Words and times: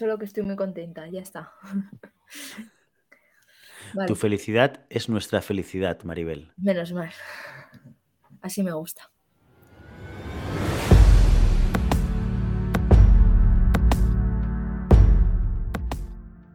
solo 0.00 0.16
que 0.16 0.24
estoy 0.24 0.44
muy 0.44 0.56
contenta, 0.56 1.06
ya 1.08 1.20
está. 1.20 1.52
Tu 4.06 4.14
felicidad 4.14 4.86
es 4.88 5.08
nuestra 5.08 5.42
felicidad, 5.42 6.00
Maribel. 6.04 6.52
Menos 6.56 6.92
mal. 6.92 7.10
Así 8.40 8.62
me 8.62 8.72
gusta. 8.72 9.10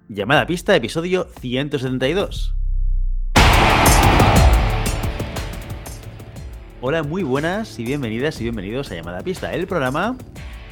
Llamada 0.07 0.47
pista, 0.47 0.75
episodio 0.75 1.25
172. 1.41 2.55
Hola, 6.79 7.03
muy 7.03 7.23
buenas 7.23 7.77
y 7.79 7.83
bienvenidas 7.83 8.39
y 8.39 8.43
bienvenidos 8.43 8.91
a 8.91 8.95
Llamada 8.95 9.21
Pista, 9.21 9.53
el 9.53 9.67
programa, 9.67 10.15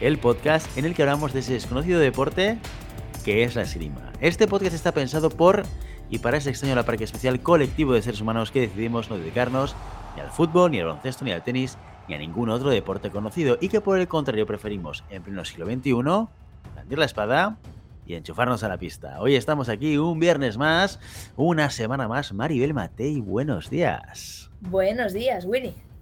el 0.03 0.17
podcast 0.17 0.77
en 0.77 0.83
el 0.83 0.93
que 0.93 1.01
hablamos 1.01 1.31
de 1.31 1.39
ese 1.39 1.53
desconocido 1.53 1.97
deporte 1.97 2.57
que 3.23 3.43
es 3.43 3.55
la 3.55 3.61
esgrima. 3.61 4.11
Este 4.19 4.49
podcast 4.49 4.75
está 4.75 4.91
pensado 4.91 5.29
por 5.29 5.63
y 6.09 6.19
para 6.19 6.35
ese 6.35 6.49
extraño 6.49 6.75
la 6.75 6.83
parque 6.83 7.05
especial 7.05 7.39
colectivo 7.39 7.93
de 7.93 8.01
seres 8.01 8.19
humanos 8.19 8.51
que 8.51 8.59
decidimos 8.59 9.09
no 9.09 9.17
dedicarnos 9.17 9.77
ni 10.15 10.21
al 10.21 10.29
fútbol, 10.29 10.71
ni 10.71 10.79
al 10.79 10.87
baloncesto, 10.87 11.23
ni 11.23 11.31
al 11.31 11.41
tenis, 11.41 11.77
ni 12.09 12.15
a 12.15 12.17
ningún 12.17 12.49
otro 12.49 12.69
deporte 12.69 13.11
conocido 13.11 13.57
y 13.61 13.69
que 13.69 13.79
por 13.79 13.97
el 13.97 14.09
contrario 14.09 14.45
preferimos 14.45 15.05
en 15.09 15.23
pleno 15.23 15.45
siglo 15.45 15.65
XXI 15.67 15.93
blandir 15.93 16.99
la 16.99 17.05
espada 17.05 17.57
y 18.05 18.15
enchufarnos 18.15 18.61
a 18.63 18.67
la 18.67 18.77
pista. 18.77 19.21
Hoy 19.21 19.35
estamos 19.35 19.69
aquí 19.69 19.97
un 19.97 20.19
viernes 20.19 20.57
más, 20.57 20.99
una 21.37 21.69
semana 21.69 22.09
más. 22.09 22.33
Maribel 22.33 22.73
Matei, 22.73 23.21
buenos 23.21 23.69
días. 23.69 24.51
Buenos 24.59 25.13
días, 25.13 25.45
Winnie. 25.45 25.92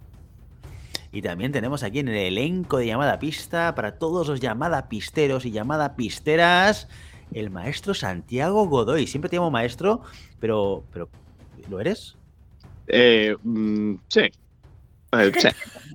Y 1.12 1.20
también 1.20 1.52
tenemos 1.52 1.82
aquí 1.82 1.98
en 1.98 2.08
el 2.08 2.16
elenco 2.16 2.78
de 2.78 2.86
llamada 2.86 3.18
pista 3.18 3.74
para 3.74 3.98
todos 3.98 4.28
los 4.28 4.40
llamada 4.40 4.88
pisteros 4.88 5.44
y 5.44 5.50
llamada 5.50 5.94
pisteras, 5.94 6.88
el 7.32 7.50
maestro 7.50 7.92
Santiago 7.92 8.66
Godoy. 8.66 9.06
Siempre 9.06 9.28
te 9.28 9.36
llamo 9.36 9.50
maestro, 9.50 10.00
pero, 10.40 10.84
pero 10.90 11.10
¿lo 11.68 11.80
eres? 11.80 12.16
Eh, 12.86 13.36
mm, 13.42 13.96
sí. 14.08 14.22
Eh, 15.12 15.32
sí. 15.38 15.48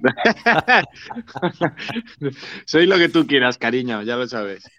Soy 2.66 2.86
lo 2.86 2.98
que 2.98 3.10
tú 3.10 3.26
quieras, 3.26 3.58
cariño, 3.58 4.04
ya 4.04 4.18
lo 4.18 4.28
sabes. 4.28 4.70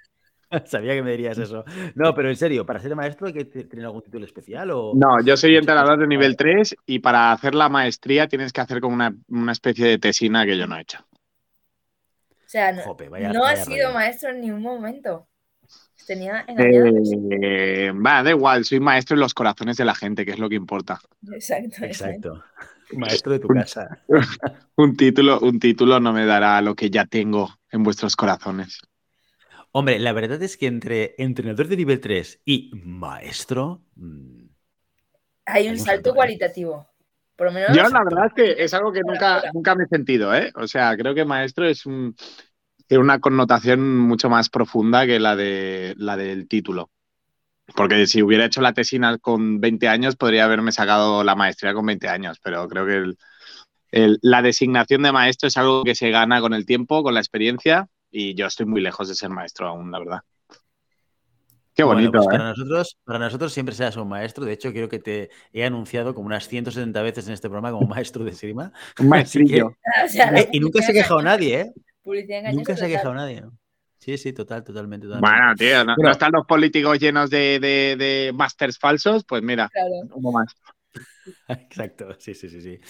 Sabía 0.66 0.94
que 0.94 1.02
me 1.02 1.10
dirías 1.12 1.38
eso. 1.38 1.64
No, 1.94 2.14
pero 2.14 2.28
en 2.28 2.36
serio, 2.36 2.64
¿para 2.64 2.80
ser 2.80 2.94
maestro 2.96 3.26
hay 3.26 3.32
que 3.34 3.44
tener 3.44 3.84
algún 3.84 4.02
título 4.02 4.24
especial? 4.24 4.70
O... 4.70 4.92
No, 4.94 5.20
yo 5.22 5.36
soy 5.36 5.56
entrenador 5.56 5.98
de 5.98 6.06
nivel 6.06 6.36
3 6.36 6.76
y 6.86 7.00
para 7.00 7.32
hacer 7.32 7.54
la 7.54 7.68
maestría 7.68 8.28
tienes 8.28 8.52
que 8.52 8.60
hacer 8.60 8.80
como 8.80 8.94
una, 8.94 9.14
una 9.28 9.52
especie 9.52 9.86
de 9.86 9.98
tesina 9.98 10.44
que 10.46 10.56
yo 10.56 10.66
no 10.66 10.76
he 10.76 10.82
hecho. 10.82 10.98
O 12.30 12.50
sea, 12.50 12.72
no, 12.72 12.82
Jope, 12.82 13.08
vaya- 13.10 13.32
no 13.32 13.42
vaya 13.42 13.60
has 13.60 13.66
sido 13.66 13.88
rollo. 13.88 13.94
maestro 13.98 14.30
en 14.30 14.40
ningún 14.40 14.62
momento. 14.62 15.28
Tenía 16.06 16.46
engañado. 16.48 16.86
Eh, 17.42 17.92
va, 17.92 18.22
da 18.22 18.30
igual, 18.30 18.64
soy 18.64 18.80
maestro 18.80 19.14
en 19.14 19.20
los 19.20 19.34
corazones 19.34 19.76
de 19.76 19.84
la 19.84 19.94
gente, 19.94 20.24
que 20.24 20.30
es 20.30 20.38
lo 20.38 20.48
que 20.48 20.54
importa. 20.54 20.98
Exacto, 21.30 21.84
exacto. 21.84 22.28
Exacto. 22.28 22.44
Maestro 22.96 23.32
de 23.32 23.38
tu 23.40 23.48
casa. 23.48 24.02
Un 24.76 24.96
título, 24.96 25.40
un 25.40 25.58
título 25.60 26.00
no 26.00 26.14
me 26.14 26.24
dará 26.24 26.62
lo 26.62 26.74
que 26.74 26.88
ya 26.88 27.04
tengo 27.04 27.50
en 27.70 27.82
vuestros 27.82 28.16
corazones. 28.16 28.80
Hombre, 29.72 29.98
la 29.98 30.12
verdad 30.12 30.42
es 30.42 30.56
que 30.56 30.66
entre 30.66 31.14
entrenador 31.18 31.68
de 31.68 31.76
nivel 31.76 32.00
3 32.00 32.40
y 32.44 32.70
maestro. 32.74 33.82
mm, 33.96 34.46
Hay 35.46 35.66
Hay 35.66 35.70
un 35.70 35.78
salto 35.78 36.14
cualitativo. 36.14 36.88
Por 37.36 37.46
lo 37.48 37.52
menos. 37.52 37.76
Yo 37.76 37.88
la 37.88 38.02
verdad 38.04 38.26
es 38.26 38.32
que 38.34 38.64
es 38.64 38.74
algo 38.74 38.92
que 38.92 39.00
nunca, 39.02 39.42
nunca 39.52 39.74
me 39.74 39.84
he 39.84 39.88
sentido, 39.88 40.34
¿eh? 40.34 40.52
O 40.56 40.66
sea, 40.66 40.96
creo 40.96 41.14
que 41.14 41.24
maestro 41.24 41.66
es 41.66 41.86
un, 41.86 42.16
tiene 42.88 43.02
una 43.02 43.20
connotación 43.20 43.98
mucho 43.98 44.28
más 44.28 44.48
profunda 44.48 45.06
que 45.06 45.20
la, 45.20 45.36
de, 45.36 45.94
la 45.96 46.16
del 46.16 46.48
título. 46.48 46.90
Porque 47.76 48.06
si 48.06 48.22
hubiera 48.22 48.46
hecho 48.46 48.62
la 48.62 48.72
tesina 48.72 49.18
con 49.18 49.60
20 49.60 49.88
años, 49.88 50.16
podría 50.16 50.44
haberme 50.46 50.72
sacado 50.72 51.22
la 51.24 51.36
maestría 51.36 51.74
con 51.74 51.86
20 51.86 52.08
años, 52.08 52.38
pero 52.42 52.66
creo 52.68 52.86
que 52.86 52.96
el- 52.96 53.18
el- 53.92 54.18
la 54.22 54.42
designación 54.42 55.02
de 55.02 55.12
maestro 55.12 55.48
es 55.48 55.56
algo 55.56 55.84
que 55.84 55.94
se 55.94 56.10
gana 56.10 56.40
con 56.40 56.54
el 56.54 56.66
tiempo, 56.66 57.02
con 57.02 57.14
la 57.14 57.20
experiencia, 57.20 57.88
y 58.10 58.34
yo 58.34 58.46
estoy 58.46 58.66
muy 58.66 58.80
lejos 58.80 59.08
de 59.08 59.14
ser 59.14 59.30
maestro 59.30 59.68
aún, 59.68 59.90
la 59.90 59.98
verdad. 59.98 60.20
Qué 61.74 61.84
Bueno, 61.84 61.94
bonito, 62.00 62.12
pues 62.12 62.24
¿eh? 62.24 62.28
para 62.30 62.48
nosotros, 62.48 62.98
para 63.04 63.18
nosotros 63.20 63.52
siempre 63.52 63.74
serás 63.74 63.96
un 63.96 64.08
maestro. 64.08 64.44
De 64.44 64.52
hecho, 64.52 64.72
creo 64.72 64.88
que 64.88 64.98
te 64.98 65.30
he 65.52 65.64
anunciado 65.64 66.12
como 66.14 66.26
unas 66.26 66.48
170 66.48 67.02
veces 67.02 67.28
en 67.28 67.34
este 67.34 67.48
programa 67.48 67.70
como 67.70 67.86
maestro 67.94 68.24
de 68.24 68.32
esgrima. 68.32 68.72
Un 68.98 69.08
maestrillo. 69.08 69.76
O 70.04 70.08
sea, 70.08 70.30
la 70.32 70.40
Eh, 70.40 70.48
y 70.52 70.58
nunca 70.60 70.82
se 70.82 70.90
ha 70.90 70.94
quejado 70.94 71.22
nadie, 71.22 71.60
¿eh? 71.60 71.72
Nunca 72.52 72.76
se 72.76 72.84
ha 72.84 72.88
quejado 72.88 73.14
nadie. 73.14 73.42
Sí, 73.98 74.18
sí, 74.18 74.32
total, 74.32 74.64
totalmente. 74.64 75.06
totalmente. 75.06 75.36
Bueno, 75.38 75.54
tío, 75.56 75.84
¿no, 75.84 75.94
no 75.96 76.10
están 76.10 76.32
los 76.32 76.46
políticos 76.46 76.98
llenos 76.98 77.30
de, 77.30 77.58
de, 77.60 77.96
de 77.96 78.32
másters 78.34 78.78
falsos? 78.78 79.24
Pues 79.24 79.42
mira, 79.42 79.68
Claro. 79.68 79.90
uno 80.14 80.32
más. 80.32 80.54
Exacto, 81.48 82.14
sí, 82.18 82.34
sí, 82.34 82.48
sí, 82.48 82.60
sí. 82.60 82.80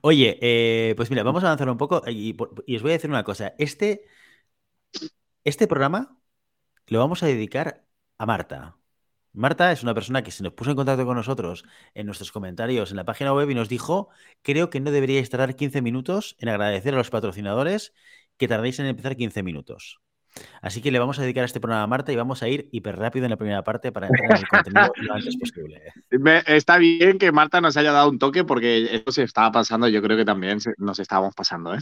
Oye, 0.00 0.38
eh, 0.40 0.94
pues 0.96 1.10
mira, 1.10 1.22
vamos 1.22 1.42
a 1.44 1.46
avanzar 1.46 1.68
un 1.68 1.76
poco 1.78 2.02
y 2.08 2.34
os 2.76 2.82
voy 2.82 2.90
a 2.92 2.94
decir 2.94 3.10
una 3.10 3.24
cosa. 3.24 3.54
Este, 3.58 4.06
este 5.44 5.66
programa 5.66 6.18
lo 6.86 6.98
vamos 6.98 7.22
a 7.22 7.26
dedicar 7.26 7.84
a 8.18 8.26
Marta. 8.26 8.76
Marta 9.32 9.72
es 9.72 9.82
una 9.82 9.94
persona 9.94 10.22
que 10.22 10.30
se 10.30 10.44
nos 10.44 10.52
puso 10.52 10.70
en 10.70 10.76
contacto 10.76 11.04
con 11.04 11.16
nosotros 11.16 11.64
en 11.94 12.06
nuestros 12.06 12.30
comentarios 12.30 12.90
en 12.90 12.96
la 12.96 13.04
página 13.04 13.32
web 13.32 13.50
y 13.50 13.54
nos 13.54 13.68
dijo, 13.68 14.08
creo 14.42 14.70
que 14.70 14.80
no 14.80 14.92
deberíais 14.92 15.28
tardar 15.28 15.56
15 15.56 15.82
minutos 15.82 16.36
en 16.38 16.48
agradecer 16.50 16.94
a 16.94 16.98
los 16.98 17.10
patrocinadores 17.10 17.92
que 18.36 18.46
tardéis 18.46 18.78
en 18.78 18.86
empezar 18.86 19.16
15 19.16 19.42
minutos. 19.42 20.00
Así 20.62 20.80
que 20.82 20.90
le 20.90 20.98
vamos 20.98 21.18
a 21.18 21.22
dedicar 21.22 21.44
este 21.44 21.60
programa 21.60 21.84
a 21.84 21.86
Marta 21.86 22.12
y 22.12 22.16
vamos 22.16 22.42
a 22.42 22.48
ir 22.48 22.68
hiper 22.72 22.96
rápido 22.96 23.26
en 23.26 23.30
la 23.30 23.36
primera 23.36 23.62
parte 23.62 23.92
para 23.92 24.08
entrar 24.08 24.30
en 24.30 24.36
el 24.36 24.48
contenido 24.48 24.92
lo 24.96 25.14
antes 25.14 25.36
posible. 25.36 25.82
Está 26.46 26.78
bien 26.78 27.18
que 27.18 27.32
Marta 27.32 27.60
nos 27.60 27.76
haya 27.76 27.92
dado 27.92 28.10
un 28.10 28.18
toque 28.18 28.44
porque 28.44 28.94
esto 28.94 29.12
se 29.12 29.22
estaba 29.24 29.50
pasando, 29.52 29.88
yo 29.88 30.02
creo 30.02 30.16
que 30.16 30.24
también 30.24 30.58
nos 30.78 30.98
estábamos 30.98 31.34
pasando, 31.34 31.74
¿eh? 31.74 31.80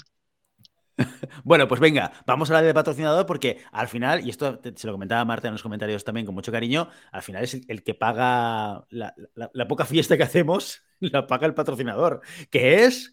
Bueno, 1.45 1.69
pues 1.69 1.81
venga, 1.81 2.13
vamos 2.27 2.51
a 2.51 2.55
hablar 2.55 2.67
de 2.67 2.75
patrocinador 2.75 3.27
porque 3.27 3.59
al 3.73 3.89
final, 3.89 4.27
y 4.27 4.31
esto 4.31 4.61
se 4.75 4.87
lo 4.87 4.93
comentaba 4.93 5.25
Marta 5.25 5.49
en 5.49 5.55
los 5.55 5.63
comentarios 5.63 6.05
también 6.05 6.27
con 6.27 6.35
mucho 6.35 6.53
cariño, 6.53 6.89
al 7.13 7.23
final 7.23 7.45
es 7.45 7.55
el, 7.55 7.65
el 7.69 7.83
que 7.83 7.95
paga 7.95 8.85
la, 8.91 9.15
la- 9.35 9.51
la 9.53 9.69
poca 9.69 9.85
fiesta 9.85 10.17
que 10.17 10.23
hacemos, 10.25 10.83
la 11.01 11.27
paga 11.27 11.47
el 11.47 11.55
patrocinador, 11.55 12.23
que 12.51 12.85
es, 12.85 13.13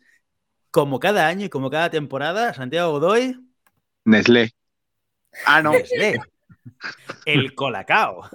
como 0.72 1.00
cada 1.00 1.28
año 1.28 1.46
y 1.48 1.50
como 1.50 1.70
cada 1.72 1.90
temporada, 1.92 2.54
Santiago 2.54 2.92
Godoy, 2.94 3.38
Nestlé. 4.06 4.44
Ah, 5.44 5.62
no. 5.62 5.76
Nestlé, 5.76 6.10
el 7.26 7.54
Colacao. 7.56 8.30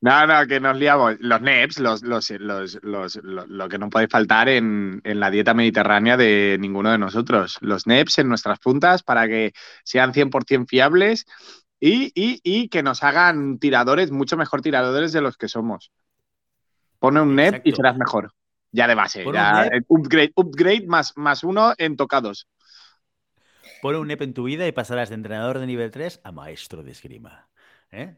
No, 0.00 0.26
no, 0.26 0.46
que 0.46 0.60
nos 0.60 0.76
liamos. 0.76 1.16
Los 1.20 1.40
NEPs, 1.40 1.78
los, 1.80 2.02
los, 2.02 2.30
los, 2.30 2.78
los- 2.82 3.16
lo, 3.22 3.68
que 3.68 3.78
no 3.78 3.88
puede 3.90 4.08
faltar 4.08 4.48
en, 4.48 5.00
en 5.04 5.20
la 5.20 5.30
dieta 5.30 5.54
mediterránea 5.54 6.16
de 6.16 6.56
ninguno 6.60 6.90
de 6.90 6.98
nosotros. 6.98 7.58
Los 7.60 7.86
NEPs 7.86 8.18
en 8.18 8.28
nuestras 8.28 8.58
puntas 8.58 9.02
para 9.02 9.26
que 9.26 9.52
sean 9.84 10.12
100% 10.12 10.66
fiables 10.68 11.26
y, 11.80 12.12
y, 12.14 12.40
y 12.42 12.68
que 12.68 12.82
nos 12.82 13.02
hagan 13.02 13.58
tiradores, 13.58 14.10
mucho 14.10 14.36
mejor 14.36 14.62
tiradores 14.62 15.12
de 15.12 15.20
los 15.20 15.36
que 15.36 15.48
somos. 15.48 15.90
Pone 16.98 17.20
un 17.20 17.34
NEP 17.34 17.62
y 17.64 17.72
serás 17.72 17.96
mejor. 17.96 18.32
Ya 18.72 18.86
de 18.88 18.94
base. 18.94 19.26
Un 19.26 19.32
ya, 19.34 19.68
upgrade, 19.88 20.32
upgrade 20.34 20.86
más, 20.86 21.12
más 21.16 21.44
uno 21.44 21.72
en 21.78 21.96
tocados. 21.96 22.46
Pon 23.86 23.94
un 23.94 24.08
NEP 24.08 24.22
en 24.24 24.34
tu 24.34 24.42
vida 24.42 24.66
y 24.66 24.72
pasarás 24.72 25.10
de 25.10 25.14
entrenador 25.14 25.60
de 25.60 25.66
nivel 25.66 25.92
3 25.92 26.20
a 26.24 26.32
maestro 26.32 26.82
de 26.82 26.90
esgrima. 26.90 27.48
¿eh? 27.92 28.16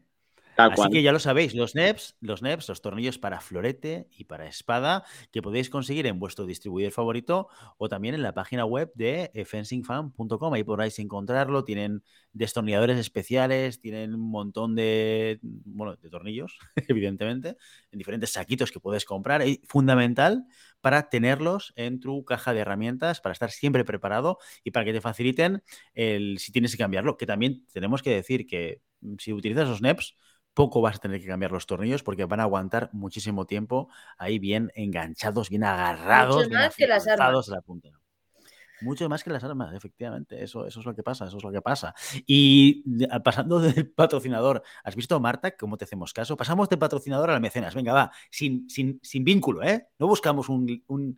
Así 0.67 0.75
cual. 0.75 0.89
que 0.91 1.01
ya 1.01 1.11
lo 1.11 1.19
sabéis, 1.19 1.55
los 1.55 1.75
NEPs, 1.75 2.17
los 2.21 2.41
NEPs, 2.41 2.69
los 2.69 2.81
tornillos 2.81 3.17
para 3.17 3.39
florete 3.39 4.07
y 4.11 4.25
para 4.25 4.47
espada, 4.47 5.03
que 5.31 5.41
podéis 5.41 5.69
conseguir 5.69 6.05
en 6.07 6.19
vuestro 6.19 6.45
distribuidor 6.45 6.91
favorito 6.91 7.47
o 7.77 7.89
también 7.89 8.15
en 8.15 8.21
la 8.21 8.33
página 8.33 8.65
web 8.65 8.91
de 8.95 9.31
fencingfan.com. 9.45 10.53
Ahí 10.53 10.63
podráis 10.63 10.99
encontrarlo. 10.99 11.63
Tienen 11.63 12.03
destornilladores 12.33 12.97
especiales, 12.97 13.79
tienen 13.79 14.13
un 14.13 14.29
montón 14.31 14.75
de, 14.75 15.39
bueno, 15.41 15.95
de 15.95 16.09
tornillos, 16.09 16.57
evidentemente, 16.87 17.57
en 17.91 17.97
diferentes 17.97 18.31
saquitos 18.31 18.71
que 18.71 18.79
puedes 18.79 19.05
comprar. 19.05 19.45
Y 19.47 19.61
fundamental 19.67 20.45
para 20.81 21.09
tenerlos 21.09 21.73
en 21.75 21.99
tu 21.99 22.23
caja 22.23 22.53
de 22.53 22.61
herramientas, 22.61 23.21
para 23.21 23.33
estar 23.33 23.51
siempre 23.51 23.83
preparado 23.83 24.37
y 24.63 24.71
para 24.71 24.85
que 24.85 24.93
te 24.93 25.01
faciliten 25.01 25.63
el 25.93 26.39
si 26.39 26.51
tienes 26.51 26.71
que 26.71 26.77
cambiarlo. 26.77 27.17
Que 27.17 27.25
también 27.25 27.65
tenemos 27.73 28.01
que 28.01 28.11
decir 28.11 28.45
que 28.45 28.81
mm, 29.01 29.15
si 29.19 29.33
utilizas 29.33 29.67
los 29.67 29.81
NEPs, 29.81 30.15
poco 30.59 30.81
vas 30.81 30.97
a 30.97 30.99
tener 30.99 31.21
que 31.21 31.27
cambiar 31.27 31.53
los 31.53 31.65
tornillos 31.65 32.03
porque 32.03 32.25
van 32.25 32.41
a 32.41 32.43
aguantar 32.43 32.89
muchísimo 32.91 33.45
tiempo 33.45 33.87
ahí 34.17 34.39
bien 34.39 34.73
enganchados, 34.75 35.49
bien 35.49 35.63
agarrados, 35.63 36.35
Mucho 36.35 36.49
bien 36.49 36.59
más 36.59 36.75
que 36.75 36.85
las 36.85 37.03
afianzados 37.07 37.49
a 37.49 37.55
la 37.55 37.61
punta. 37.61 37.89
Mucho 38.81 39.07
más 39.07 39.23
que 39.23 39.29
las 39.29 39.41
armas, 39.41 39.73
efectivamente. 39.73 40.43
Eso, 40.43 40.65
eso 40.65 40.81
es 40.81 40.85
lo 40.85 40.93
que 40.93 41.01
pasa, 41.01 41.27
eso 41.27 41.37
es 41.37 41.43
lo 41.43 41.51
que 41.51 41.61
pasa. 41.61 41.93
Y 42.27 42.83
de- 42.85 43.07
a- 43.09 43.23
pasando 43.23 43.59
del 43.61 43.89
patrocinador, 43.89 44.61
¿has 44.83 44.97
visto, 44.97 45.17
Marta, 45.21 45.55
cómo 45.55 45.77
te 45.77 45.85
hacemos 45.85 46.11
caso? 46.11 46.35
Pasamos 46.35 46.67
de 46.67 46.75
patrocinador 46.75 47.29
al 47.29 47.39
mecenas. 47.39 47.73
Venga, 47.73 47.93
va, 47.93 48.11
sin, 48.29 48.69
sin, 48.69 48.99
sin 49.01 49.23
vínculo, 49.23 49.63
¿eh? 49.63 49.87
No 49.97 50.07
buscamos 50.07 50.49
un, 50.49 50.83
un- 50.87 51.17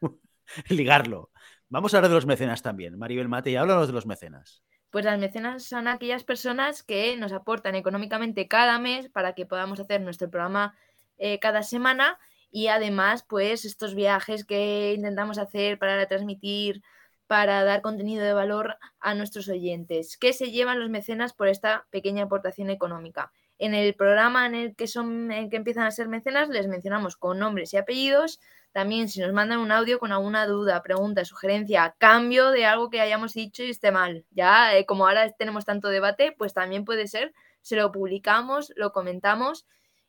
ligarlo. 0.68 1.30
Vamos 1.68 1.92
a 1.92 1.96
hablar 1.98 2.10
de 2.10 2.14
los 2.16 2.26
mecenas 2.26 2.62
también. 2.62 2.96
Maribel 2.98 3.28
Mate, 3.28 3.50
y 3.50 3.56
háblanos 3.56 3.88
de 3.88 3.92
los 3.94 4.06
mecenas. 4.06 4.62
Pues 4.90 5.04
las 5.04 5.18
mecenas 5.18 5.64
son 5.64 5.88
aquellas 5.88 6.24
personas 6.24 6.82
que 6.82 7.16
nos 7.16 7.32
aportan 7.32 7.74
económicamente 7.74 8.48
cada 8.48 8.78
mes 8.78 9.08
para 9.08 9.34
que 9.34 9.46
podamos 9.46 9.78
hacer 9.80 10.00
nuestro 10.00 10.30
programa 10.30 10.74
eh, 11.18 11.38
cada 11.38 11.62
semana 11.62 12.18
y 12.50 12.66
además 12.66 13.24
pues 13.28 13.64
estos 13.64 13.94
viajes 13.94 14.44
que 14.44 14.94
intentamos 14.94 15.38
hacer 15.38 15.78
para 15.78 16.06
transmitir, 16.06 16.82
para 17.26 17.62
dar 17.62 17.82
contenido 17.82 18.24
de 18.24 18.32
valor 18.32 18.76
a 18.98 19.14
nuestros 19.14 19.48
oyentes. 19.48 20.16
¿Qué 20.16 20.32
se 20.32 20.50
llevan 20.50 20.80
los 20.80 20.90
mecenas 20.90 21.32
por 21.32 21.46
esta 21.46 21.86
pequeña 21.90 22.24
aportación 22.24 22.70
económica? 22.70 23.32
En 23.58 23.74
el 23.74 23.94
programa 23.94 24.46
en 24.46 24.54
el 24.56 24.74
que, 24.74 24.88
son, 24.88 25.30
en 25.30 25.44
el 25.44 25.50
que 25.50 25.56
empiezan 25.56 25.84
a 25.84 25.90
ser 25.92 26.08
mecenas 26.08 26.48
les 26.48 26.66
mencionamos 26.66 27.16
con 27.16 27.38
nombres 27.38 27.72
y 27.72 27.76
apellidos 27.76 28.40
también 28.72 29.08
si 29.08 29.20
nos 29.20 29.32
mandan 29.32 29.58
un 29.58 29.72
audio 29.72 29.98
con 29.98 30.12
alguna 30.12 30.46
duda, 30.46 30.82
pregunta, 30.82 31.24
sugerencia, 31.24 31.94
cambio 31.98 32.50
de 32.50 32.66
algo 32.66 32.90
que 32.90 33.00
hayamos 33.00 33.34
dicho 33.34 33.62
y 33.62 33.70
esté 33.70 33.90
mal. 33.90 34.24
Ya, 34.30 34.76
eh, 34.76 34.86
como 34.86 35.06
ahora 35.06 35.30
tenemos 35.32 35.64
tanto 35.64 35.88
debate, 35.88 36.34
pues 36.38 36.54
también 36.54 36.84
puede 36.84 37.08
ser, 37.08 37.32
se 37.62 37.76
lo 37.76 37.90
publicamos, 37.92 38.72
lo 38.76 38.92
comentamos. 38.92 39.66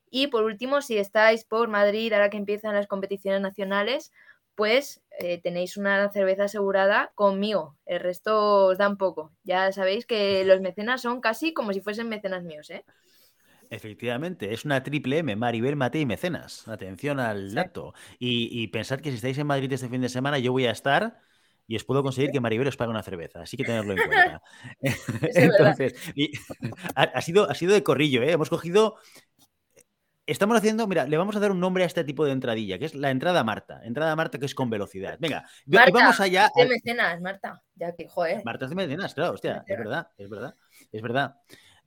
Y 0.10 0.28
por 0.28 0.44
último, 0.44 0.82
si 0.82 0.98
estáis 0.98 1.46
por 1.46 1.70
Madrid, 1.70 2.14
ahora 2.14 2.30
que 2.30 2.38
empiezan 2.38 2.76
las 2.76 2.88
competiciones 2.88 3.42
nacionales, 3.42 4.12
pues 4.56 5.02
eh, 5.20 5.42
tenéis 5.42 5.78
una 5.78 6.12
cerveza 6.12 6.44
asegurada 6.44 7.12
conmigo. 7.16 7.78
El 7.86 8.00
resto 8.02 8.68
os 8.68 8.78
da 8.78 8.90
un 8.90 8.98
poco. 8.98 9.32
Ya 9.44 9.72
sabéis 9.72 10.06
que 10.06 10.44
los 10.46 10.62
mecenas 10.62 11.02
son 11.02 11.22
casi 11.22 11.54
como 11.54 11.74
si 11.74 11.82
fuesen 11.82 12.10
mecenas 12.10 12.44
míos, 12.44 12.70
¿eh? 12.70 12.86
Efectivamente, 13.72 14.54
es 14.54 14.66
una 14.66 14.84
triple 14.84 15.20
M, 15.20 15.34
Maribel, 15.38 15.78
Mate 15.78 16.02
y 16.02 16.06
Mecenas. 16.06 16.68
Atención 16.68 17.22
al 17.22 17.54
dato. 17.54 17.94
Y, 18.20 18.68
pensad 18.68 19.00
que 19.00 19.12
si 19.12 19.16
estáis 19.16 19.38
en 19.38 19.48
Madrid 19.48 19.72
este 19.72 19.88
fin 19.88 20.02
de 20.02 20.10
semana, 20.10 20.40
yo 20.40 20.52
voy 20.52 20.66
a 20.66 20.72
estar 20.72 21.22
y 21.68 21.78
os 21.78 21.86
puedo 21.86 22.04
conseguir 22.04 22.32
que 22.32 22.42
Maribel 22.42 22.68
os 22.68 22.76
pague 22.76 22.92
una 22.92 23.02
cerveza. 23.02 23.44
Así 23.44 23.56
que 23.56 23.64
tenerlo 23.64 23.94
en 23.94 24.00
cuenta. 24.10 24.42
Entonces, 25.22 25.96
ha, 26.96 27.22
sido, 27.22 27.50
ha 27.50 27.56
sido 27.56 27.74
de 27.74 27.82
corrillo, 27.82 28.22
¿eh? 28.24 28.34
Hemos 28.34 28.50
cogido. 28.50 28.98
Estamos 30.26 30.58
haciendo, 30.58 30.86
mira, 30.86 31.06
le 31.06 31.16
vamos 31.16 31.38
a 31.38 31.40
dar 31.40 31.52
un 31.52 31.62
nombre 31.62 31.84
a 31.84 31.88
este 31.88 32.04
tipo 32.04 32.26
de 32.26 32.34
entradilla, 32.34 32.78
que 32.78 32.86
es 32.86 32.94
la 32.94 33.10
entrada 33.10 33.42
Marta. 33.46 33.80
Entrada 33.86 34.14
Marta 34.18 34.38
que 34.38 34.48
es 34.48 34.54
con 34.54 34.70
velocidad. 34.70 35.16
Venga, 35.18 35.46
vamos 35.66 36.20
allá. 36.20 36.50
De 36.58 36.68
mecenas, 36.68 37.22
Marta. 37.22 37.64
Ya 37.76 37.96
que, 37.96 38.10
joder. 38.10 38.44
Marta 38.44 38.68
de 38.68 38.76
mecenas, 38.76 39.14
claro, 39.14 39.32
hostia, 39.32 39.64
es 39.66 39.78
verdad, 39.78 40.10
es 40.18 40.30
verdad, 40.30 40.56
es 40.92 41.02
verdad. 41.02 41.36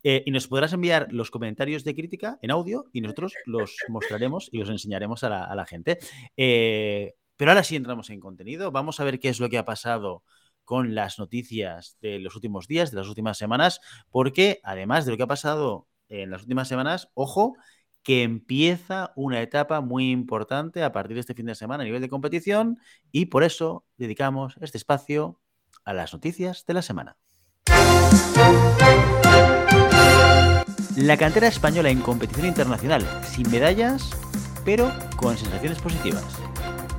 Eh, 0.07 0.23
y 0.27 0.31
nos 0.31 0.47
podrás 0.49 0.75
enviar 0.75 1.09
los 1.11 1.31
comentarios 1.31 1.83
de 1.83 1.95
crítica 1.95 2.39
en 2.43 2.51
audio 2.51 2.85
y 2.93 3.01
nosotros 3.01 3.33
los 3.47 3.75
mostraremos 3.89 4.51
y 4.53 4.59
los 4.59 4.69
enseñaremos 4.69 5.25
a 5.25 5.55
la, 5.55 5.67
gente. 5.67 5.99
Eh, 6.37 7.15
pero 7.37 7.51
ahora 7.51 7.65
sí 7.65 7.75
entramos 7.75 8.11
en 8.11 8.21
contenido. 8.21 8.71
Vamos 8.71 9.01
a 9.01 9.05
ver 9.05 9.19
qué 9.19 9.31
es 9.31 9.41
lo 9.41 9.49
que 9.49 9.57
ha 9.57 9.65
pasado 9.65 10.23
con 10.65 10.95
las 10.95 11.19
noticias 11.19 11.97
de 12.03 12.19
los 12.19 12.35
últimos 12.35 12.69
días, 12.69 12.91
de 12.91 12.99
las 12.99 13.09
últimas 13.09 13.39
semanas, 13.39 13.81
porque 14.11 14.61
además 14.63 15.07
de 15.07 15.13
lo 15.13 15.17
que 15.17 15.23
ha 15.23 15.27
pasado 15.27 15.89
en 16.11 16.31
las 16.31 16.43
últimas 16.43 16.69
semanas, 16.69 17.09
ojo, 17.15 17.57
que 18.03 18.23
empieza 18.23 19.13
una 19.17 19.41
etapa 19.41 19.81
muy 19.81 20.11
importante 20.11 20.83
a 20.83 20.93
partir 20.93 21.15
de 21.15 21.21
este 21.21 21.35
fin 21.35 21.47
de 21.47 21.55
semana 21.55 21.83
a 21.83 21.87
nivel 21.87 22.03
de 22.03 22.11
competición 22.11 22.79
y 23.11 23.27
por 23.27 23.43
eso 23.43 23.87
dedicamos 23.97 24.57
este 24.61 24.77
espacio 24.77 25.41
a 25.85 25.95
las 25.95 26.13
noticias 26.13 26.67
de 26.67 26.75
la 26.75 26.83
semana. 26.83 27.17
La 30.97 31.17
cantera 31.17 31.49
española 31.49 31.91
en 31.91 32.01
competición 32.01 32.47
internacional, 32.47 33.05
sin 33.29 33.51
medallas, 33.51 34.11
pero 34.65 34.93
con 35.17 35.37
sensaciones 35.37 35.81
positivas. 35.81 36.23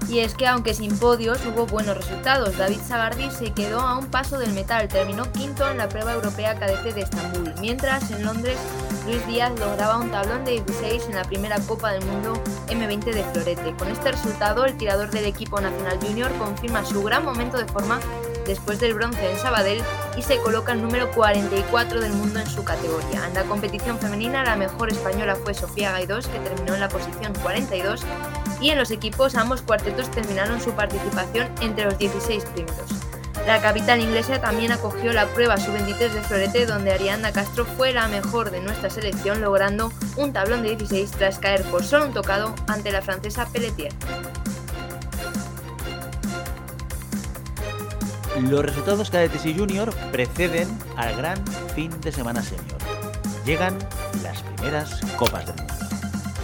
Y 0.10 0.20
es 0.20 0.36
que 0.36 0.48
aunque 0.48 0.74
sin 0.74 0.98
podios 1.00 1.40
hubo 1.46 1.66
buenos 1.66 1.96
resultados, 1.96 2.58
David 2.58 2.80
Sagardí 2.86 3.32
se 3.32 3.54
quedó 3.54 3.80
a 3.80 3.98
un 3.98 4.08
paso 4.08 4.38
del 4.38 4.52
metal, 4.52 4.90
terminó 4.90 5.32
quinto 5.32 5.70
en 5.72 5.78
la 5.78 5.88
prueba 5.88 6.14
europea 6.14 6.60
cadete 6.60 6.94
de 6.94 7.02
Estambul, 7.02 7.54
mientras 7.62 8.12
en 8.12 8.26
Londres 8.26 8.58
Luis 9.06 9.26
Díaz 9.28 9.58
lograba 9.60 9.98
un 9.98 10.12
tablón 10.12 10.44
de 10.44 10.62
16 10.64 11.06
en 11.10 11.16
la 11.16 11.24
primera 11.24 11.58
Copa 11.62 11.94
del 11.94 12.06
Mundo 12.06 12.34
M20 12.68 13.14
de 13.14 13.24
Florete. 13.24 13.74
Con 13.78 13.88
este 13.88 14.12
resultado, 14.12 14.66
el 14.66 14.76
tirador 14.78 15.10
del 15.10 15.26
equipo 15.26 15.62
nacional 15.62 16.00
junior 16.02 16.32
confirma 16.38 16.84
su 16.84 17.02
gran 17.02 17.24
momento 17.24 17.58
de 17.58 17.66
forma 17.66 18.00
después 18.46 18.80
del 18.80 18.94
bronce 18.94 19.32
en 19.32 19.38
Sabadell 19.38 19.82
y 20.18 20.22
se 20.22 20.38
coloca 20.38 20.72
el 20.72 20.82
número 20.82 21.12
44 21.12 22.00
del 22.00 22.14
mundo 22.14 22.40
en 22.40 22.50
su 22.50 22.64
categoría. 22.64 23.28
En 23.28 23.34
la 23.34 23.44
competición 23.44 24.00
femenina 24.00 24.44
la 24.44 24.56
mejor 24.56 24.92
española 24.92 25.36
fue 25.36 25.54
Sofía 25.54 25.92
Gaidós 25.92 26.28
que 26.28 26.40
terminó 26.40 26.76
en 26.76 26.80
la 26.80 26.90
posición 26.90 27.34
42 27.42 28.02
y 28.62 28.70
en 28.70 28.78
los 28.78 28.92
equipos 28.92 29.36
ambos 29.36 29.62
cuartetos 29.62 30.10
terminaron 30.12 30.62
su 30.62 30.72
participación 30.72 31.50
entre 31.62 31.86
los 31.86 31.98
16 31.98 32.46
primeros. 32.46 32.90
La 33.46 33.62
capital 33.62 34.02
inglesa 34.02 34.42
también 34.42 34.72
acogió 34.72 35.14
la 35.14 35.28
prueba 35.28 35.58
sub-23 35.58 35.98
de 35.98 36.22
Florete 36.24 36.66
donde 36.66 36.92
Arianda 36.92 37.32
Castro 37.32 37.64
fue 37.64 37.94
la 37.94 38.08
mejor 38.08 38.50
de 38.50 38.60
nuestra 38.60 38.90
selección 38.90 39.42
logrando 39.42 39.92
un 40.18 40.34
tablón 40.34 40.64
de 40.64 40.70
16 40.70 41.12
tras 41.12 41.38
caer 41.38 41.62
por 41.64 41.84
solo 41.84 42.06
un 42.06 42.14
tocado 42.14 42.56
ante 42.68 42.92
la 42.92 43.04
francesa 43.04 43.46
Pelletier. 43.46 43.94
Los 48.42 48.66
resultados 48.66 49.10
cadetes 49.10 49.46
y 49.46 49.58
junior 49.58 49.94
preceden 50.12 50.68
al 50.98 51.16
gran 51.16 51.42
fin 51.74 51.90
de 52.02 52.12
semana 52.12 52.42
senior. 52.42 52.78
Llegan 53.46 53.78
las 54.22 54.42
primeras 54.42 55.00
copas 55.18 55.46
del 55.46 55.56
mundo. 55.56 55.74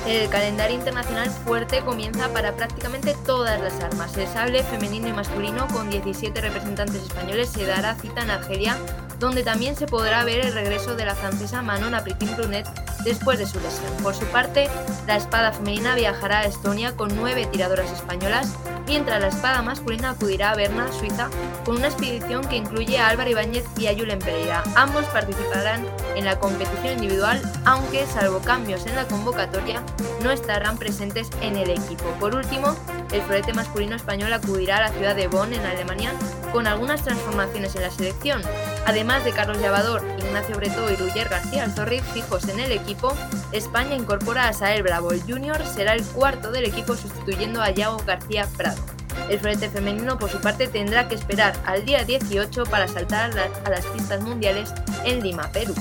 El 0.08 0.30
calendario 0.30 0.78
internacional 0.78 1.30
fuerte 1.30 1.82
comienza 1.82 2.30
para 2.30 2.56
prácticamente 2.56 3.16
todas 3.26 3.60
las 3.60 3.80
armas. 3.82 4.16
El 4.18 4.28
sable 4.28 4.64
femenino 4.64 5.10
y 5.10 5.14
masculino 5.14 5.68
con 5.68 5.90
17 5.90 6.40
representantes 6.42 7.04
españoles 7.04 7.50
se 7.50 7.66
dará 7.66 7.96
cita 7.96 8.24
en 8.24 8.32
Argelia, 8.32 8.78
donde 9.22 9.44
también 9.44 9.76
se 9.76 9.86
podrá 9.86 10.26
ver 10.26 10.44
el 10.44 10.54
regreso 10.54 10.96
de 10.96 11.06
la 11.06 11.16
francesa 11.16 11.62
Manon 11.62 11.94
Apritin 11.94 12.36
Brunet 12.36 12.68
después 13.06 13.38
de 13.38 13.46
su 13.46 13.60
lesión. 13.60 13.94
Por 14.02 14.16
su 14.16 14.26
parte, 14.26 14.68
la 15.08 15.16
espada 15.16 15.54
femenina 15.54 15.96
viajará 15.96 16.40
a 16.40 16.46
Estonia 16.46 16.96
con 16.96 17.16
nueve 17.16 17.48
tiradoras 17.52 17.92
españolas 17.92 18.58
mientras 18.88 19.22
la 19.22 19.28
espada 19.28 19.62
masculina 19.62 20.10
acudirá 20.10 20.52
a 20.52 20.56
Berna, 20.56 20.92
Suiza, 20.92 21.30
con 21.64 21.78
una 21.78 21.88
expedición 21.88 22.44
que 22.48 22.58
incluye 22.58 22.98
a 22.98 23.08
Álvaro 23.08 23.30
Ibáñez 23.30 23.64
y 23.78 23.88
a 23.88 23.94
Julen 23.94 24.20
Pereira. 24.20 24.64
Ambos 24.76 25.06
participarán 25.06 25.86
en 26.16 26.26
la 26.26 26.40
competición 26.40 26.96
individual, 26.96 27.42
aunque, 27.64 28.06
salvo 28.08 28.40
cambios 28.40 28.86
en 28.88 28.96
la 28.96 29.08
convocatoria, 29.08 29.82
no 30.24 30.32
estarán 30.32 30.78
presentes 30.78 31.30
en 31.42 31.56
el 31.56 31.70
equipo. 31.70 32.04
Por 32.20 32.36
último, 32.36 32.76
el 33.14 33.22
florete 33.22 33.54
masculino 33.54 33.96
español 33.96 34.34
acudirá 34.34 34.78
a 34.78 34.82
la 34.82 34.90
ciudad 34.90 35.16
de 35.16 35.28
Bonn, 35.28 35.54
en 35.54 35.66
Alemania, 35.66 36.12
con 36.52 36.68
algunas 36.68 37.04
transformaciones 37.04 37.76
en 37.76 37.82
la 37.82 37.92
selección. 37.92 38.42
Además 38.86 39.24
de 39.24 39.32
Carlos 39.32 39.60
Llavador, 39.60 40.04
Ignacio 40.20 40.56
Bretó 40.56 40.90
y 40.92 40.96
Ruyer 40.96 41.30
García 41.30 41.64
Alzorriz 41.64 42.04
fijos 42.14 42.48
en 42.48 42.60
el 42.60 42.72
equipo, 42.72 43.14
España 43.52 43.96
incorpora 43.96 44.48
a 44.48 44.54
Sael 44.54 44.84
Bravo. 44.84 45.12
El 45.12 45.22
junior 45.22 45.66
será 45.66 45.94
el 45.94 46.04
cuarto 46.04 46.52
del 46.52 46.66
equipo 46.66 46.96
sustituyendo 46.96 47.62
a 47.62 47.72
Yago 47.72 47.98
García 48.06 48.48
Prado. 48.58 48.82
El 49.30 49.40
florete 49.40 49.70
femenino, 49.70 50.18
por 50.18 50.30
su 50.30 50.40
parte, 50.40 50.68
tendrá 50.68 51.08
que 51.08 51.16
esperar 51.16 51.54
al 51.66 51.86
día 51.86 52.04
18 52.04 52.64
para 52.64 52.88
saltar 52.88 53.32
a 53.38 53.70
las 53.70 53.86
pistas 53.88 54.22
mundiales 54.22 54.74
en 55.06 55.22
Lima, 55.22 55.50
Perú. 55.52 55.74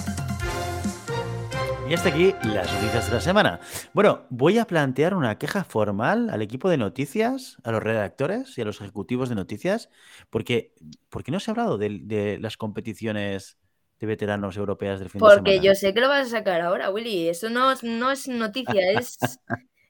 Y 1.91 1.95
hasta 1.95 2.11
aquí 2.11 2.33
las 2.45 2.73
noticias 2.73 3.09
de 3.09 3.15
la 3.17 3.21
semana. 3.21 3.61
Bueno, 3.93 4.25
voy 4.31 4.59
a 4.59 4.65
plantear 4.65 5.13
una 5.13 5.39
queja 5.39 5.65
formal 5.65 6.31
al 6.31 6.41
equipo 6.41 6.71
de 6.71 6.77
noticias, 6.77 7.57
a 7.65 7.73
los 7.73 7.83
redactores 7.83 8.57
y 8.57 8.61
a 8.61 8.65
los 8.65 8.81
ejecutivos 8.81 9.29
de 9.29 9.35
noticias, 9.35 9.91
porque, 10.31 10.73
porque 11.09 11.33
no 11.33 11.41
se 11.41 11.51
ha 11.51 11.53
hablado 11.53 11.79
de, 11.79 12.39
las 12.41 12.57
competiciones 12.57 13.59
de 13.99 14.07
veteranos 14.07 14.57
europeas 14.57 15.01
del 15.01 15.11
fin 15.11 15.19
de 15.19 15.27
semana. 15.27 15.43
Porque 15.43 15.59
yo 15.59 15.75
sé 15.75 15.93
que 15.93 16.01
lo 16.01 16.09
vas 16.09 16.29
a 16.29 16.31
sacar 16.31 16.61
ahora, 16.61 16.91
Willy. 16.91 17.29
Eso 17.29 17.51
no, 17.51 17.75
no 17.83 18.13
es 18.13 18.29
noticia, 18.29 18.93
es, 18.93 19.19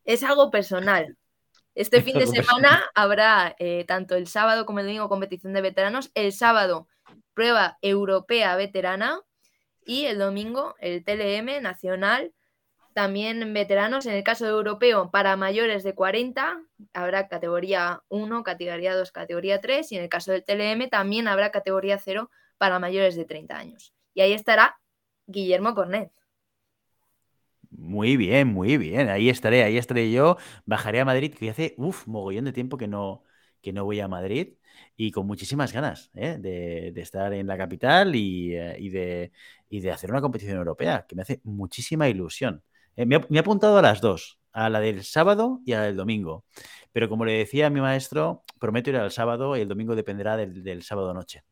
es 0.07 0.23
algo 0.23 0.51
personal. 0.51 1.19
Este 1.75 2.01
fin 2.01 2.17
de 2.17 2.27
semana 2.27 2.83
habrá 2.95 3.55
eh, 3.59 3.85
tanto 3.87 4.15
el 4.15 4.27
sábado 4.27 4.65
como 4.65 4.79
el 4.79 4.87
domingo 4.87 5.11
competición 5.11 5.53
de 5.53 5.61
veteranos. 5.61 6.11
El 6.15 6.33
sábado, 6.33 6.89
prueba 7.35 7.77
europea 7.83 8.57
veterana 8.57 9.21
y 9.85 10.07
el 10.07 10.19
domingo 10.19 10.75
el 10.81 11.05
TLM 11.05 11.61
nacional, 11.61 12.33
también 12.95 13.53
veteranos. 13.55 14.07
En 14.07 14.15
el 14.15 14.25
caso 14.25 14.47
europeo, 14.47 15.11
para 15.11 15.37
mayores 15.37 15.83
de 15.85 15.95
40 15.95 16.63
habrá 16.93 17.29
categoría 17.29 18.03
1, 18.09 18.43
categoría 18.43 18.95
2, 18.97 19.13
categoría 19.13 19.61
3 19.61 19.93
y 19.93 19.97
en 19.97 20.03
el 20.05 20.09
caso 20.09 20.33
del 20.33 20.45
TLM 20.45 20.89
también 20.89 21.29
habrá 21.29 21.51
categoría 21.51 21.99
0 21.99 22.31
para 22.59 22.79
mayores 22.79 23.17
de 23.17 23.25
30 23.25 23.57
años. 23.59 23.95
Y 24.15 24.23
ahí 24.23 24.33
estará 24.33 24.79
Guillermo 25.27 25.75
Cornet. 25.75 26.13
Muy 27.71 28.17
bien, 28.17 28.49
muy 28.49 28.77
bien. 28.79 29.09
Ahí 29.09 29.29
estaré, 29.31 29.63
ahí 29.63 29.79
estaré 29.79 30.11
yo. 30.11 30.37
Bajaré 30.67 31.01
a 31.01 31.05
Madrid, 31.05 31.35
que 31.35 31.51
hace, 31.51 31.75
uff, 31.79 32.07
mogollón 32.07 32.45
de 32.45 32.53
tiempo 32.53 32.77
que 32.77 32.89
no, 32.89 33.25
que 33.63 33.73
no 33.73 33.85
voy 33.85 34.01
a 34.01 34.09
Madrid 34.09 34.55
y 34.97 35.11
con 35.11 35.27
muchísimas 35.27 35.73
ganas 35.73 36.11
¿eh? 36.15 36.37
de, 36.39 36.93
estar 37.01 37.33
en 37.33 37.47
la 37.47 37.57
capital 37.57 38.13
eh, 38.15 38.77
y, 38.79 38.89
de, 38.91 39.91
hacer 39.91 40.11
una 40.11 40.21
competición 40.21 40.57
europea, 40.59 41.07
que 41.09 41.17
me 41.17 41.23
hace 41.23 41.41
muchísima 41.45 42.09
ilusión. 42.09 42.63
Eh, 42.97 43.07
me, 43.07 43.17
he 43.31 43.39
apuntado 43.39 43.79
a 43.79 43.83
las 43.83 44.01
dos, 44.01 44.39
a 44.53 44.69
la 44.69 44.81
del 44.81 45.05
sábado 45.05 45.61
y 45.65 45.73
a 45.73 45.79
la 45.79 45.85
del 45.87 45.97
domingo. 45.97 46.45
Pero 46.93 47.09
como 47.09 47.25
le 47.25 47.33
decía 47.33 47.69
a 47.69 47.71
mi 47.71 47.81
maestro, 47.81 48.43
prometo 48.59 48.91
ir 48.91 48.97
al 48.97 49.11
sábado 49.11 49.57
y 49.57 49.61
el 49.61 49.69
domingo 49.69 49.95
dependerá 49.95 50.37
del, 50.37 50.83
sábado 50.83 51.15
noche. 51.15 51.45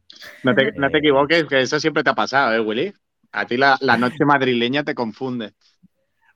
No 0.43 0.55
te, 0.55 0.73
no 0.73 0.91
te, 0.91 0.99
equivoques, 0.99 1.45
que 1.45 1.61
eso 1.61 1.79
siempre 1.79 2.03
te 2.03 2.11
ha 2.11 2.15
pasado, 2.15 2.55
¿eh, 2.55 2.61
Willy? 2.61 2.93
A 3.33 3.47
ti 3.47 3.57
la, 3.57 3.77
la 3.81 3.97
noche 3.99 4.25
madrileña 4.25 4.85
te 4.85 4.95
confunde. 4.95 5.55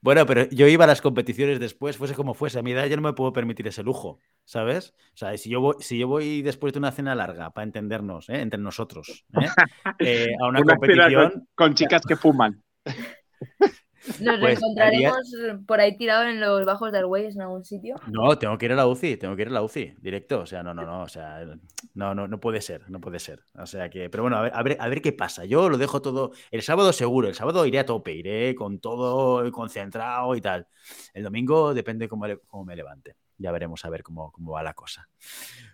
Bueno, 0.02 0.26
pero 0.26 0.48
yo 0.50 0.66
iba 0.66 0.82
a 0.82 0.88
las 0.88 1.00
competiciones 1.00 1.60
después, 1.60 1.96
fuese 1.96 2.14
como 2.14 2.34
fuese. 2.34 2.58
A 2.58 2.62
mi 2.62 2.72
edad 2.72 2.86
ya 2.86 2.96
no 2.96 3.02
me 3.02 3.12
puedo 3.12 3.32
permitir 3.32 3.68
ese 3.68 3.84
lujo, 3.84 4.18
¿sabes? 4.44 4.94
O 5.14 5.16
sea, 5.16 5.38
si 5.38 5.48
yo 5.48 5.60
voy, 5.60 5.76
si 5.78 5.96
yo 5.96 6.08
voy 6.08 6.42
después 6.42 6.72
de 6.72 6.80
una 6.80 6.90
cena 6.90 7.14
larga, 7.14 7.50
para 7.50 7.64
entendernos, 7.64 8.28
¿eh? 8.28 8.40
entre 8.40 8.60
nosotros, 8.60 9.24
¿eh? 9.40 9.46
Eh, 10.00 10.28
a 10.42 10.48
una, 10.48 10.60
competición. 10.62 11.46
con, 11.54 11.74
chicas 11.74 12.02
que 12.02 12.16
fuman. 12.16 12.60
¿Nos 14.20 14.40
pues, 14.40 14.58
encontraremos 14.58 15.20
por 15.66 15.80
ahí 15.80 15.96
tirado 15.96 16.24
en 16.24 16.40
los 16.40 16.64
bajos 16.64 16.90
del 16.92 17.04
Waze 17.04 17.28
en 17.28 17.42
algún 17.42 17.64
sitio? 17.64 17.96
No, 18.08 18.36
tengo 18.36 18.58
que 18.58 18.66
ir 18.66 18.72
a 18.72 18.76
la 18.76 18.86
UCI, 18.86 19.16
tengo 19.16 19.36
que 19.36 19.42
ir 19.42 19.48
a 19.48 19.52
la 19.52 19.62
UCI, 19.62 19.94
directo. 20.00 20.40
O 20.40 20.46
sea, 20.46 20.62
no, 20.62 20.74
no, 20.74 20.82
no, 20.82 21.02
o 21.02 21.08
sea, 21.08 21.44
no, 21.94 22.14
no, 22.14 22.26
no 22.26 22.40
puede 22.40 22.60
ser, 22.60 22.90
no 22.90 23.00
puede 23.00 23.20
ser. 23.20 23.44
O 23.54 23.66
sea 23.66 23.88
que, 23.90 24.10
pero 24.10 24.24
bueno, 24.24 24.38
a 24.38 24.42
ver, 24.42 24.52
a 24.54 24.62
ver, 24.62 24.76
a 24.80 24.88
ver 24.88 25.02
qué 25.02 25.12
pasa. 25.12 25.44
Yo 25.44 25.68
lo 25.68 25.78
dejo 25.78 26.02
todo. 26.02 26.32
El 26.50 26.62
sábado 26.62 26.92
seguro, 26.92 27.28
el 27.28 27.34
sábado 27.34 27.64
iré 27.64 27.78
a 27.78 27.86
tope, 27.86 28.12
iré 28.12 28.54
con 28.54 28.80
todo 28.80 29.50
concentrado 29.52 30.34
y 30.34 30.40
tal. 30.40 30.66
El 31.14 31.22
domingo 31.22 31.72
depende 31.72 32.08
cómo, 32.08 32.26
cómo 32.46 32.64
me 32.64 32.74
levante. 32.74 33.16
Ya 33.38 33.50
veremos 33.52 33.84
a 33.84 33.90
ver 33.90 34.02
cómo, 34.02 34.30
cómo 34.32 34.52
va 34.52 34.62
la 34.62 34.74
cosa. 34.74 35.08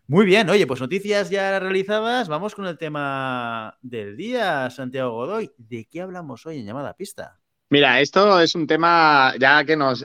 Muy 0.06 0.24
bien, 0.24 0.48
oye, 0.48 0.66
pues 0.66 0.80
noticias 0.80 1.28
ya 1.28 1.58
realizadas. 1.58 2.28
Vamos 2.28 2.54
con 2.54 2.66
el 2.66 2.78
tema 2.78 3.76
del 3.82 4.16
día, 4.16 4.70
Santiago 4.70 5.12
Godoy. 5.12 5.50
¿De 5.56 5.86
qué 5.86 6.00
hablamos 6.00 6.46
hoy 6.46 6.60
en 6.60 6.66
llamada 6.66 6.94
pista? 6.94 7.38
Mira, 7.70 8.00
esto 8.00 8.40
es 8.40 8.54
un 8.54 8.66
tema, 8.66 9.34
ya 9.38 9.62
que 9.64 9.76
nos, 9.76 10.04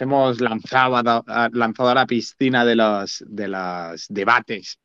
hemos 0.00 0.40
lanzado 0.40 0.96
a, 0.96 1.48
lanzado 1.52 1.90
a 1.90 1.94
la 1.94 2.06
piscina 2.06 2.64
de 2.64 2.74
los, 2.74 3.24
de 3.28 3.46
los 3.46 4.06
debates 4.08 4.80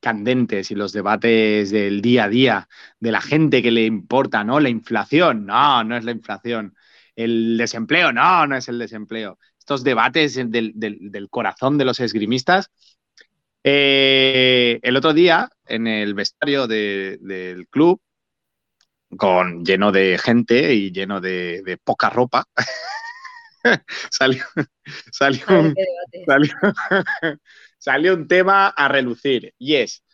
candentes 0.00 0.70
y 0.70 0.76
los 0.76 0.92
debates 0.92 1.70
del 1.72 2.00
día 2.02 2.24
a 2.24 2.28
día, 2.28 2.68
de 3.00 3.10
la 3.10 3.20
gente 3.20 3.62
que 3.62 3.72
le 3.72 3.84
importa, 3.84 4.44
¿no? 4.44 4.60
La 4.60 4.68
inflación, 4.68 5.46
no, 5.46 5.82
no 5.82 5.96
es 5.96 6.04
la 6.04 6.12
inflación. 6.12 6.76
El 7.16 7.56
desempleo, 7.58 8.12
no, 8.12 8.46
no 8.46 8.56
es 8.56 8.68
el 8.68 8.78
desempleo. 8.78 9.38
Estos 9.58 9.82
debates 9.82 10.36
del, 10.36 11.28
corazón 11.30 11.78
de 11.78 11.84
los 11.84 11.98
esgrimistas. 11.98 12.70
Eh, 13.64 14.78
el 14.82 14.96
otro 14.96 15.12
día, 15.12 15.50
en 15.66 15.88
el 15.88 16.14
vestuario 16.14 16.68
del 16.68 17.66
club, 17.70 18.00
con, 19.16 19.64
lleno 19.64 19.92
de 19.92 20.18
gente 20.18 20.74
y 20.74 20.92
lleno 20.92 21.20
de, 21.20 21.78
poca 21.84 22.10
ropa. 22.10 22.44
salió, 24.10 24.44
salió, 27.80 28.14
un, 28.14 28.28
tema 28.28 28.68
a 28.68 28.88
relucir 28.88 29.54
y 29.58 29.74
es 29.74 30.04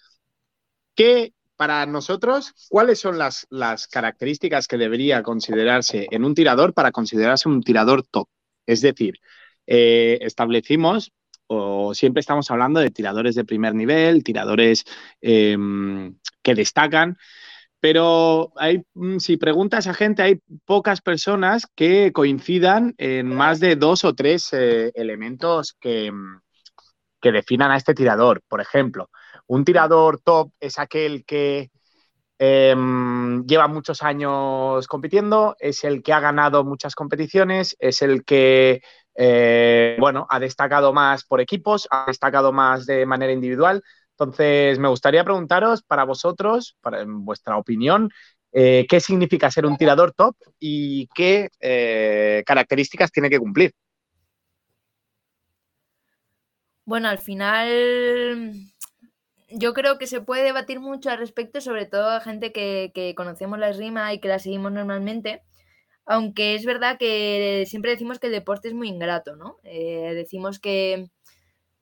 que 0.94 1.34
para 1.56 1.86
nosotros, 1.86 2.54
¿cuáles 2.68 2.98
son 2.98 3.18
las, 3.18 3.46
las 3.50 3.86
características 3.86 4.66
que 4.66 4.78
debería 4.78 5.22
considerarse 5.22 6.08
en 6.10 6.24
un 6.24 6.34
tirador 6.34 6.74
para 6.74 6.90
considerarse 6.90 7.48
un 7.48 7.62
tirador 7.62 8.04
top? 8.04 8.28
Es 8.66 8.80
decir, 8.80 9.20
eh, 9.66 10.18
establecimos 10.22 11.12
o 11.46 11.94
siempre 11.94 12.20
estamos 12.20 12.50
hablando 12.50 12.80
de 12.80 12.90
tiradores 12.90 13.34
de 13.34 13.44
primer 13.44 13.74
nivel, 13.74 14.24
tiradores 14.24 14.84
em, 15.20 16.16
que 16.42 16.54
destacan, 16.54 17.18
pero 17.82 18.52
hay, 18.58 18.84
mm, 18.94 19.18
si 19.18 19.36
preguntas 19.36 19.88
a 19.88 19.94
gente, 19.94 20.22
hay 20.22 20.40
pocas 20.64 21.00
personas 21.00 21.66
que 21.74 22.12
coincidan 22.12 22.94
en 22.96 23.26
más 23.34 23.58
de 23.58 23.74
dos 23.74 24.04
o 24.04 24.14
tres 24.14 24.52
eh, 24.52 24.92
elementos 24.94 25.74
que, 25.80 26.12
mm, 26.12 26.40
que, 27.20 27.32
definan 27.32 27.72
a 27.72 27.76
este 27.76 27.92
tirador. 27.92 28.40
Por 28.46 28.60
ejemplo, 28.60 29.10
un 29.48 29.64
tirador 29.64 30.20
top 30.20 30.52
es 30.60 30.78
aquel 30.78 31.24
que 31.24 31.72
em, 32.38 33.44
lleva 33.46 33.66
muchos 33.68 34.02
años 34.02 34.86
compitiendo, 34.86 35.56
es 35.58 35.82
el 35.84 36.02
que 36.04 36.12
ha 36.12 36.20
ganado 36.20 36.64
muchas 36.64 36.94
competiciones, 36.94 37.76
es 37.80 38.02
el 38.02 38.24
que 38.24 38.82
eh, 39.16 39.96
bueno, 39.98 40.26
ha 40.30 40.38
destacado 40.40 40.92
más 40.92 41.24
por 41.24 41.40
equipos, 41.40 41.88
ha 41.90 42.04
destacado 42.06 42.52
más 42.52 42.86
de 42.86 43.06
manera 43.06 43.32
individual. 43.32 43.82
Entonces, 44.22 44.78
me 44.78 44.88
gustaría 44.88 45.24
preguntaros 45.24 45.82
para 45.82 46.04
vosotros, 46.04 46.76
para 46.80 47.00
en 47.00 47.24
vuestra 47.24 47.56
opinión, 47.56 48.10
eh, 48.52 48.86
qué 48.88 49.00
significa 49.00 49.50
ser 49.50 49.64
un 49.64 49.76
tirador 49.76 50.12
top 50.12 50.36
y 50.58 51.08
qué 51.14 51.48
eh, 51.60 52.42
características 52.46 53.10
tiene 53.10 53.30
que 53.30 53.38
cumplir. 53.38 53.72
Bueno, 56.84 57.08
al 57.08 57.18
final 57.18 58.52
yo 59.48 59.72
creo 59.72 59.98
que 59.98 60.06
se 60.06 60.20
puede 60.20 60.44
debatir 60.44 60.80
mucho 60.80 61.10
al 61.10 61.18
respecto, 61.18 61.60
sobre 61.60 61.86
todo 61.86 62.10
a 62.10 62.20
gente 62.20 62.52
que, 62.52 63.14
conocemos 63.16 63.58
la 63.58 63.70
esgrima 63.70 64.12
y 64.12 64.20
que 64.20 64.28
la 64.28 64.38
seguimos 64.38 64.72
normalmente, 64.72 65.42
aunque 66.04 66.54
es 66.54 66.64
verdad 66.64 66.98
que 66.98 67.64
siempre 67.66 67.92
decimos 67.92 68.18
que 68.18 68.26
el 68.26 68.32
deporte 68.32 68.68
es 68.68 68.74
muy 68.74 68.88
ingrato, 68.88 69.36
¿no? 69.36 69.58
Eh, 69.62 70.12
decimos 70.14 70.58
que 70.58 71.08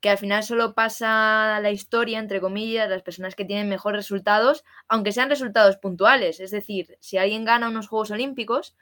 que 0.00 0.10
al 0.10 0.18
final 0.18 0.42
solo 0.42 0.74
pasa 0.74 1.60
la 1.60 1.70
historia, 1.70 2.18
entre 2.18 2.40
comillas, 2.40 2.88
las 2.88 3.02
personas 3.02 3.34
que 3.34 3.44
tienen 3.44 3.68
mejores 3.68 3.98
resultados, 3.98 4.64
aunque 4.88 5.12
sean 5.12 5.28
resultados 5.28 5.76
puntuales. 5.76 6.40
Es 6.40 6.50
decir, 6.50 6.96
si 7.00 7.18
alguien 7.18 7.44
gana 7.44 7.68
unos 7.68 7.88
Juegos 7.88 8.10
Olímpicos, 8.10 8.74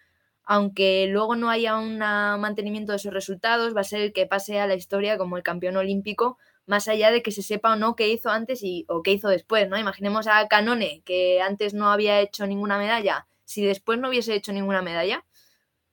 aunque 0.44 1.06
luego 1.08 1.36
no 1.36 1.50
haya 1.50 1.76
un 1.76 1.98
mantenimiento 1.98 2.92
de 2.92 2.96
esos 2.96 3.12
resultados, 3.12 3.76
va 3.76 3.82
a 3.82 3.84
ser 3.84 4.00
el 4.00 4.12
que 4.12 4.26
pase 4.26 4.60
a 4.60 4.66
la 4.66 4.74
historia 4.74 5.18
como 5.18 5.36
el 5.36 5.42
campeón 5.42 5.76
olímpico, 5.76 6.38
más 6.64 6.88
allá 6.88 7.10
de 7.10 7.22
que 7.22 7.32
se 7.32 7.42
sepa 7.42 7.72
o 7.72 7.76
no 7.76 7.96
qué 7.96 8.08
hizo 8.08 8.30
antes 8.30 8.62
y, 8.62 8.86
o 8.88 9.02
qué 9.02 9.12
hizo 9.12 9.28
después, 9.28 9.68
¿no? 9.68 9.78
Imaginemos 9.78 10.26
a 10.26 10.46
Canone, 10.48 11.02
que 11.04 11.42
antes 11.42 11.74
no 11.74 11.90
había 11.90 12.20
hecho 12.20 12.46
ninguna 12.46 12.78
medalla, 12.78 13.26
si 13.44 13.64
después 13.64 13.98
no 13.98 14.08
hubiese 14.08 14.34
hecho 14.34 14.52
ninguna 14.52 14.82
medalla, 14.82 15.24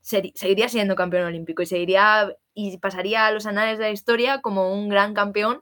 seguiría 0.01 0.69
siendo 0.69 0.95
campeón 0.95 1.23
olímpico 1.25 1.63
y 1.63 1.65
seguiría 1.65 2.33
y 2.55 2.77
pasaría 2.77 3.27
a 3.27 3.31
los 3.31 3.45
anales 3.45 3.77
de 3.77 3.85
la 3.85 3.91
historia 3.91 4.41
como 4.41 4.73
un 4.73 4.89
gran 4.89 5.13
campeón 5.13 5.61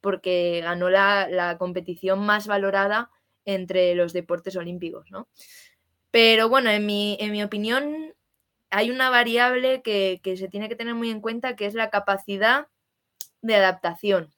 porque 0.00 0.60
ganó 0.62 0.90
la, 0.90 1.56
competición 1.58 2.24
más 2.24 2.46
valorada 2.46 3.10
entre 3.44 3.94
los 3.94 4.12
deportes 4.12 4.54
olímpicos, 4.56 5.10
¿no? 5.10 5.28
Pero 6.10 6.48
bueno, 6.48 6.70
en 6.70 6.86
mi, 6.86 7.16
en 7.20 7.32
mi 7.32 7.42
opinión, 7.42 8.14
hay 8.70 8.90
una 8.90 9.10
variable 9.10 9.82
que, 9.82 10.20
que, 10.22 10.36
se 10.36 10.48
tiene 10.48 10.68
que 10.68 10.76
tener 10.76 10.94
muy 10.94 11.10
en 11.10 11.20
cuenta, 11.20 11.56
que 11.56 11.66
es 11.66 11.74
la 11.74 11.90
capacidad 11.90 12.68
de 13.42 13.56
adaptación. 13.56 14.32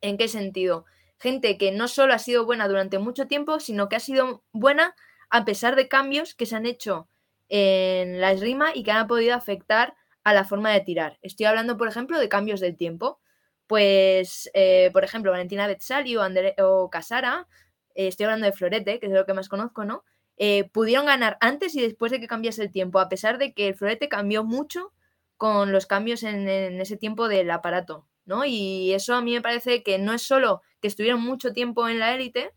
¿En 0.00 0.16
qué 0.16 0.28
sentido? 0.28 0.86
Gente 1.18 1.58
que 1.58 1.72
no 1.72 1.88
solo 1.88 2.14
ha 2.14 2.18
sido 2.18 2.46
buena 2.46 2.68
durante 2.68 2.98
mucho 2.98 3.26
tiempo, 3.26 3.60
sino 3.60 3.88
que 3.88 3.96
ha 3.96 4.00
sido 4.00 4.44
buena 4.52 4.94
a 5.30 5.44
pesar 5.44 5.76
de 5.76 5.88
cambios 5.88 6.34
que 6.34 6.46
se 6.46 6.56
han 6.56 6.66
hecho 6.66 7.08
en 7.48 8.20
la 8.20 8.32
esgrima 8.32 8.70
y 8.74 8.82
que 8.82 8.92
han 8.92 9.06
podido 9.06 9.34
afectar 9.34 9.94
a 10.28 10.34
la 10.34 10.44
forma 10.44 10.70
de 10.72 10.80
tirar. 10.82 11.18
Estoy 11.22 11.46
hablando, 11.46 11.78
por 11.78 11.88
ejemplo, 11.88 12.18
de 12.18 12.28
cambios 12.28 12.60
del 12.60 12.76
tiempo. 12.76 13.20
Pues, 13.66 14.50
eh, 14.54 14.90
por 14.92 15.04
ejemplo, 15.04 15.30
Valentina 15.32 15.66
Betzali 15.66 16.16
o, 16.16 16.22
o 16.58 16.90
Casara, 16.90 17.48
eh, 17.94 18.08
estoy 18.08 18.24
hablando 18.24 18.46
de 18.46 18.52
Florete, 18.52 19.00
que 19.00 19.06
es 19.06 19.12
lo 19.12 19.24
que 19.24 19.32
más 19.34 19.48
conozco, 19.48 19.84
¿no? 19.86 20.04
Eh, 20.36 20.68
pudieron 20.70 21.06
ganar 21.06 21.38
antes 21.40 21.74
y 21.74 21.80
después 21.80 22.12
de 22.12 22.20
que 22.20 22.28
cambiase 22.28 22.62
el 22.62 22.70
tiempo, 22.70 23.00
a 23.00 23.08
pesar 23.08 23.38
de 23.38 23.54
que 23.54 23.68
el 23.68 23.74
Florete 23.74 24.08
cambió 24.08 24.44
mucho 24.44 24.92
con 25.38 25.72
los 25.72 25.86
cambios 25.86 26.22
en, 26.22 26.48
ese 26.48 26.96
tiempo 26.98 27.28
del 27.28 27.50
aparato, 27.50 28.06
¿no? 28.26 28.44
Y 28.44 28.92
eso 28.92 29.14
a 29.14 29.22
mí 29.22 29.32
me 29.32 29.42
parece 29.42 29.82
que 29.82 29.98
no 29.98 30.12
es 30.12 30.22
solo 30.22 30.62
que 30.80 30.88
estuvieron 30.88 31.22
mucho 31.22 31.52
tiempo 31.54 31.88
en 31.88 32.00
la 32.00 32.14
élite, 32.14 32.52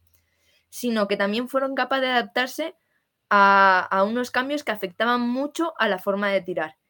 sino 0.70 1.08
que 1.08 1.18
también 1.18 1.48
fueron 1.50 1.76
capaces 1.76 2.04
de 2.04 2.10
adaptarse 2.10 2.76
a 3.30 4.06
unos 4.08 4.30
cambios 4.32 4.64
que 4.66 4.74
afectaban 4.74 5.22
mucho 5.22 5.74
a 5.80 5.88
la 5.88 6.00
forma 6.00 6.30
de 6.30 6.42
tirar 6.42 6.81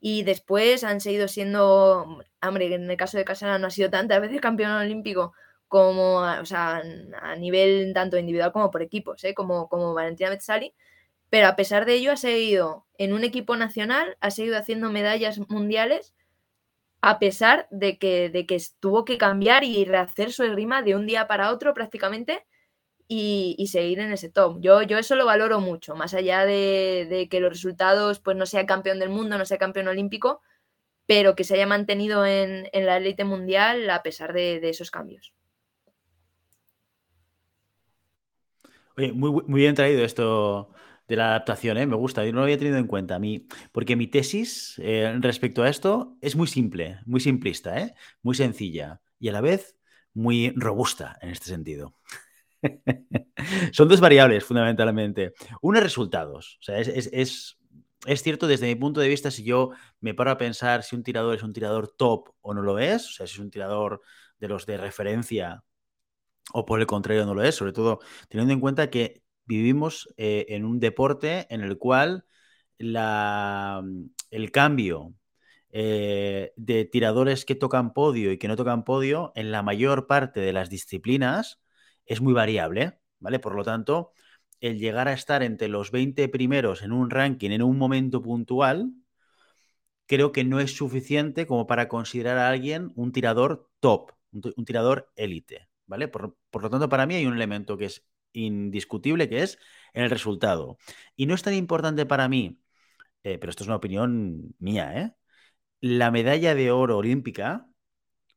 y 0.00 0.22
después 0.22 0.84
han 0.84 1.00
seguido 1.00 1.28
siendo, 1.28 2.20
hombre, 2.42 2.74
en 2.74 2.90
el 2.90 2.96
caso 2.96 3.16
de 3.18 3.24
Casana 3.24 3.58
no 3.58 3.68
ha 3.68 3.70
sido 3.70 3.90
tantas 3.90 4.20
veces 4.20 4.40
campeón 4.40 4.72
olímpico 4.72 5.32
como, 5.68 6.18
o 6.20 6.44
sea, 6.44 6.82
a 7.22 7.36
nivel 7.36 7.92
tanto 7.94 8.18
individual 8.18 8.52
como 8.52 8.70
por 8.70 8.82
equipos, 8.82 9.24
¿eh? 9.24 9.34
como, 9.34 9.68
como 9.68 9.94
Valentina 9.94 10.30
Metzali, 10.30 10.74
pero 11.30 11.48
a 11.48 11.56
pesar 11.56 11.86
de 11.86 11.94
ello 11.94 12.12
ha 12.12 12.16
seguido 12.16 12.86
en 12.98 13.12
un 13.12 13.24
equipo 13.24 13.56
nacional, 13.56 14.16
ha 14.20 14.30
seguido 14.30 14.58
haciendo 14.58 14.90
medallas 14.90 15.38
mundiales, 15.50 16.14
a 17.00 17.18
pesar 17.18 17.68
de 17.70 17.98
que, 17.98 18.30
de 18.30 18.46
que 18.46 18.62
tuvo 18.80 19.04
que 19.04 19.18
cambiar 19.18 19.64
y 19.64 19.84
rehacer 19.84 20.32
su 20.32 20.44
esgrima 20.44 20.82
de 20.82 20.94
un 20.94 21.06
día 21.06 21.26
para 21.26 21.52
otro 21.52 21.74
prácticamente, 21.74 22.46
y, 23.08 23.66
seguir 23.70 24.00
en 24.00 24.12
ese 24.12 24.28
top. 24.28 24.60
Yo, 24.60 24.82
yo 24.82 24.98
eso 24.98 25.14
lo 25.16 25.26
valoro 25.26 25.60
mucho, 25.60 25.94
más 25.94 26.14
allá 26.14 26.44
de, 26.44 27.28
que 27.30 27.40
los 27.40 27.50
resultados, 27.50 28.20
pues 28.20 28.36
no 28.36 28.46
sea 28.46 28.66
campeón 28.66 28.98
del 28.98 29.10
mundo, 29.10 29.38
no 29.38 29.44
sea 29.44 29.58
campeón 29.58 29.88
olímpico, 29.88 30.40
pero 31.06 31.36
que 31.36 31.44
se 31.44 31.54
haya 31.54 31.66
mantenido 31.66 32.26
en, 32.26 32.68
la 32.72 32.96
élite 32.96 33.24
mundial 33.24 33.88
a 33.90 34.02
pesar 34.02 34.32
de, 34.32 34.68
esos 34.68 34.90
cambios. 34.90 35.32
Oye, 38.96 39.12
muy, 39.12 39.30
muy 39.30 39.60
bien 39.60 39.74
traído 39.74 40.04
esto, 40.04 40.70
de 41.08 41.16
la 41.16 41.28
adaptación, 41.28 41.76
¿eh? 41.78 41.86
me 41.86 41.96
gusta, 41.96 42.24
yo 42.24 42.32
no 42.32 42.38
lo 42.38 42.44
había 42.44 42.58
tenido 42.58 42.78
en 42.78 42.86
cuenta 42.86 43.14
a 43.14 43.18
mí, 43.18 43.46
porque 43.72 43.96
mi 43.96 44.06
tesis 44.08 44.80
eh, 44.82 45.16
respecto 45.20 45.62
a 45.62 45.68
esto 45.68 46.16
es 46.20 46.34
muy 46.36 46.46
simple, 46.46 46.98
muy 47.06 47.20
simplista, 47.20 47.78
¿eh? 47.80 47.94
muy 48.22 48.34
sencilla 48.34 49.00
y 49.18 49.28
a 49.28 49.32
la 49.32 49.40
vez 49.40 49.76
muy 50.14 50.52
robusta 50.56 51.18
en 51.20 51.30
este 51.30 51.46
sentido. 51.46 51.94
Son 53.72 53.88
dos 53.88 54.00
variables 54.00 54.44
fundamentalmente. 54.44 55.32
Una, 55.62 55.80
resultados. 55.80 56.58
O 56.60 56.62
sea, 56.62 56.78
es, 56.78 57.10
es, 57.12 58.22
cierto 58.22 58.46
desde 58.46 58.66
mi 58.66 58.74
punto 58.74 59.00
de 59.00 59.08
vista, 59.08 59.30
si 59.30 59.44
yo 59.44 59.70
me 60.00 60.14
paro 60.14 60.30
a 60.30 60.38
pensar 60.38 60.82
si 60.82 60.96
un 60.96 61.02
tirador 61.02 61.36
es 61.36 61.42
un 61.42 61.52
tirador 61.52 61.88
top 61.88 62.30
o 62.40 62.54
no 62.54 62.62
lo 62.62 62.78
es, 62.78 63.06
o 63.08 63.12
sea, 63.12 63.26
si 63.26 63.34
es 63.34 63.38
un 63.40 63.50
tirador 63.50 64.02
de 64.38 64.48
los 64.48 64.66
de 64.66 64.76
referencia 64.76 65.64
o 66.52 66.64
por 66.64 66.80
el 66.80 66.86
contrario 66.86 67.26
no 67.26 67.34
lo 67.34 67.42
es, 67.42 67.54
sobre 67.54 67.72
todo 67.72 68.00
teniendo 68.28 68.52
en 68.52 68.60
cuenta 68.60 68.90
que 68.90 69.22
vivimos 69.44 70.08
eh, 70.16 70.46
en 70.50 70.64
un 70.64 70.80
deporte 70.80 71.46
en 71.50 71.62
el 71.62 71.78
cual 71.78 72.24
la, 72.78 73.82
el 74.30 74.50
cambio 74.52 75.14
eh, 75.70 76.52
de 76.56 76.84
tiradores 76.84 77.44
que 77.44 77.54
tocan 77.54 77.92
podio 77.92 78.32
y 78.32 78.38
que 78.38 78.48
no 78.48 78.56
tocan 78.56 78.84
podio 78.84 79.32
en 79.34 79.50
la 79.52 79.62
mayor 79.62 80.06
parte 80.06 80.40
de 80.40 80.52
las 80.52 80.70
disciplinas 80.70 81.60
es 82.06 82.20
muy 82.20 82.32
variable, 82.32 82.98
¿vale? 83.20 83.38
Por 83.38 83.54
lo 83.54 83.64
tanto, 83.64 84.12
el 84.60 84.78
llegar 84.78 85.08
a 85.08 85.12
estar 85.12 85.42
entre 85.42 85.68
los 85.68 85.90
20 85.90 86.28
primeros 86.28 86.82
en 86.82 86.92
un 86.92 87.10
ranking 87.10 87.50
en 87.50 87.62
un 87.62 87.78
momento 87.78 88.22
puntual, 88.22 88.92
creo 90.06 90.32
que 90.32 90.44
no 90.44 90.60
es 90.60 90.76
suficiente 90.76 91.46
como 91.46 91.66
para 91.66 91.88
considerar 91.88 92.38
a 92.38 92.48
alguien 92.48 92.92
un 92.94 93.12
tirador 93.12 93.68
top, 93.80 94.12
un, 94.32 94.64
tirador 94.64 95.12
élite, 95.16 95.68
¿vale? 95.86 96.08
Por, 96.08 96.36
por, 96.50 96.62
lo 96.62 96.70
tanto, 96.70 96.88
para 96.88 97.06
mí 97.06 97.14
hay 97.16 97.26
un 97.26 97.34
elemento 97.34 97.76
que 97.76 97.86
es 97.86 98.06
indiscutible, 98.32 99.28
que 99.28 99.42
es 99.42 99.58
el 99.92 100.10
resultado. 100.10 100.78
Y 101.16 101.26
no 101.26 101.34
es 101.34 101.42
tan 101.42 101.54
importante 101.54 102.06
para 102.06 102.28
mí, 102.28 102.60
eh, 103.24 103.38
pero 103.38 103.50
esto 103.50 103.64
es 103.64 103.68
una 103.68 103.76
opinión 103.76 104.54
mía, 104.58 105.00
¿eh? 105.00 105.14
La 105.80 106.10
medalla 106.10 106.54
de 106.54 106.70
oro 106.70 106.98
olímpica, 106.98 107.68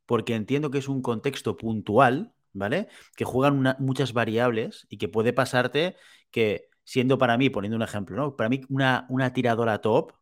porque 0.05 0.35
entiendo 0.35 0.71
que 0.71 0.79
es 0.79 0.87
un 0.89 1.01
contexto 1.01 1.57
puntual, 1.57 2.33
¿vale? 2.59 2.87
Que 3.15 3.25
juegan 3.25 3.75
muchas 3.79 4.13
variables 4.13 4.85
y 4.89 4.97
que 4.97 5.09
puede 5.09 5.33
pasarte 5.33 5.95
que, 6.31 6.69
siendo 6.83 7.17
para 7.17 7.37
mí, 7.37 7.49
poniendo 7.49 7.77
un 7.77 7.83
ejemplo, 7.83 8.15
¿no? 8.17 8.35
Para 8.35 8.49
mí 8.49 8.61
una, 8.69 9.07
tiradora 9.33 9.79
top 9.81 10.13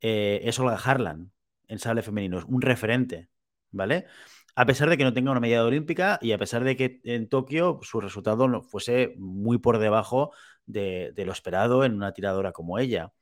eh, 0.00 0.40
es 0.44 0.58
Olga 0.58 0.76
Harlan 0.76 1.32
en 1.68 1.78
sable 1.78 2.02
femenino, 2.02 2.38
es 2.38 2.44
un 2.44 2.62
referente, 2.62 3.28
¿vale? 3.70 4.06
A 4.56 4.66
pesar 4.66 4.90
de 4.90 4.96
que 4.98 5.04
no 5.04 5.12
tenga 5.14 5.30
una 5.30 5.40
medalla 5.40 5.64
olímpica 5.64 6.18
y 6.22 6.32
a 6.32 6.38
pesar 6.38 6.64
de 6.64 6.76
que 6.76 7.00
en 7.04 7.28
Tokio 7.28 7.80
su 7.82 8.00
resultado 8.00 8.48
no 8.48 8.62
fuese 8.62 9.14
muy 9.18 9.58
por 9.58 9.78
debajo 9.78 10.32
de, 10.66 11.12
lo 11.16 11.32
esperado 11.32 11.84
en 11.84 11.94
una 11.94 12.12
tiradora 12.12 12.52
como 12.52 12.78
ella. 12.78 13.12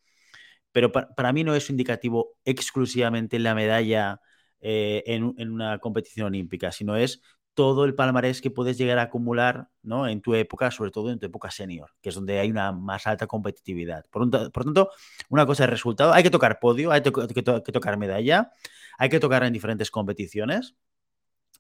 Pero 0.72 0.92
para, 0.92 1.32
mí 1.32 1.44
no 1.44 1.54
es 1.54 1.70
indicativo 1.70 2.36
exclusivamente 2.44 3.38
la 3.38 3.54
medalla 3.54 4.20
eh, 4.60 5.02
en, 5.06 5.34
en, 5.38 5.50
una 5.50 5.78
competición 5.78 6.28
olímpica, 6.28 6.72
sino 6.72 6.96
es 6.96 7.22
todo 7.56 7.86
el 7.86 7.94
palmarés 7.94 8.42
que 8.42 8.50
puedes 8.50 8.76
llegar 8.76 8.98
a 8.98 9.04
acumular 9.04 9.70
¿no? 9.82 10.06
en 10.06 10.20
tu 10.20 10.34
época, 10.34 10.70
sobre 10.70 10.90
todo 10.90 11.10
en 11.10 11.18
tu 11.18 11.24
época 11.24 11.50
senior, 11.50 11.90
que 12.02 12.10
es 12.10 12.14
donde 12.14 12.38
hay 12.38 12.50
una 12.50 12.70
más 12.70 13.06
alta 13.06 13.26
competitividad. 13.26 14.04
Por, 14.10 14.30
tanto, 14.30 14.90
una 15.30 15.46
cosa 15.46 15.64
es 15.64 15.70
resultado, 15.70 16.12
hay 16.12 16.22
que 16.22 16.30
tocar 16.30 16.60
podio, 16.60 16.92
hay 16.92 17.00
que, 17.00 17.10
tocar 17.10 17.96
medalla, 17.96 18.52
hay 18.98 19.08
que 19.08 19.18
tocar 19.18 19.42
en 19.42 19.54
diferentes 19.54 19.90
competiciones. 19.90 20.76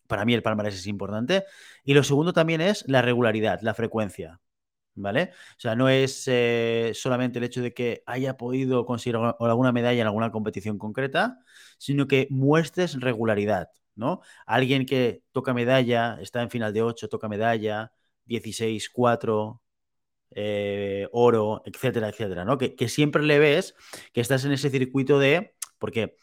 Para 0.06 0.26
mí 0.26 0.34
el 0.34 0.42
palmarés 0.42 0.74
es 0.74 0.86
importante. 0.86 1.44
Y 1.82 1.94
lo 1.94 2.04
segundo 2.04 2.34
también 2.34 2.60
es 2.60 2.84
la 2.86 3.00
regularidad, 3.00 3.60
la 3.62 3.74
frecuencia. 3.74 4.40
¿Vale? 4.98 5.32
O 5.58 5.60
sea, 5.60 5.74
no 5.76 5.88
es 5.88 6.24
eh, 6.26 6.92
solamente 6.94 7.38
el 7.38 7.44
hecho 7.44 7.62
de 7.62 7.74
que 7.74 8.02
haya 8.06 8.36
podido 8.36 8.86
conseguir 8.86 9.16
alguna 9.16 9.72
medalla 9.72 10.00
en 10.00 10.06
alguna 10.06 10.30
competición 10.30 10.78
concreta, 10.78 11.38
sino 11.78 12.06
que 12.06 12.28
muestres 12.30 13.00
regularidad. 13.00 13.70
¿No? 13.96 14.20
Alguien 14.46 14.86
que 14.86 15.22
toca 15.32 15.54
medalla, 15.54 16.18
está 16.20 16.42
en 16.42 16.50
final 16.50 16.72
de 16.72 16.82
8, 16.82 17.08
toca 17.08 17.28
medalla, 17.28 17.92
16, 18.26 18.90
4, 18.90 19.62
eh, 20.32 21.08
oro, 21.12 21.62
etcétera, 21.64 22.08
etcétera, 22.08 22.44
¿no? 22.44 22.58
Que, 22.58 22.88
siempre 22.88 23.22
le 23.22 23.38
ves 23.38 23.74
que 24.12 24.20
estás 24.20 24.44
en 24.44 24.52
ese 24.52 24.70
circuito 24.70 25.18
de, 25.18 25.54
porque 25.78 26.16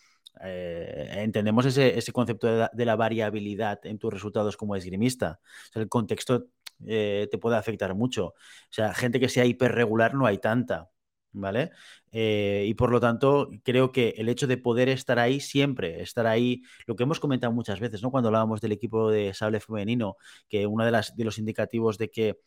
eh, 0.43 1.09
entendemos 1.17 1.65
ese, 1.65 2.11
concepto 2.11 2.47
de 2.71 2.85
la, 2.85 2.95
variabilidad 2.95 3.85
en 3.85 3.97
tus 3.99 4.13
resultados 4.13 4.57
como 4.57 4.75
esgrimista. 4.75 5.39
el 5.75 5.89
contexto 5.89 6.47
eh, 6.85 7.27
te 7.31 7.37
puede 7.37 7.57
afectar 7.57 7.95
mucho. 7.95 8.27
O 8.27 8.35
sea, 8.69 8.93
gente 8.93 9.19
que 9.19 9.29
sea 9.29 9.45
hiperregular 9.45 10.13
no 10.15 10.25
hay 10.25 10.37
tanta. 10.39 10.89
¿Vale? 11.33 11.71
Eh, 12.11 12.65
y 12.67 12.73
por 12.75 12.91
lo 12.91 12.99
tanto, 12.99 13.49
creo 13.63 13.91
que 13.91 14.13
el 14.17 14.29
hecho 14.29 14.47
de 14.47 14.57
poder 14.57 14.89
estar 14.89 15.19
ahí 15.19 15.39
siempre, 15.39 16.01
estar 16.01 16.27
ahí, 16.27 16.63
lo 16.87 16.95
que 16.95 17.03
hemos 17.03 17.19
comentado 17.19 17.51
muchas 17.53 17.79
veces, 17.79 18.01
¿no? 18.01 18.11
Cuando 18.11 18.29
hablábamos 18.29 18.61
del 18.61 18.71
equipo 18.71 19.11
de 19.11 19.33
sable 19.33 19.59
femenino, 19.59 20.17
que 20.47 20.67
uno 20.67 20.85
de, 20.85 20.91
las, 20.91 21.15
de 21.15 21.25
los 21.25 21.37
indicativos 21.37 21.97
de 21.97 22.09
que 22.09 22.39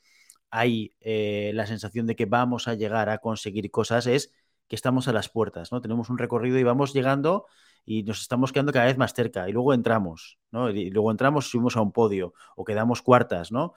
hay 0.50 0.94
eh, 1.00 1.50
la 1.54 1.66
sensación 1.66 2.06
de 2.06 2.16
que 2.16 2.26
vamos 2.26 2.68
a 2.68 2.74
llegar 2.74 3.08
a 3.08 3.18
conseguir 3.18 3.70
cosas 3.70 4.06
es 4.06 4.32
que 4.68 4.76
estamos 4.76 5.08
a 5.08 5.12
las 5.12 5.28
puertas, 5.28 5.72
¿no? 5.72 5.80
Tenemos 5.80 6.10
un 6.10 6.18
recorrido 6.18 6.58
y 6.58 6.62
vamos 6.64 6.92
llegando 6.92 7.46
y 7.84 8.02
nos 8.02 8.20
estamos 8.20 8.52
quedando 8.52 8.72
cada 8.72 8.86
vez 8.86 8.98
más 8.98 9.14
cerca 9.14 9.48
y 9.48 9.52
luego 9.52 9.74
entramos, 9.74 10.38
¿no? 10.50 10.70
Y 10.70 10.90
luego 10.90 11.10
entramos, 11.10 11.48
subimos 11.50 11.76
a 11.76 11.82
un 11.82 11.92
podio 11.92 12.34
o 12.56 12.64
quedamos 12.64 13.02
cuartas, 13.02 13.52
¿no? 13.52 13.74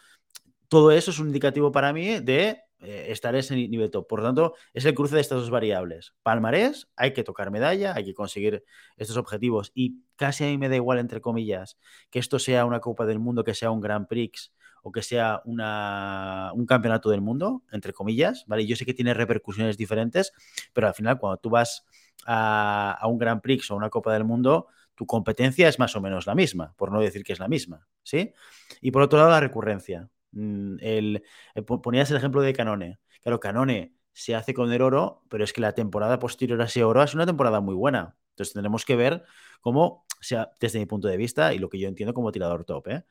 Todo 0.68 0.92
eso 0.92 1.12
es 1.12 1.20
un 1.20 1.28
indicativo 1.28 1.72
para 1.72 1.94
mí 1.94 2.20
de 2.20 2.62
eh, 2.82 3.08
estar 3.10 3.36
ese 3.36 3.56
nivel 3.56 3.92
top. 3.92 4.08
Por 4.08 4.20
lo 4.20 4.26
tanto, 4.26 4.56
es 4.74 4.86
el 4.86 4.94
cruce 4.94 5.16
de 5.16 5.22
estas 5.22 5.40
dos 5.40 5.50
variables. 5.50 6.14
Palmarés, 6.24 6.90
hay 6.96 7.14
que 7.14 7.24
tocar 7.24 7.52
medalla, 7.52 7.94
hay 7.96 8.06
que 8.06 8.14
conseguir 8.14 8.64
estos 8.98 9.18
objetivos. 9.18 9.72
Y 9.74 10.04
casi 10.16 10.46
a 10.46 10.48
mí 10.48 10.58
me 10.58 10.70
da 10.70 10.76
igual, 10.76 11.00
entre 11.00 11.22
comillas, 11.22 11.78
que 12.10 12.20
esto 12.20 12.40
sea 12.40 12.66
una 12.66 12.80
Copa 12.80 13.06
del 13.06 13.20
Mundo, 13.20 13.44
que 13.44 13.54
sea 13.54 13.72
un 13.72 13.82
Grand 13.82 14.08
Prix 14.08 14.54
o 14.82 14.92
que 14.92 15.02
sea 15.02 15.42
una, 15.46 16.52
un 16.54 16.66
campeonato 16.66 17.10
del 17.10 17.20
mundo, 17.20 17.64
entre 17.72 17.92
comillas, 17.92 18.46
¿vale? 18.48 18.66
Yo 18.66 18.78
sé 18.78 18.86
que 18.86 18.94
tiene 18.94 19.14
repercusiones 19.14 19.76
diferentes, 19.76 20.32
pero 20.72 20.88
al 20.88 20.94
final 20.94 21.20
cuando 21.20 21.38
tú 21.38 21.50
vas 21.50 21.86
a, 22.26 22.98
a 22.98 23.08
un 23.08 23.18
Grand 23.18 23.42
Prix 23.42 23.70
o 23.72 23.76
una 23.76 23.90
Copa 23.90 24.14
del 24.14 24.24
Mundo, 24.24 24.68
tu 24.96 25.06
competencia 25.06 25.68
es 25.68 25.80
más 25.80 25.96
o 25.96 26.02
menos 26.02 26.28
la 26.28 26.36
misma, 26.36 26.74
por 26.78 26.92
no 26.92 27.00
decir 27.02 27.24
que 27.24 27.34
es 27.34 27.40
la 27.40 27.48
misma, 27.48 27.88
¿sí? 28.04 28.34
Y 28.82 28.92
por 28.92 29.02
otro 29.02 29.20
lado, 29.20 29.32
la 29.32 29.40
recurrencia. 29.40 30.10
Mm, 30.32 30.78
el, 30.82 31.24
eh, 31.56 31.62
ponías 31.62 32.10
el 32.12 32.18
ejemplo 32.18 32.42
de 32.42 32.54
Canone. 32.54 33.00
Claro, 33.22 33.40
Canone 33.40 33.94
se 34.14 34.36
hace 34.36 34.54
con 34.54 34.72
el 34.72 34.82
oro, 34.82 35.24
pero 35.30 35.44
es 35.44 35.54
que 35.54 35.62
la 35.62 35.74
temporada 35.74 36.20
posterior 36.20 36.62
a 36.62 36.66
ese 36.66 36.84
oro 36.84 37.04
es 37.04 37.14
una 37.14 37.26
temporada 37.26 37.62
muy 37.62 37.76
buena. 37.76 38.16
Entonces 38.32 38.54
tendremos 38.54 38.86
que 38.86 38.96
ver 38.96 39.24
cómo, 39.62 40.06
sea, 40.22 40.52
desde 40.60 40.80
mi 40.80 40.86
punto 40.86 41.08
de 41.08 41.18
vista 41.18 41.54
y 41.54 41.60
lo 41.60 41.70
que 41.70 41.80
yo 41.80 41.88
entiendo 41.88 42.14
como 42.14 42.32
tirador 42.32 42.66
top, 42.66 42.88
¿eh? 42.88 43.06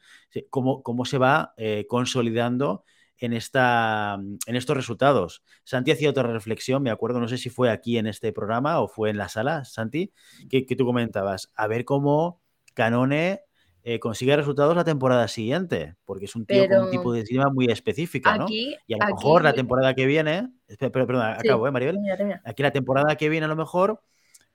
cómo, 0.51 0.83
cómo, 0.83 1.05
se 1.05 1.19
va 1.19 1.55
eh, 1.57 1.87
consolidando 1.89 2.85
en, 3.19 3.33
esta, 3.33 4.19
en 4.47 4.57
estos 4.57 4.77
resultados. 4.77 5.43
Santi 5.65 5.91
hacía 5.91 6.11
otra 6.11 6.25
reflexión, 6.25 6.83
me 6.83 6.91
acuerdo, 6.91 7.21
no 7.21 7.29
sé 7.29 7.39
si 7.39 7.51
fue 7.51 7.71
aquí 7.71 7.99
en 7.99 8.07
este 8.07 8.33
programa 8.33 8.81
o 8.81 8.89
fue 8.89 9.11
en 9.11 9.19
la 9.19 9.29
sala, 9.29 9.65
Santi, 9.65 10.13
que 10.51 10.65
tú 10.77 10.87
comentabas, 10.87 11.53
a 11.55 11.67
ver 11.67 11.85
cómo 11.85 12.41
Canone 12.75 13.43
eh, 13.85 13.99
consigue 13.99 14.37
resultados 14.37 14.75
la 14.75 14.85
temporada 14.85 15.29
siguiente, 15.29 15.95
porque 16.05 16.25
es 16.27 16.35
un 16.35 16.45
tío 16.47 16.67
con 16.69 16.85
un 16.85 16.91
tipo 16.91 17.13
de 17.13 17.21
esgrima 17.21 17.51
muy 17.51 17.67
específica, 17.67 18.37
¿no? 18.37 18.47
y 18.49 18.75
a 18.93 19.07
lo 19.07 19.15
mejor 19.15 19.43
la 19.43 19.53
temporada 19.53 19.95
que 19.95 20.07
viene, 20.07 20.49
pero, 20.79 21.07
perdón, 21.07 21.23
acabo, 21.23 21.67
¿eh, 21.67 21.71
Maribel? 21.71 21.99
Aquí 22.45 22.63
la 22.63 22.73
temporada 22.73 23.17
que 23.17 23.29
viene 23.29 23.47
a 23.47 23.49
lo 23.49 23.57
mejor 23.57 24.03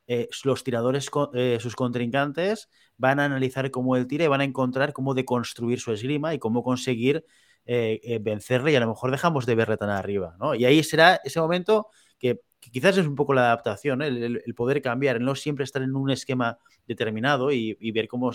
eh, 0.08 0.28
los 0.44 0.64
tiradores, 0.64 1.10
eh, 1.34 1.58
sus 1.60 1.76
contrincantes, 1.76 2.70
van 2.98 3.20
a 3.20 3.26
analizar 3.26 3.72
cómo 3.72 3.96
él 3.96 4.08
tira 4.08 4.26
y 4.26 4.28
van 4.28 4.42
a 4.42 4.44
encontrar 4.44 4.94
cómo 4.94 5.14
deconstruir 5.14 5.80
su 5.80 5.92
esgrima 5.92 6.34
y 6.34 6.40
cómo 6.40 6.64
conseguir 6.64 7.26
vencerle 7.66 8.74
y 8.74 8.76
a 8.76 8.82
lo 8.82 8.90
mejor 8.90 9.10
dejamos 9.10 9.46
de 9.46 9.56
verle 9.56 9.78
tan 9.78 9.90
arriba, 9.90 10.36
¿no? 10.38 10.54
Y 10.54 10.66
ahí 10.66 10.84
será 10.84 11.22
ese 11.24 11.40
momento 11.40 11.88
que, 12.20 12.42
quizás 12.60 12.98
es 12.98 13.08
un 13.08 13.16
poco 13.16 13.34
la 13.34 13.44
adaptación, 13.46 14.02
el, 14.02 14.42
poder 14.54 14.82
cambiar, 14.82 15.16
el 15.16 15.24
no 15.24 15.34
siempre 15.34 15.64
estar 15.64 15.82
en 15.82 15.96
un 15.96 16.12
esquema 16.12 16.60
determinado 16.86 17.54
y, 17.54 17.78
y 17.80 17.92
ver 17.94 18.10
cómo 18.10 18.34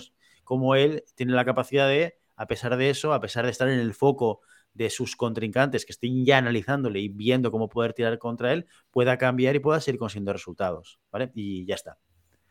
cómo 0.49 0.73
él 0.73 1.03
tiene 1.13 1.33
la 1.33 1.45
capacidad 1.45 1.87
de, 1.87 2.17
a 2.35 2.47
pesar 2.47 2.75
de 2.75 2.89
eso, 2.89 3.13
a 3.13 3.21
pesar 3.21 3.45
de 3.45 3.51
estar 3.51 3.69
en 3.69 3.79
el 3.79 3.93
foco 3.93 4.41
de 4.73 4.89
sus 4.89 5.15
contrincantes 5.15 5.85
que 5.85 5.91
estén 5.91 6.25
ya 6.25 6.39
analizándole 6.39 7.01
y 7.01 7.07
viendo 7.07 7.51
cómo 7.51 7.69
poder 7.69 7.93
tirar 7.93 8.17
contra 8.17 8.51
él, 8.51 8.65
pueda 8.89 9.15
cambiar 9.19 9.55
y 9.55 9.59
pueda 9.59 9.79
seguir 9.79 9.99
consiguiendo 9.99 10.33
resultados, 10.33 10.99
¿vale? 11.11 11.29
Y 11.35 11.67
ya 11.67 11.75
está. 11.75 11.99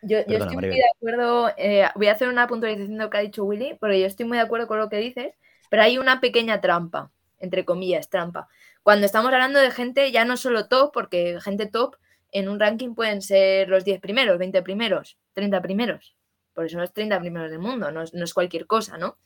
Yo, 0.03 0.19
estoy 0.19 0.55
muy 0.55 0.69
de 0.69 0.81
acuerdo, 0.95 1.51
eh, 1.57 1.89
voy 1.97 2.07
a 2.07 2.13
hacer 2.13 2.29
una 2.29 2.47
puntualización 2.47 2.99
de 2.99 3.03
lo 3.03 3.11
que 3.11 3.17
ha 3.17 3.21
dicho 3.21 3.43
Willy, 3.43 3.77
porque 3.81 3.99
yo 3.99 4.07
estoy 4.07 4.27
muy 4.27 4.39
de 4.39 4.45
acuerdo 4.45 4.69
con 4.69 4.79
lo 4.79 4.89
que 4.89 4.99
dices, 4.99 5.35
pero 5.69 5.83
hay 5.83 5.99
una 5.99 6.21
pequeña 6.21 6.61
trampa, 6.61 7.11
entre 7.41 7.65
comillas, 7.65 8.11
trampa. 8.11 8.47
Cuando 8.85 9.07
estamos 9.07 9.33
hablando 9.33 9.59
de 9.59 9.73
gente 9.73 10.13
ya 10.13 10.25
no 10.25 10.37
solo 10.37 10.69
top, 10.69 10.93
porque 10.93 11.41
gente 11.41 11.67
top 11.67 11.97
en 12.31 12.49
un 12.49 12.61
ranking 12.61 12.95
pueden 12.95 13.23
ser 13.23 13.69
los 13.69 13.85
10 13.85 14.01
primeros, 14.01 14.39
20 14.39 14.63
primeros, 14.63 15.19
30 15.35 15.61
primeros 15.63 16.15
por 16.59 16.66
eso 16.66 16.77
no 16.77 16.83
es 16.83 16.92
30 16.92 17.21
primeros 17.21 17.53
del 17.53 17.61
mundo, 17.61 17.92
no 17.92 18.03
es, 18.03 18.35
cualquier 18.35 18.66
cosa, 18.66 18.99
¿no? 18.99 19.16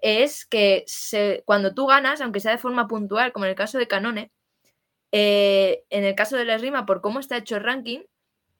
Es 0.00 0.46
que 0.46 0.84
cuando 1.44 1.74
tú 1.74 1.88
ganas, 1.88 2.20
aunque 2.20 2.38
sea 2.38 2.52
de 2.52 2.58
forma 2.58 2.86
puntual, 2.86 3.32
como 3.32 3.44
en 3.44 3.50
el 3.50 3.56
caso 3.56 3.76
de 3.76 3.88
Canone, 3.88 4.30
Eh, 5.10 5.82
en 5.90 6.04
el 6.04 6.14
caso 6.14 6.36
de 6.36 6.44
la 6.44 6.54
esgrima, 6.54 6.86
por 6.86 7.00
cómo 7.00 7.18
está 7.18 7.36
hecho 7.38 7.56
el 7.56 7.64
ranking, 7.64 8.02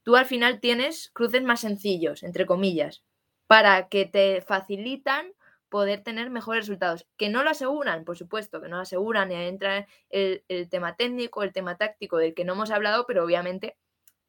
tú 0.03 0.16
al 0.16 0.27
final 0.27 0.59
tienes 0.59 1.11
cruces 1.12 1.44
más 1.44 1.61
sencillos, 1.61 2.25
entre 2.25 2.46
comillas, 2.46 3.05
para 3.46 3.88
que 3.88 4.07
te 4.07 4.40
facilitan 4.40 5.33
poder 5.68 6.03
tener 6.03 6.31
mejores 6.31 6.66
resultados. 6.66 7.07
Que 7.16 7.29
no 7.29 7.44
lo 7.44 7.51
aseguran, 7.51 8.05
por 8.05 8.18
supuesto, 8.18 8.61
que 8.61 8.68
no 8.68 8.77
lo 8.79 8.83
aseguran 8.83 9.31
y 9.31 9.37
entra 9.37 9.87
el, 10.09 10.42
tema 10.68 10.96
técnico, 10.96 11.44
el 11.44 11.53
tema 11.53 11.77
táctico 11.77 12.16
del 12.18 12.35
que 12.35 12.44
no 12.44 12.55
hemos 12.55 12.73
hablado, 12.73 13.07
pero 13.07 13.25
obviamente 13.25 13.77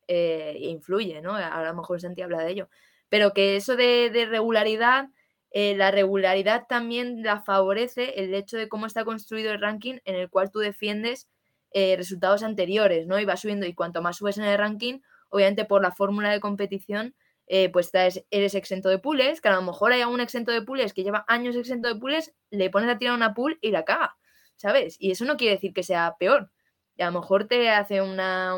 eh, 0.07 0.57
influye, 0.59 1.21
¿no? 1.21 1.33
A 1.35 1.63
lo 1.63 1.73
mejor 1.73 1.99
Santi 1.99 2.21
habla 2.21 2.43
de 2.43 2.51
ello. 2.51 2.69
Pero 3.11 3.33
que 3.33 3.57
eso 3.57 3.75
de, 3.75 4.09
regularidad, 4.29 5.09
eh, 5.51 5.75
la 5.75 5.91
regularidad 5.91 6.65
también 6.69 7.23
la 7.23 7.41
favorece 7.41 8.23
el 8.23 8.33
hecho 8.33 8.55
de 8.55 8.69
cómo 8.69 8.85
está 8.85 9.03
construido 9.03 9.51
el 9.51 9.59
ranking 9.59 9.97
en 10.05 10.15
el 10.15 10.29
cual 10.29 10.49
tú 10.49 10.59
defiendes 10.59 11.27
eh, 11.73 11.95
resultados 11.97 12.41
anteriores, 12.41 13.07
¿no? 13.07 13.19
Y 13.19 13.25
va 13.25 13.35
subiendo 13.35 13.65
y 13.65 13.73
cuanto 13.73 14.01
más 14.01 14.15
subes 14.15 14.37
en 14.37 14.45
el 14.45 14.57
ranking, 14.57 15.01
obviamente 15.27 15.65
por 15.65 15.81
la 15.81 15.91
fórmula 15.91 16.31
de 16.31 16.39
competición, 16.39 17.13
eh, 17.47 17.67
pues 17.67 17.91
eres 17.93 18.55
exento 18.55 18.87
de 18.87 18.97
pools, 18.97 19.41
que 19.41 19.49
a 19.49 19.55
lo 19.55 19.61
mejor 19.61 19.91
hay 19.91 19.99
algún 19.99 20.21
exento 20.21 20.53
de 20.53 20.61
pools 20.61 20.93
que 20.93 21.03
lleva 21.03 21.25
años 21.27 21.57
exento 21.57 21.89
de 21.89 21.99
pools, 21.99 22.31
le 22.49 22.69
pones 22.69 22.89
a 22.89 22.97
tirar 22.97 23.13
una 23.13 23.33
pool 23.33 23.59
y 23.59 23.71
la 23.71 23.83
caga, 23.83 24.15
¿sabes? 24.55 24.95
Y 24.99 25.11
eso 25.11 25.25
no 25.25 25.35
quiere 25.35 25.55
decir 25.55 25.73
que 25.73 25.83
sea 25.83 26.15
peor. 26.17 26.49
Y 26.95 27.01
a 27.01 27.07
lo 27.11 27.19
mejor 27.19 27.49
te 27.49 27.69
hace 27.69 28.01
una, 28.01 28.55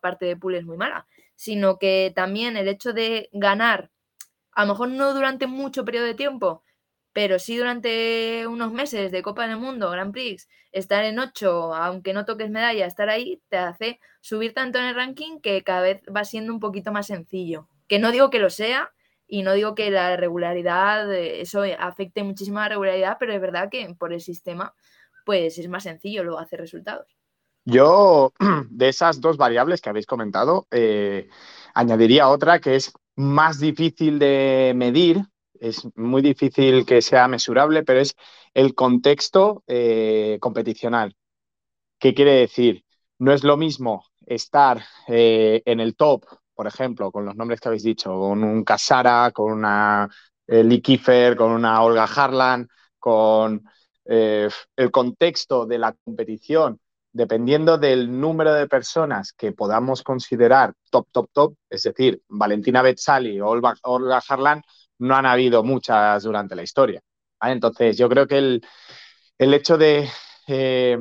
parte 0.00 0.26
de 0.26 0.36
pools 0.36 0.64
muy 0.64 0.76
mala, 0.76 1.08
sino 1.34 1.78
que 1.78 2.12
también 2.14 2.56
el 2.56 2.68
hecho 2.68 2.92
de 2.92 3.28
ganar, 3.32 3.90
a 4.52 4.64
lo 4.64 4.72
mejor 4.72 4.88
no 4.88 5.14
durante 5.14 5.46
mucho 5.46 5.84
periodo 5.84 6.06
de 6.06 6.14
tiempo, 6.14 6.62
pero 7.14 7.38
sí 7.38 7.56
durante 7.56 8.46
unos 8.48 8.72
meses 8.72 9.12
de 9.12 9.22
Copa 9.22 9.46
del 9.46 9.56
Mundo, 9.56 9.90
Grand 9.90 10.12
Prix, 10.12 10.48
estar 10.72 11.04
en 11.04 11.20
8, 11.20 11.74
aunque 11.74 12.12
no 12.12 12.24
toques 12.24 12.50
medalla, 12.50 12.86
estar 12.86 13.08
ahí, 13.08 13.40
te 13.48 13.56
hace 13.56 14.00
subir 14.20 14.52
tanto 14.52 14.78
en 14.80 14.86
el 14.86 14.96
ranking 14.96 15.40
que 15.40 15.62
cada 15.62 15.82
vez 15.82 16.02
va 16.14 16.24
siendo 16.24 16.52
un 16.52 16.58
poquito 16.58 16.90
más 16.90 17.06
sencillo. 17.06 17.68
Que 17.88 18.00
no 18.00 18.10
digo 18.10 18.30
que 18.30 18.40
lo 18.40 18.50
sea 18.50 18.92
y 19.28 19.42
no 19.42 19.52
digo 19.52 19.76
que 19.76 19.90
la 19.92 20.16
regularidad, 20.16 21.12
eh, 21.12 21.40
eso 21.40 21.62
afecte 21.78 22.24
muchísimo 22.24 22.58
a 22.58 22.62
la 22.62 22.70
regularidad, 22.70 23.16
pero 23.20 23.32
es 23.32 23.40
verdad 23.40 23.70
que 23.70 23.94
por 23.96 24.12
el 24.12 24.20
sistema, 24.20 24.74
pues 25.24 25.56
es 25.58 25.68
más 25.68 25.84
sencillo 25.84 26.24
luego 26.24 26.40
hacer 26.40 26.60
resultados. 26.60 27.16
Yo, 27.64 28.32
de 28.70 28.88
esas 28.88 29.20
dos 29.20 29.36
variables 29.36 29.80
que 29.80 29.90
habéis 29.90 30.06
comentado, 30.06 30.66
eh, 30.70 31.28
añadiría 31.74 32.28
otra 32.28 32.60
que 32.60 32.76
es 32.76 32.92
más 33.16 33.58
difícil 33.60 34.18
de 34.18 34.72
medir, 34.76 35.22
es 35.60 35.86
muy 35.96 36.20
difícil 36.22 36.84
que 36.84 37.00
sea 37.00 37.28
mesurable, 37.28 37.82
pero 37.84 38.00
es 38.00 38.16
el 38.54 38.74
contexto 38.74 39.62
eh, 39.66 40.38
competicional. 40.40 41.16
¿Qué 41.98 42.14
quiere 42.14 42.32
decir? 42.34 42.84
No 43.18 43.32
es 43.32 43.44
lo 43.44 43.56
mismo 43.56 44.04
estar 44.26 44.82
en 45.08 45.80
el 45.80 45.96
top 45.96 46.24
por 46.54 46.66
ejemplo, 46.66 47.10
con 47.10 47.24
los 47.24 47.34
nombres 47.36 47.60
que 47.60 47.68
habéis 47.68 47.82
dicho, 47.82 48.10
con 48.10 48.44
un 48.44 48.64
Casara, 48.64 49.30
con 49.32 49.52
una 49.52 50.08
eh, 50.46 50.62
Lee 50.64 50.80
Kiefer, 50.80 51.36
con 51.36 51.50
una 51.50 51.82
Olga 51.82 52.04
Harlan, 52.04 52.68
con 52.98 53.62
eh, 54.04 54.48
el 54.76 54.90
contexto 54.90 55.66
de 55.66 55.78
la 55.78 55.92
competición, 56.04 56.80
dependiendo 57.14 57.78
del 57.78 58.20
número 58.20 58.52
de 58.52 58.66
personas 58.66 59.32
que 59.32 59.52
podamos 59.52 60.02
considerar 60.02 60.74
top, 60.90 61.06
top, 61.12 61.30
top, 61.32 61.54
es 61.70 61.84
decir, 61.84 62.20
Valentina 62.28 62.82
Betzali 62.82 63.40
o 63.40 63.48
Olga, 63.48 64.20
Harlan, 64.28 64.62
no 64.98 65.14
han 65.14 65.24
habido 65.24 65.62
muchas 65.62 66.24
durante 66.24 66.56
la 66.56 66.64
historia. 66.64 67.00
Entonces, 67.40 67.96
yo 67.96 68.08
creo 68.08 68.26
que 68.26 68.38
el, 68.38 69.54
hecho 69.54 69.78
de 69.78 70.08
eh, 70.48 70.98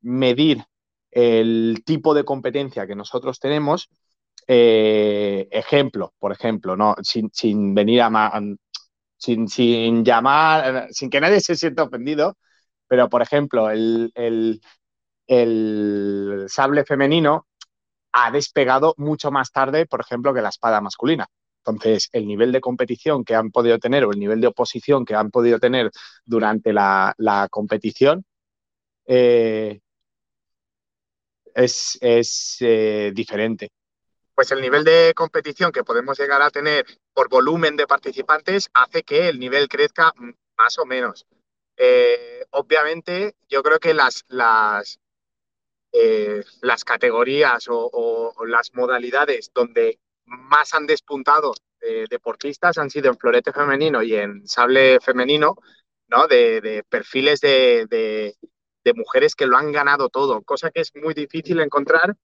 medir 0.00 0.64
el 1.10 1.82
tipo 1.84 2.14
de 2.14 2.24
competencia 2.24 2.86
que 2.86 2.94
nosotros 2.96 3.38
tenemos 3.38 3.90
eh, 4.46 5.46
ejemplo, 5.50 6.14
por 6.18 6.32
ejemplo, 6.32 6.74
¿no? 6.74 6.94
sin, 7.02 7.74
venir 7.74 8.00
a 8.02 8.40
sin, 9.18 9.46
sin, 9.48 10.04
llamar, 10.04 10.88
sin 10.90 11.10
que 11.10 11.20
nadie 11.20 11.40
se 11.40 11.54
sienta 11.54 11.82
ofendido, 11.82 12.38
pero 12.88 13.08
por 13.10 13.22
ejemplo, 13.22 13.70
el, 13.70 14.10
el, 14.14 14.60
sable 16.48 16.84
femenino 16.84 17.46
ha 18.12 18.30
despegado 18.30 18.94
mucho 18.96 19.30
más 19.30 19.52
tarde, 19.52 19.86
por 19.86 20.00
ejemplo, 20.00 20.34
que 20.34 20.42
la 20.42 20.48
espada 20.48 20.80
masculina. 20.80 21.28
Entonces, 21.64 22.08
el 22.12 22.26
nivel 22.26 22.52
de 22.52 22.60
competición 22.60 23.24
que 23.24 23.34
han 23.34 23.50
podido 23.50 23.78
tener 23.78 24.04
o 24.04 24.12
el 24.12 24.18
nivel 24.18 24.40
de 24.40 24.48
oposición 24.48 25.04
que 25.04 25.14
han 25.14 25.30
podido 25.30 25.58
tener 25.58 25.90
durante 26.24 26.72
la, 26.72 27.14
competición 27.50 28.24
eh, 29.06 29.80
es, 31.54 31.98
eh, 32.60 33.12
diferente 33.14 33.70
pues 34.40 34.52
el 34.52 34.62
nivel 34.62 34.84
de 34.84 35.12
competición 35.14 35.70
que 35.70 35.84
podemos 35.84 36.18
llegar 36.18 36.40
a 36.40 36.48
tener 36.48 36.86
por 37.12 37.28
volumen 37.28 37.76
de 37.76 37.86
participantes 37.86 38.70
hace 38.72 39.02
que 39.02 39.28
el 39.28 39.38
nivel 39.38 39.68
crezca 39.68 40.14
más 40.56 40.78
o 40.78 40.86
menos. 40.86 41.26
Eh, 41.76 42.46
obviamente, 42.50 43.34
yo 43.50 43.62
creo 43.62 43.78
que 43.78 43.92
las, 43.92 44.24
las, 44.28 44.99
eh, 45.92 46.44
las 46.62 46.84
categorías 46.84 47.66
o, 47.68 48.32
las 48.46 48.72
modalidades 48.74 49.50
donde 49.52 49.98
más 50.24 50.72
han 50.74 50.86
despuntado 50.86 51.52
eh, 51.80 52.06
deportistas 52.08 52.78
han 52.78 52.90
sido 52.90 53.08
en 53.10 53.18
florete 53.18 53.52
femenino 53.52 54.02
y 54.02 54.14
en 54.14 54.46
sable 54.46 55.00
femenino, 55.00 55.56
¿no? 56.08 56.28
De, 56.28 56.84
perfiles 56.88 57.40
de, 57.40 58.34
mujeres 58.94 59.34
que 59.34 59.46
lo 59.46 59.56
han 59.56 59.72
ganado 59.72 60.08
todo, 60.08 60.42
cosa 60.42 60.70
que 60.70 60.80
es 60.80 60.92
muy 60.96 61.14
difícil 61.14 61.60
encontrar 61.60 62.16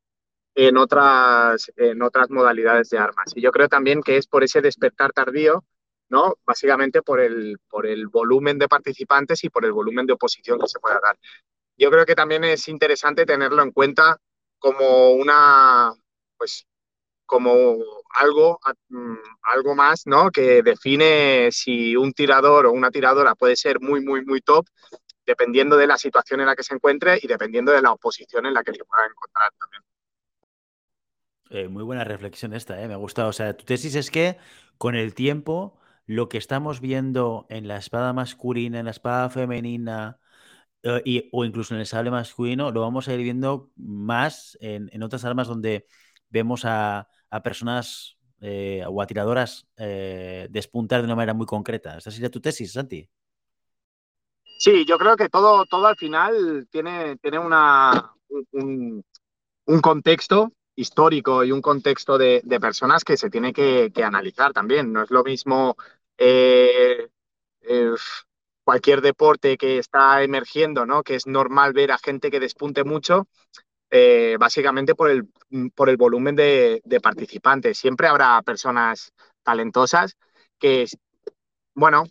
en 0.55 0.76
otras, 0.76 1.70
en 1.76 2.02
otras 2.02 2.31
modalidades 2.31 2.90
de 2.90 2.98
armas. 2.98 3.33
Y 3.35 3.40
yo 3.40 3.52
creo 3.52 3.68
también 3.68 4.02
que 4.02 4.16
es 4.16 4.26
por 4.26 4.42
ese 4.42 4.61
despertar 4.61 5.12
tardío, 5.12 5.64
¿no? 6.09 6.35
Básicamente 6.44 7.02
por 7.02 7.20
el, 7.20 7.59
por 7.68 7.87
el 7.87 8.09
volumen 8.09 8.59
de 8.59 8.68
participantes 8.68 9.44
y 9.44 9.50
por 9.50 9.64
el 9.64 9.72
volumen 9.72 10.07
de 10.07 10.14
oposición 10.14 10.59
que 10.61 10.68
se 10.68 10.79
pueda 10.81 11.00
dar. 11.02 11.16
Yo 11.77 11.91
creo 11.91 12.07
que 12.07 12.15
también 12.15 12.45
es 12.45 12.69
interesante 12.69 13.27
tenerlo 13.27 13.62
en 13.62 13.73
cuenta 13.73 14.19
como 14.59 15.11
una, 15.11 15.93
pues, 16.39 16.67
como 17.27 17.77
algo, 18.15 18.59
mm, 18.89 19.17
algo 19.43 19.75
más, 19.75 20.07
¿no? 20.07 20.31
Que 20.31 20.62
define 20.62 21.51
si 21.53 21.97
un 21.97 22.12
tirador 22.12 22.67
o 22.67 22.73
una 22.73 22.91
tiradora 22.91 23.35
puede 23.35 23.57
ser 23.57 23.81
muy, 23.81 24.01
muy, 24.03 24.25
muy 24.25 24.41
top, 24.41 24.67
dependiendo 25.27 25.77
de 25.77 25.87
la 25.87 25.99
situación 25.99 26.41
en 26.41 26.47
la 26.47 26.57
que 26.57 26.62
se 26.62 26.75
encuentre 26.75 27.19
y 27.21 27.27
dependiendo 27.27 27.73
de 27.73 27.83
la 27.83 27.93
oposición 27.93 28.47
en 28.47 28.55
la 28.55 28.62
que 28.62 28.73
se 28.73 28.85
pueda 28.85 29.07
encontrar 29.07 29.51
también. 29.59 29.83
Eh, 31.51 31.69
muy 31.69 31.83
buena 31.83 32.05
reflexión 32.05 32.55
esta, 32.55 32.81
¿eh? 32.81 32.89
me 32.89 32.95
ha 32.95 32.99
gustado. 32.99 33.29
O 33.29 33.33
sea, 33.33 33.57
tu 33.57 33.65
tesis 33.65 33.95
es 33.97 34.11
que 34.11 34.39
con 34.79 34.95
el 34.95 35.15
tiempo 35.15 35.79
lo 36.07 36.29
que 36.29 36.39
estamos 36.39 36.81
viendo 36.81 37.47
en 37.49 37.69
la 37.69 37.77
espada 37.77 38.12
masculina, 38.12 38.79
en 38.79 38.87
la 38.87 38.91
espada 38.93 39.29
femenina 39.31 40.19
eh, 41.05 41.29
o 41.33 41.44
incluso 41.44 41.75
en 41.75 41.81
el 41.81 41.87
sable 41.87 42.11
masculino, 42.11 42.70
lo 42.70 42.81
vamos 42.81 43.09
a 43.09 43.14
ir 43.14 43.20
viendo 43.22 43.70
más 43.77 44.57
en, 44.61 45.03
otras 45.03 45.25
armas 45.25 45.49
donde 45.49 45.87
vemos 46.29 46.64
a, 46.64 47.09
personas 47.42 48.16
o 48.40 49.03
a 49.03 49.07
tiradoras 49.07 49.66
despuntar 49.77 51.01
de 51.01 51.07
una 51.07 51.16
manera 51.16 51.35
muy 51.35 51.46
concreta. 51.46 51.99
¿Esta 51.99 52.11
sería 52.11 52.31
tu 52.31 52.40
tesis, 52.40 52.72
Santi? 52.72 53.09
Sí, 54.59 54.85
yo 54.87 54.99
creo 54.99 55.16
que 55.16 55.29
todo, 55.29 55.66
todo 55.66 55.87
al 55.87 55.96
final 55.96 56.66
tiene, 56.70 57.16
tiene 57.18 57.38
una, 57.38 58.14
un, 58.53 59.05
contexto 59.83 60.53
histórico 60.75 61.44
y 61.44 61.53
un 61.53 61.61
contexto 61.61 62.16
de, 62.16 62.42
personas 62.61 63.05
que 63.05 63.16
se 63.16 63.31
tiene 63.31 63.53
que, 63.53 63.92
analizar 64.03 64.53
también. 64.53 64.92
No 64.92 65.03
es 65.03 65.11
lo 65.11 65.22
mismo 65.25 65.77
eh, 66.16 67.09
eh, 67.62 67.94
cualquier 68.66 69.00
deporte 69.00 69.57
que 69.57 69.79
está 69.79 70.24
emergiendo, 70.24 70.87
¿no? 70.87 71.05
que 71.05 71.14
es 71.14 71.29
normal 71.29 71.72
ver 71.72 71.92
a 71.92 71.98
gente 71.98 72.33
que 72.33 72.40
despunte 72.40 72.83
mucho, 72.83 73.29
eh, 73.92 74.37
básicamente 74.40 74.96
por 74.96 75.09
el, 75.09 75.29
por 75.72 75.88
el 75.88 75.96
volumen 75.96 76.35
de, 76.35 76.83
participantes. 77.00 77.79
Siempre 77.79 78.09
habrá 78.09 78.42
personas 78.42 79.12
talentosas 79.44 80.16
que, 80.59 80.87
bueno, 81.76 82.07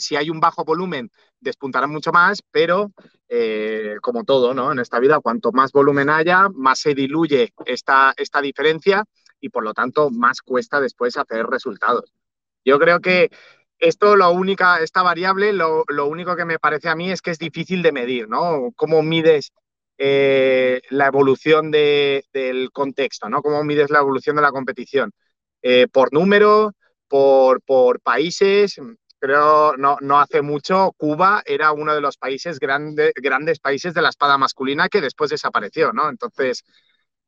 si 0.00 0.16
hay 0.16 0.28
un 0.28 0.40
bajo 0.40 0.64
volumen, 0.64 1.08
despuntarán 1.38 1.90
mucho 1.90 2.10
más, 2.10 2.42
pero 2.50 2.90
eh, 3.28 3.94
como 4.02 4.24
todo, 4.24 4.54
¿no? 4.54 4.72
En 4.72 4.80
esta 4.80 4.98
vida, 4.98 5.20
cuanto 5.20 5.52
más 5.52 5.70
volumen 5.70 6.10
haya, 6.10 6.48
más 6.52 6.80
se 6.80 6.94
diluye 6.94 7.52
esta, 7.64 8.12
esta 8.16 8.40
diferencia 8.40 9.04
y 9.40 9.50
por 9.50 9.62
lo 9.62 9.72
tanto 9.72 10.10
más 10.10 10.42
cuesta 10.42 10.80
después 10.80 11.16
hacer 11.16 11.46
resultados. 11.46 12.12
Yo 12.64 12.80
creo 12.80 12.98
que 12.98 13.30
esto, 13.78 14.16
lo 14.16 14.30
única, 14.30 14.80
esta 14.80 15.02
variable, 15.02 15.52
lo, 15.52 15.84
único 16.06 16.36
que 16.36 16.44
me 16.44 16.58
parece 16.58 16.88
a 16.88 16.96
mí 16.96 17.10
es 17.10 17.22
que 17.22 17.30
es 17.30 17.38
difícil 17.38 17.82
de 17.82 17.92
medir, 17.92 18.28
¿no? 18.28 18.70
¿Cómo 18.76 19.02
mides 19.02 19.52
eh, 19.98 20.80
la 20.90 21.06
evolución 21.06 21.70
del 21.70 22.70
contexto, 22.72 23.28
¿no? 23.28 23.42
¿Cómo 23.42 23.62
mides 23.64 23.90
la 23.90 24.00
evolución 24.00 24.36
de 24.36 24.42
la 24.42 24.52
competición? 24.52 25.12
Eh, 25.62 25.88
por 25.90 26.12
número, 26.12 26.72
por, 27.08 27.60
por 27.62 28.00
países, 28.00 28.80
creo 29.18 29.76
no, 29.76 29.96
no 30.00 30.20
hace 30.20 30.42
mucho, 30.42 30.92
Cuba 30.96 31.42
era 31.44 31.72
uno 31.72 31.94
de 31.94 32.00
los 32.00 32.16
países 32.16 32.58
grandes 32.58 33.58
países 33.60 33.94
de 33.94 34.02
la 34.02 34.10
espada 34.10 34.38
masculina 34.38 34.88
que 34.88 35.00
después 35.00 35.30
desapareció, 35.30 35.92
¿no? 35.92 36.08
Entonces, 36.08 36.64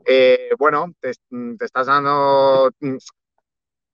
eh, 0.05 0.51
bueno, 0.59 0.93
te, 1.01 1.13
estás 1.61 1.87
dando 1.87 2.71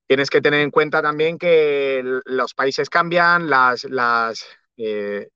tienes 0.06 0.30
que 0.30 0.40
tener 0.40 0.60
en 0.60 0.70
cuenta 0.70 1.02
también 1.02 1.38
que 1.38 2.02
los 2.24 2.54
países 2.54 2.90
cambian, 2.90 3.48
las, 3.48 3.86
eh, 4.76 5.28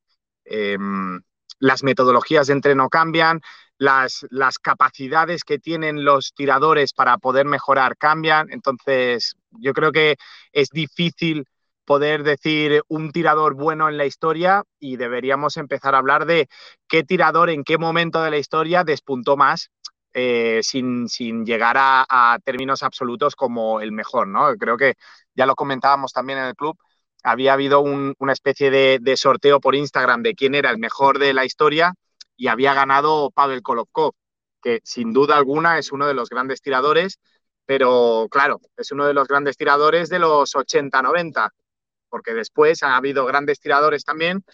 em, 0.45 1.21
las 1.59 1.83
metodologías 1.83 2.47
de 2.47 2.53
entreno 2.55 2.89
cambian, 2.89 3.41
las, 3.79 4.27
las, 4.31 4.59
capacidades 4.59 5.45
que 5.45 5.59
tienen 5.59 6.05
los 6.05 6.35
tiradores 6.35 6.93
para 6.93 7.19
poder 7.19 7.47
mejorar 7.47 7.97
cambian. 7.97 8.49
Entonces, 8.51 9.37
yo 9.51 9.73
creo 9.73 9.93
que 9.93 10.17
es 10.53 10.71
difícil 10.71 11.47
poder 11.85 12.23
decir 12.23 12.83
un 12.89 13.13
tirador 13.13 13.55
bueno 13.55 13.89
en 13.89 13.97
la 13.97 14.05
historia 14.05 14.65
y 14.79 14.97
deberíamos 14.97 15.57
empezar 15.57 15.95
a 15.95 15.99
hablar 15.99 16.27
de 16.27 16.49
qué 16.87 17.03
tirador 17.03 17.49
en 17.49 17.65
qué 17.65 17.79
momento 17.79 18.23
de 18.23 18.31
la 18.31 18.37
historia 18.37 18.85
despuntó 18.85 19.39
más 19.39 19.71
eh, 20.15 20.61
sin, 20.63 21.07
llegar 21.45 21.77
a, 21.79 22.39
términos 22.45 22.83
absolutos 22.83 23.37
como 23.37 23.81
el 23.81 23.93
mejor, 23.93 24.29
¿no? 24.29 24.55
Creo 24.57 24.77
que 24.77 24.95
ya 25.35 25.47
lo 25.47 25.55
comentábamos 25.55 26.13
también 26.13 26.39
en 26.39 26.47
el 26.47 26.57
club, 26.57 26.77
había 27.23 27.53
habido 27.53 27.81
una 27.81 28.33
especie 28.33 28.71
de, 28.71 29.17
sorteo 29.17 29.61
por 29.61 29.75
Instagram 29.75 30.23
de 30.23 30.35
quién 30.35 30.55
era 30.55 30.71
el 30.71 30.79
mejor 30.79 31.19
de 31.19 31.35
la 31.35 31.45
historia 31.45 31.95
y 32.37 32.49
había 32.49 32.75
ganado 32.75 33.31
Pavel 33.31 33.63
Kolokov, 33.63 34.13
que 34.63 34.81
sin 34.85 35.13
duda 35.13 35.37
alguna 35.37 35.79
es 35.79 35.93
uno 35.93 36.07
de 36.07 36.15
los 36.15 36.31
grandes 36.31 36.63
tiradores, 36.63 37.19
pero 37.67 38.29
claro, 38.31 38.61
es 38.77 38.93
uno 38.93 39.07
de 39.07 39.15
los 39.15 39.29
grandes 39.29 39.57
tiradores 39.57 40.09
de 40.09 40.21
los 40.21 40.55
80-90, 40.55 41.51
porque 42.09 42.35
después 42.35 42.83
ha 42.83 42.97
habido 42.97 43.27
grandes 43.27 43.61
tiradores 43.61 44.05
también 44.05 44.45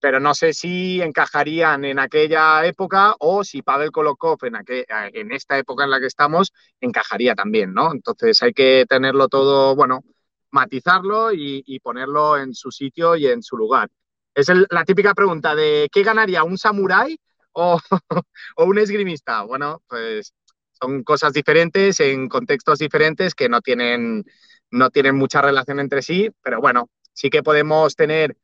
pero 0.00 0.18
no 0.20 0.34
sé 0.34 0.52
si 0.52 1.00
encajarían 1.02 1.84
en 1.84 1.98
aquella 1.98 2.64
época 2.66 3.14
o 3.18 3.44
si 3.44 3.62
Pavel 3.62 3.90
Kolokov 3.92 4.38
en, 4.44 5.32
esta 5.32 5.58
época 5.58 5.84
en 5.84 5.90
la 5.90 6.00
que 6.00 6.06
estamos 6.06 6.52
encajaría 6.80 7.34
también, 7.34 7.74
¿no? 7.74 7.92
Entonces 7.92 8.42
hay 8.42 8.52
que 8.52 8.86
tenerlo 8.88 9.28
todo, 9.28 9.76
bueno, 9.76 10.02
matizarlo 10.50 11.32
y, 11.32 11.78
ponerlo 11.80 12.38
en 12.38 12.54
su 12.54 12.70
sitio 12.70 13.16
y 13.16 13.26
en 13.26 13.42
su 13.42 13.56
lugar. 13.56 13.90
Es 14.34 14.48
la 14.70 14.84
típica 14.84 15.14
pregunta 15.14 15.54
de 15.54 15.88
¿qué 15.92 16.02
ganaría 16.02 16.44
un 16.44 16.56
samurái 16.56 17.18
o, 17.52 17.78
o 18.56 18.64
un 18.64 18.78
esgrimista? 18.78 19.42
Bueno, 19.42 19.82
pues 19.88 20.32
son 20.72 21.04
cosas 21.04 21.32
diferentes 21.32 22.00
en 22.00 22.28
contextos 22.28 22.78
diferentes 22.78 23.34
que 23.34 23.48
no 23.48 23.60
tienen, 23.60 24.24
no 24.70 24.90
tienen 24.90 25.16
mucha 25.16 25.42
relación 25.42 25.78
entre 25.80 26.02
sí, 26.02 26.30
pero 26.42 26.60
bueno, 26.60 26.88
sí 27.12 27.28
que 27.28 27.42
podemos 27.42 27.96
tener 27.96 28.36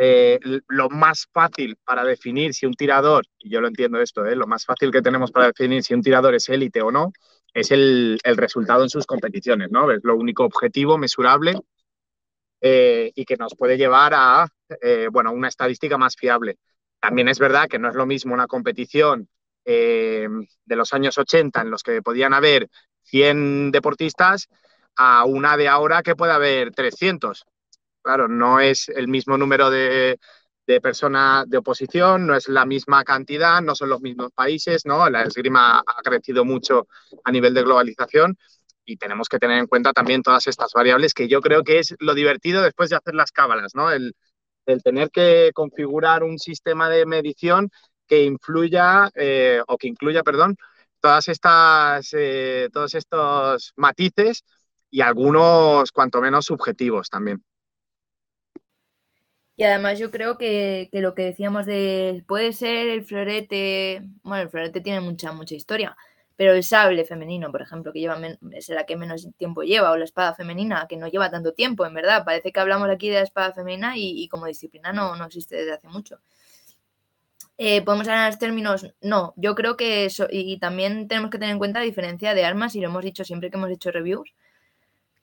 eh, 0.00 0.38
lo 0.68 0.88
más 0.90 1.26
fácil 1.32 1.76
para 1.84 2.04
definir 2.04 2.54
si 2.54 2.66
un 2.66 2.74
tirador, 2.74 3.26
y 3.36 3.50
yo 3.50 3.60
lo 3.60 3.66
entiendo 3.66 4.00
esto, 4.00 4.24
¿eh? 4.24 4.36
lo 4.36 4.46
más 4.46 4.64
fácil 4.64 4.92
que 4.92 5.02
tenemos 5.02 5.32
para 5.32 5.46
definir 5.46 5.82
si 5.82 5.92
un 5.92 6.02
tirador 6.02 6.36
es 6.36 6.48
élite 6.48 6.80
o 6.82 6.92
no, 6.92 7.12
es 7.52 7.72
el, 7.72 8.20
resultado 8.22 8.84
en 8.84 8.90
sus 8.90 9.06
competiciones, 9.06 9.72
¿no? 9.72 9.90
Es 9.90 9.98
lo 10.04 10.14
único 10.14 10.44
objetivo, 10.44 10.98
mesurable 10.98 11.58
eh, 12.60 13.10
y 13.12 13.24
que 13.24 13.36
nos 13.36 13.56
puede 13.56 13.76
llevar 13.76 14.12
a, 14.14 14.46
bueno, 15.10 15.32
una 15.32 15.48
estadística 15.48 15.98
más 15.98 16.14
fiable. 16.14 16.58
También 17.00 17.26
es 17.26 17.40
verdad 17.40 17.66
que 17.66 17.80
no 17.80 17.88
es 17.88 17.96
lo 17.96 18.06
mismo 18.06 18.34
una 18.34 18.46
competición 18.46 19.28
de 19.64 20.46
los 20.76 20.92
años 20.92 21.18
80 21.18 21.60
en 21.60 21.70
los 21.70 21.82
que 21.82 22.02
podían 22.02 22.34
haber 22.34 22.68
100 23.02 23.72
deportistas 23.72 24.48
a 24.96 25.24
una 25.24 25.56
de 25.56 25.66
ahora 25.66 26.02
que 26.02 26.14
puede 26.14 26.32
haber 26.32 26.70
300 26.70 27.44
claro, 28.08 28.26
no 28.26 28.58
es 28.58 28.88
el 28.88 29.06
mismo 29.06 29.36
número 29.36 29.68
de, 29.68 30.18
personas 30.82 31.46
de 31.48 31.58
oposición, 31.58 32.26
no 32.26 32.34
es 32.34 32.48
la 32.48 32.64
misma 32.64 33.04
cantidad, 33.04 33.60
no 33.60 33.74
son 33.74 33.90
los 33.90 34.00
mismos 34.00 34.32
países, 34.32 34.86
¿no? 34.86 35.10
La 35.10 35.24
esgrima 35.24 35.80
ha 35.80 36.02
crecido 36.02 36.42
mucho 36.46 36.88
a 37.24 37.30
nivel 37.30 37.52
de 37.52 37.64
globalización 37.64 38.38
y 38.86 38.96
tenemos 38.96 39.28
que 39.28 39.38
tener 39.38 39.58
en 39.58 39.66
cuenta 39.66 39.92
también 39.92 40.22
todas 40.22 40.46
estas 40.46 40.72
variables 40.72 41.12
que 41.12 41.28
yo 41.28 41.42
creo 41.42 41.62
que 41.64 41.80
es 41.80 41.94
lo 41.98 42.14
divertido 42.14 42.62
después 42.62 42.88
de 42.88 42.96
hacer 42.96 43.14
las 43.14 43.30
cábalas, 43.30 43.74
¿no? 43.74 43.90
El, 43.90 44.14
tener 44.82 45.10
que 45.10 45.50
configurar 45.54 46.22
un 46.22 46.38
sistema 46.38 46.88
de 46.88 47.04
medición 47.04 47.70
que 48.06 48.24
influya 48.24 49.10
eh, 49.14 49.60
o 49.66 49.76
que 49.76 49.88
incluya, 49.88 50.22
perdón, 50.22 50.56
todas 51.00 51.28
estas, 51.28 52.08
eh, 52.12 52.68
todos 52.72 52.94
estos 52.94 53.72
matices 53.76 54.44
y 54.90 55.02
algunos 55.02 55.92
cuanto 55.92 56.20
menos 56.22 56.46
subjetivos 56.46 57.10
también. 57.10 57.42
Y 59.58 59.64
además 59.64 59.98
yo 59.98 60.12
creo 60.12 60.38
que, 60.38 60.88
lo 60.92 61.16
que 61.16 61.22
decíamos 61.24 61.66
de, 61.66 62.22
puede 62.28 62.52
ser 62.52 62.86
el 62.86 63.04
florete, 63.04 64.02
bueno, 64.22 64.44
el 64.44 64.48
florete 64.50 64.80
tiene 64.80 65.00
mucha, 65.00 65.32
mucha 65.32 65.56
historia, 65.56 65.96
pero 66.36 66.52
el 66.52 66.62
sable 66.62 67.04
femenino, 67.04 67.50
por 67.50 67.62
ejemplo, 67.62 67.92
que 67.92 67.98
lleva 67.98 68.20
es 68.52 68.68
la 68.68 68.86
que 68.86 68.96
menos 68.96 69.26
tiempo 69.36 69.64
lleva, 69.64 69.90
o 69.90 69.96
la 69.96 70.04
espada 70.04 70.32
femenina, 70.32 70.86
que 70.88 70.96
no 70.96 71.08
lleva 71.08 71.28
tanto 71.28 71.54
tiempo, 71.54 71.84
en 71.84 71.92
verdad. 71.92 72.24
Parece 72.24 72.52
que 72.52 72.60
hablamos 72.60 72.88
aquí 72.88 73.08
de 73.08 73.16
la 73.16 73.22
espada 73.22 73.52
femenina 73.52 73.94
y, 73.96 74.28
como 74.28 74.46
disciplina 74.46 74.92
no, 74.92 75.16
no 75.16 75.24
existe 75.24 75.56
desde 75.56 75.72
hace 75.72 75.88
mucho. 75.88 76.20
Eh, 77.56 77.82
¿Podemos 77.82 78.06
hablar 78.06 78.26
en 78.26 78.30
los 78.30 78.38
términos? 78.38 78.86
No, 79.00 79.34
yo 79.36 79.56
creo 79.56 79.76
que 79.76 80.04
eso, 80.04 80.28
y 80.30 80.60
también 80.60 81.08
tenemos 81.08 81.30
que 81.30 81.38
tener 81.38 81.50
en 81.52 81.58
cuenta 81.58 81.80
la 81.80 81.84
diferencia 81.84 82.32
de 82.32 82.44
armas, 82.44 82.76
y 82.76 82.80
lo 82.80 82.90
hemos 82.90 83.02
dicho 83.02 83.24
siempre 83.24 83.50
que 83.50 83.56
hemos 83.56 83.70
hecho 83.70 83.90
reviews, 83.90 84.32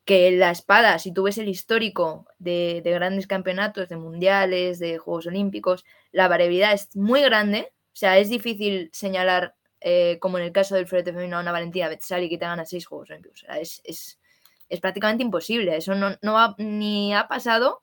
que 0.06 0.32
la 0.32 0.52
espada, 0.52 1.00
si 1.00 1.12
tú 1.12 1.24
ves 1.24 1.39
el 1.39 1.50
histórico 1.50 2.28
de, 2.38 2.82
grandes 2.86 3.26
campeonatos, 3.28 3.89
de 3.89 3.98
mundiales, 3.98 4.80
de 4.80 5.00
Juegos 5.00 5.26
Olímpicos, 5.28 5.84
la 6.12 6.28
variabilidad 6.28 6.74
es 6.74 6.96
muy 6.96 7.22
grande. 7.22 7.74
O 7.88 7.98
sea, 7.98 8.20
es 8.20 8.30
difícil 8.30 8.91
señalar, 8.94 9.56
eh, 9.82 10.20
como 10.22 10.38
en 10.38 10.46
el 10.46 10.52
caso 10.52 10.76
del 10.76 10.88
florete 10.88 11.12
femenino, 11.12 11.39
una 11.39 11.52
Valentina 11.52 11.89
Betzali 11.89 12.30
que 12.30 12.38
te 12.38 12.46
gana 12.46 12.65
seis 12.65 12.86
Juegos 12.86 13.10
Olímpicos. 13.10 13.44
O 13.44 13.46
sea, 13.48 13.60
es, 13.60 13.82
es, 13.84 14.20
prácticamente 14.80 15.24
imposible. 15.24 15.76
Eso 15.76 15.96
no, 15.96 16.15
no 16.22 16.34
va, 16.34 16.56
ni 16.60 17.15
ha 17.15 17.28
pasado 17.28 17.82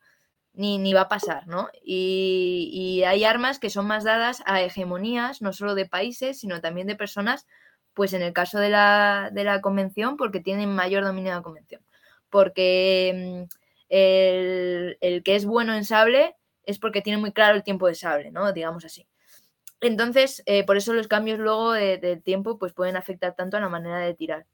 ni, 0.54 0.78
ni, 0.78 0.92
va 0.92 1.02
a 1.02 1.08
pasar, 1.08 1.48
¿no? 1.48 1.70
Y, 1.82 2.70
y, 2.72 3.04
hay 3.04 3.24
armas 3.24 3.58
que 3.58 3.70
son 3.70 3.86
más 3.86 4.04
dadas 4.04 4.42
a 4.46 4.60
hegemonías, 4.62 5.42
no 5.42 5.52
solo 5.52 5.74
de 5.74 5.86
países, 5.86 6.40
sino 6.40 6.60
también 6.60 6.86
de 6.86 6.94
personas, 6.96 7.46
pues 7.94 8.12
en 8.12 8.22
el 8.22 8.32
caso 8.34 8.58
de 8.60 8.68
la, 8.68 9.30
de 9.32 9.44
la 9.44 9.60
convención, 9.62 10.16
porque 10.16 10.40
tienen 10.40 10.74
mayor 10.74 11.04
dominio 11.04 11.32
de 11.32 11.36
la 11.38 11.42
convención 11.42 11.82
porque 12.32 13.12
mm, 13.14 13.56
el, 13.90 15.22
que 15.22 15.36
es 15.36 15.44
bueno 15.44 15.74
en 15.74 15.84
sable 15.84 16.34
es 16.64 16.78
porque 16.78 17.02
tiene 17.02 17.18
muy 17.18 17.32
claro 17.32 17.54
el 17.54 17.62
tiempo 17.62 17.86
de 17.86 17.94
sable, 17.94 18.32
¿no? 18.32 18.52
Digamos 18.52 18.84
así. 18.86 19.06
Entonces, 19.80 20.42
eh, 20.46 20.64
por 20.64 20.76
eso 20.76 20.94
los 20.94 21.08
cambios 21.08 21.38
luego 21.38 21.72
de, 21.72 22.20
tiempo 22.24 22.58
pues 22.58 22.72
pueden 22.72 22.96
afectar 22.96 23.34
tanto 23.36 23.56
a 23.58 23.60
la 23.60 23.68
manera 23.68 23.98
de 23.98 24.14
tirar. 24.14 24.46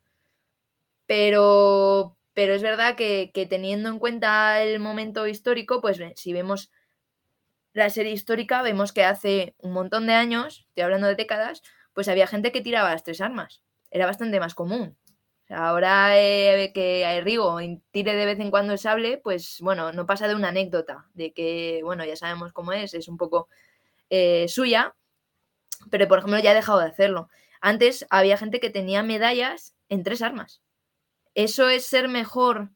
Pero, 1.07 2.17
pero 2.35 2.55
es 2.55 2.63
verdad 2.63 2.97
que, 2.97 3.31
teniendo 3.49 3.89
en 3.91 3.99
cuenta 3.99 4.63
el 4.63 4.81
momento 4.81 5.27
histórico, 5.27 5.81
pues 5.81 6.01
si 6.17 6.33
vemos 6.33 6.71
la 7.75 7.91
serie 7.91 8.13
histórica, 8.13 8.63
vemos 8.63 8.93
que 8.93 9.05
hace 9.05 9.55
un 9.59 9.73
montón 9.73 10.07
de 10.07 10.15
años, 10.15 10.67
estoy 10.69 10.83
hablando 10.83 11.07
de 11.07 11.15
décadas, 11.15 11.63
pues 11.93 12.09
había 12.09 12.27
gente 12.27 12.51
que 12.51 12.61
tiraba 12.61 12.91
las 12.91 13.05
tres 13.05 13.21
armas. 13.21 13.63
Era 13.91 14.07
bastante 14.07 14.41
más 14.41 14.55
común. 14.55 14.97
Ahora 15.51 16.19
eh, 16.19 16.73
que 16.75 17.21
Rigo 17.25 17.59
tire 17.91 18.15
de 18.15 18.27
vez 18.27 18.39
en 18.39 18.51
cuando 18.51 18.75
el 18.75 18.79
sable, 18.79 19.19
pues 19.19 19.59
bueno, 19.61 19.93
no 19.93 20.05
pasa 20.07 20.29
de 20.29 20.35
una 20.35 20.49
anécdota, 20.49 21.07
de 21.15 21.33
que, 21.33 21.81
bueno, 21.83 22.05
ya 22.05 22.17
sabemos 22.17 22.53
cómo 22.53 22.73
es, 22.73 22.93
es 22.93 23.09
un 23.09 23.17
poco 23.17 23.49
eh, 24.11 24.47
suya, 24.49 24.95
pero 25.91 26.09
por 26.09 26.19
ejemplo 26.19 26.39
ya 26.41 26.53
ha 26.53 26.55
dejado 26.55 26.81
de 26.81 26.87
hacerlo. 26.87 27.31
Antes 27.61 28.07
había 28.11 28.37
gente 28.37 28.61
que 28.61 28.71
tenía 28.71 29.03
medallas 29.03 29.75
en 29.89 30.03
tres 30.03 30.23
armas. 30.23 30.63
¿Eso 31.35 31.69
es 31.69 31.87
ser 31.87 32.09
mejor 32.09 32.71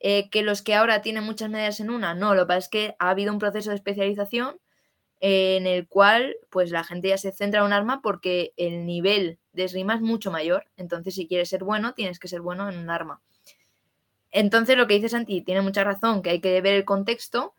eh, 0.00 0.30
que 0.30 0.42
los 0.42 0.62
que 0.62 0.74
ahora 0.74 1.02
tienen 1.02 1.24
muchas 1.24 1.50
medallas 1.50 1.80
en 1.80 1.90
una? 1.90 2.14
No, 2.14 2.34
lo 2.34 2.42
que 2.42 2.48
pasa 2.48 2.58
es 2.58 2.68
que 2.68 2.96
ha 2.98 3.10
habido 3.10 3.32
un 3.32 3.38
proceso 3.38 3.70
de 3.70 3.76
especialización 3.76 4.58
en 5.20 5.66
el 5.66 5.86
cual 5.86 6.36
pues 6.48 6.70
la 6.70 6.82
gente 6.82 7.08
ya 7.08 7.18
se 7.18 7.32
centra 7.32 7.60
en 7.60 7.66
un 7.66 7.72
arma 7.72 8.00
porque 8.02 8.52
el 8.56 8.86
nivel 8.86 9.38
de 9.52 9.64
esgrima 9.64 9.94
es 9.94 10.00
mucho 10.00 10.30
mayor. 10.30 10.64
Entonces, 10.76 11.14
si 11.14 11.26
quieres 11.28 11.48
ser 11.48 11.62
bueno, 11.62 11.94
tienes 11.94 12.18
que 12.18 12.28
ser 12.28 12.40
bueno 12.40 12.68
en 12.68 12.78
un 12.78 12.90
arma. 12.90 13.20
Entonces, 14.32 14.76
lo 14.76 14.86
que 14.86 14.94
dice 14.94 15.08
Santi 15.08 15.42
tiene 15.42 15.60
mucha 15.60 15.84
razón, 15.84 16.22
que 16.22 16.30
hay 16.30 16.40
que 16.40 16.60
ver 16.60 16.74
el 16.74 16.84
contexto. 16.84 17.54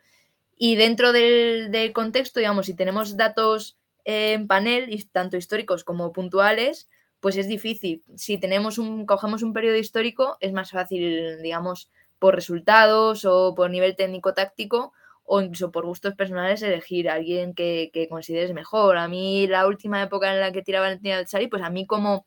Y 0.57 0.75
dentro 0.75 1.11
del, 1.11 1.91
contexto, 1.93 2.39
digamos, 2.39 2.65
si 2.65 2.75
tenemos 2.75 3.17
datos 3.17 3.77
en 4.05 4.47
panel, 4.47 4.89
tanto 5.11 5.37
históricos 5.37 5.83
como 5.83 6.11
puntuales, 6.11 6.89
pues 7.19 7.37
es 7.37 7.47
difícil. 7.47 8.03
Si 8.15 8.37
tenemos 8.39 8.77
un, 8.77 9.05
cogemos 9.05 9.43
un 9.43 9.53
periodo 9.53 9.77
histórico, 9.77 10.37
es 10.39 10.53
más 10.53 10.71
fácil, 10.71 11.41
digamos, 11.41 11.89
por 12.19 12.35
resultados 12.35 13.25
o 13.25 13.53
por 13.55 13.69
nivel 13.69 13.95
técnico-táctico, 13.95 14.93
o 15.23 15.41
incluso 15.41 15.71
por 15.71 15.85
gustos 15.85 16.13
personales 16.15 16.61
elegir 16.61 17.09
a 17.09 17.13
alguien 17.15 17.53
que, 17.53 18.07
consideres 18.09 18.53
mejor. 18.53 18.97
A 18.97 19.07
mí 19.07 19.47
la 19.47 19.67
última 19.67 20.01
época 20.03 20.33
en 20.33 20.39
la 20.39 20.51
que 20.51 20.61
tiraba 20.61 20.87
Valentina 20.87 21.17
Alzari, 21.17 21.47
pues 21.47 21.63
a 21.63 21.69
mí 21.69 21.85
como 21.87 22.25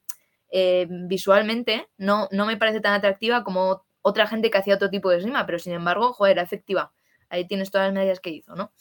eh, 0.51 0.87
visualmente 0.89 1.89
no, 1.97 2.29
no 2.31 2.47
me 2.47 2.57
parece 2.57 2.81
tan 2.81 2.95
atractiva 2.95 3.45
como 3.45 3.85
otra 4.03 4.27
gente 4.27 4.51
que 4.51 4.59
hacía 4.59 4.75
otro 4.75 4.91
tipo 4.91 5.11
de 5.11 5.19
esgrima, 5.19 5.47
pero 5.47 5.59
sin 5.59 5.73
embargo, 5.73 6.13
joder, 6.13 6.39
efectiva. 6.39 6.93
ahí 7.29 7.47
tienes 7.47 7.71
todas 7.71 7.89
las 7.89 7.95
medidas 7.95 8.21
que 8.21 8.31
hizo, 8.31 8.55
¿no? 8.55 8.73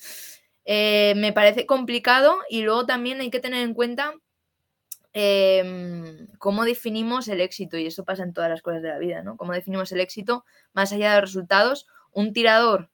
Eh, 0.66 1.14
me 1.18 1.34
parece 1.34 1.66
complicado 1.66 2.38
y 2.50 2.62
luego 2.62 2.86
también 2.86 3.20
hay 3.20 3.30
que 3.30 3.40
tener 3.40 3.64
en 3.64 3.74
cuenta 3.74 4.14
em, 5.14 6.28
cómo 6.40 6.66
definimos 6.66 7.28
el 7.28 7.42
éxito, 7.42 7.78
y 7.78 7.88
eso 7.88 8.04
pasa 8.04 8.24
en 8.24 8.34
todas 8.34 8.50
las 8.50 8.62
cosas 8.62 8.82
de 8.82 8.90
la 8.90 8.98
vida, 8.98 9.24
¿no? 9.24 9.38
Cómo 9.38 9.54
definimos 9.54 9.92
el 9.92 10.00
éxito 10.00 10.46
más 10.74 10.92
allá 10.92 11.14
de 11.14 11.22
los 11.22 11.30
resultados. 11.32 11.88
Un 12.12 12.34
tirador 12.34 12.90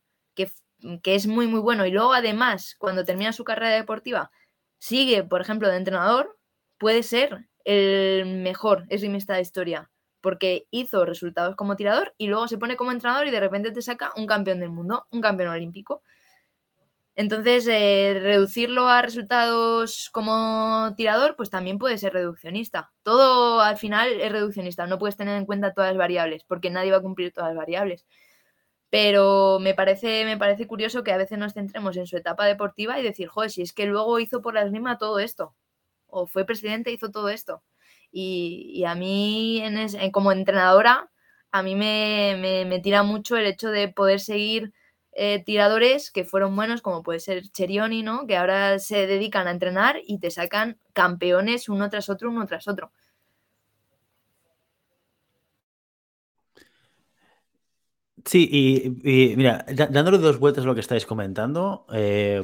que, 1.03 1.15
es 1.15 1.27
muy, 1.27 1.47
muy 1.47 1.59
bueno 1.59 1.85
y 1.85 1.91
luego 1.91 2.13
además, 2.13 2.75
cuando 2.77 3.05
termina 3.05 3.33
su 3.33 3.43
carrera 3.43 3.75
deportiva, 3.75 4.31
sigue, 4.77 5.23
por 5.23 5.41
ejemplo, 5.41 5.69
de 5.69 5.77
entrenador, 5.77 6.37
puede 6.77 7.03
ser 7.03 7.47
el 7.65 8.25
mejor 8.25 8.85
esgrimista 8.89 9.35
de 9.35 9.41
historia, 9.41 9.91
porque 10.21 10.67
hizo 10.71 11.05
resultados 11.05 11.55
como 11.55 11.75
tirador 11.75 12.13
y 12.17 12.27
luego 12.27 12.47
se 12.47 12.57
pone 12.57 12.77
como 12.77 12.91
entrenador 12.91 13.27
y 13.27 13.31
de 13.31 13.39
repente 13.39 13.71
te 13.71 13.81
saca 13.81 14.11
un 14.15 14.27
campeón 14.27 14.59
del 14.59 14.69
mundo, 14.69 15.05
un 15.11 15.21
campeón 15.21 15.49
olímpico. 15.49 16.01
Entonces, 17.15 17.67
eh, 17.67 18.17
reducirlo 18.21 18.87
a 18.87 19.01
resultados 19.01 20.09
como 20.13 20.93
tirador, 20.95 21.35
pues 21.35 21.49
también 21.49 21.77
puede 21.77 21.97
ser 21.97 22.13
reduccionista. 22.13 22.93
Todo 23.03 23.59
al 23.59 23.77
final 23.77 24.21
es 24.21 24.31
reduccionista, 24.31 24.87
no 24.87 24.97
puedes 24.97 25.17
tener 25.17 25.37
en 25.37 25.45
cuenta 25.45 25.73
todas 25.73 25.91
las 25.91 25.97
variables, 25.97 26.45
porque 26.45 26.69
nadie 26.69 26.91
va 26.91 26.97
a 26.97 27.01
cumplir 27.01 27.33
todas 27.33 27.49
las 27.49 27.57
variables. 27.57 28.05
Pero 28.89 29.59
me 29.59 29.73
parece, 29.75 30.25
me 30.25 30.37
parece 30.37 30.67
curioso 30.67 31.03
que 31.03 31.11
a 31.11 31.17
veces 31.17 31.37
nos 31.37 31.53
centremos 31.53 31.95
en 31.97 32.07
su 32.07 32.17
etapa 32.17 32.45
deportiva 32.45 32.99
y 32.99 33.03
decir, 33.03 33.27
joder, 33.27 33.51
si 33.51 33.61
es 33.61 33.73
que 33.73 33.85
luego 33.85 34.19
hizo 34.19 34.41
por 34.41 34.53
la 34.55 34.63
esgrima 34.63 34.97
todo 34.97 35.19
esto, 35.19 35.55
o 36.07 36.27
fue 36.27 36.45
presidente, 36.45 36.91
hizo 36.91 37.11
todo 37.11 37.29
esto. 37.29 37.63
Y, 38.11 38.83
a 38.85 38.95
mí, 38.95 39.61
en 39.61 40.11
como 40.11 40.31
entrenadora, 40.31 41.11
a 41.51 41.63
mí 41.63 41.75
me, 41.75 42.79
tira 42.83 43.03
mucho 43.03 43.37
el 43.37 43.45
hecho 43.45 43.69
de 43.69 43.87
poder 43.89 44.19
seguir 44.19 44.73
eh, 45.11 45.43
tiradores 45.43 46.11
que 46.11 46.25
fueron 46.25 46.55
buenos, 46.55 46.81
como 46.81 47.03
puede 47.03 47.19
ser 47.19 47.43
Cherioni, 47.51 48.03
¿no? 48.03 48.27
Que 48.27 48.37
ahora 48.37 48.79
se 48.79 49.07
dedican 49.07 49.47
a 49.47 49.51
entrenar 49.51 49.99
y 50.03 50.19
te 50.19 50.31
sacan 50.31 50.79
campeones 50.93 51.69
uno 51.69 51.89
tras 51.89 52.09
otro, 52.09 52.29
uno 52.29 52.45
tras 52.47 52.67
otro. 52.67 52.91
Sí, 58.29 58.47
y, 59.03 59.35
mira, 59.37 59.65
dándole 59.89 60.19
dos 60.19 60.37
vueltas 60.37 60.63
a 60.63 60.67
lo 60.67 60.75
que 60.75 60.81
estáis 60.81 61.03
comentando, 61.07 61.87
eh, 61.91 62.43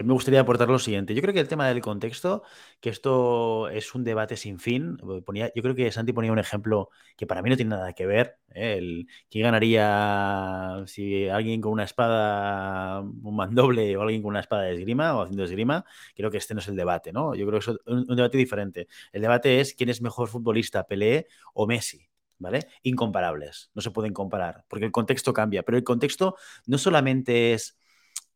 me 0.00 0.12
gustaría 0.12 0.40
aportar 0.40 0.68
lo 0.68 0.80
siguiente. 0.80 1.14
Yo 1.14 1.22
creo 1.22 1.32
que 1.32 1.38
el 1.38 1.46
tema 1.46 1.68
del 1.68 1.80
contexto, 1.80 2.42
que 2.80 2.88
esto 2.90 3.68
es 3.68 3.94
un 3.94 4.02
debate 4.02 4.36
sin 4.36 4.58
fin. 4.58 4.96
Ponía, 5.24 5.52
yo 5.54 5.62
creo 5.62 5.76
que 5.76 5.92
Santi 5.92 6.12
ponía 6.12 6.32
un 6.32 6.40
ejemplo 6.40 6.88
que 7.16 7.28
para 7.28 7.42
mí 7.42 7.50
no 7.50 7.54
tiene 7.56 7.70
nada 7.70 7.92
que 7.92 8.06
ver. 8.06 8.38
¿eh? 8.52 8.78
El, 8.78 9.06
¿Quién 9.30 9.44
ganaría 9.44 10.82
si 10.86 11.28
alguien 11.28 11.60
con 11.60 11.70
una 11.72 11.84
espada, 11.84 13.00
un 13.00 13.36
mandoble 13.36 13.96
o 13.96 14.02
alguien 14.02 14.22
con 14.22 14.30
una 14.30 14.40
espada 14.40 14.62
de 14.62 14.74
esgrima 14.74 15.16
o 15.16 15.22
haciendo 15.22 15.44
esgrima? 15.44 15.84
Creo 16.16 16.30
que 16.32 16.38
este 16.38 16.54
no 16.54 16.60
es 16.60 16.66
el 16.68 16.74
debate, 16.76 17.12
¿no? 17.12 17.36
Yo 17.36 17.46
creo 17.46 17.60
que 17.60 17.70
es 17.70 17.78
un, 17.86 18.06
un 18.08 18.16
debate 18.16 18.36
diferente. 18.36 18.88
El 19.12 19.22
debate 19.22 19.60
es 19.60 19.74
quién 19.74 19.90
es 19.90 20.02
mejor 20.02 20.28
futbolista, 20.28 20.86
Pelé 20.88 21.28
o 21.54 21.68
Messi. 21.68 22.09
¿Vale? 22.40 22.66
Incomparables, 22.82 23.70
no 23.74 23.82
se 23.82 23.92
pueden 23.92 24.12
comparar, 24.12 24.64
porque 24.68 24.86
el 24.86 24.92
contexto 24.92 25.32
cambia, 25.32 25.62
pero 25.62 25.78
el 25.78 25.84
contexto 25.84 26.36
no 26.66 26.78
solamente 26.78 27.52
es 27.54 27.78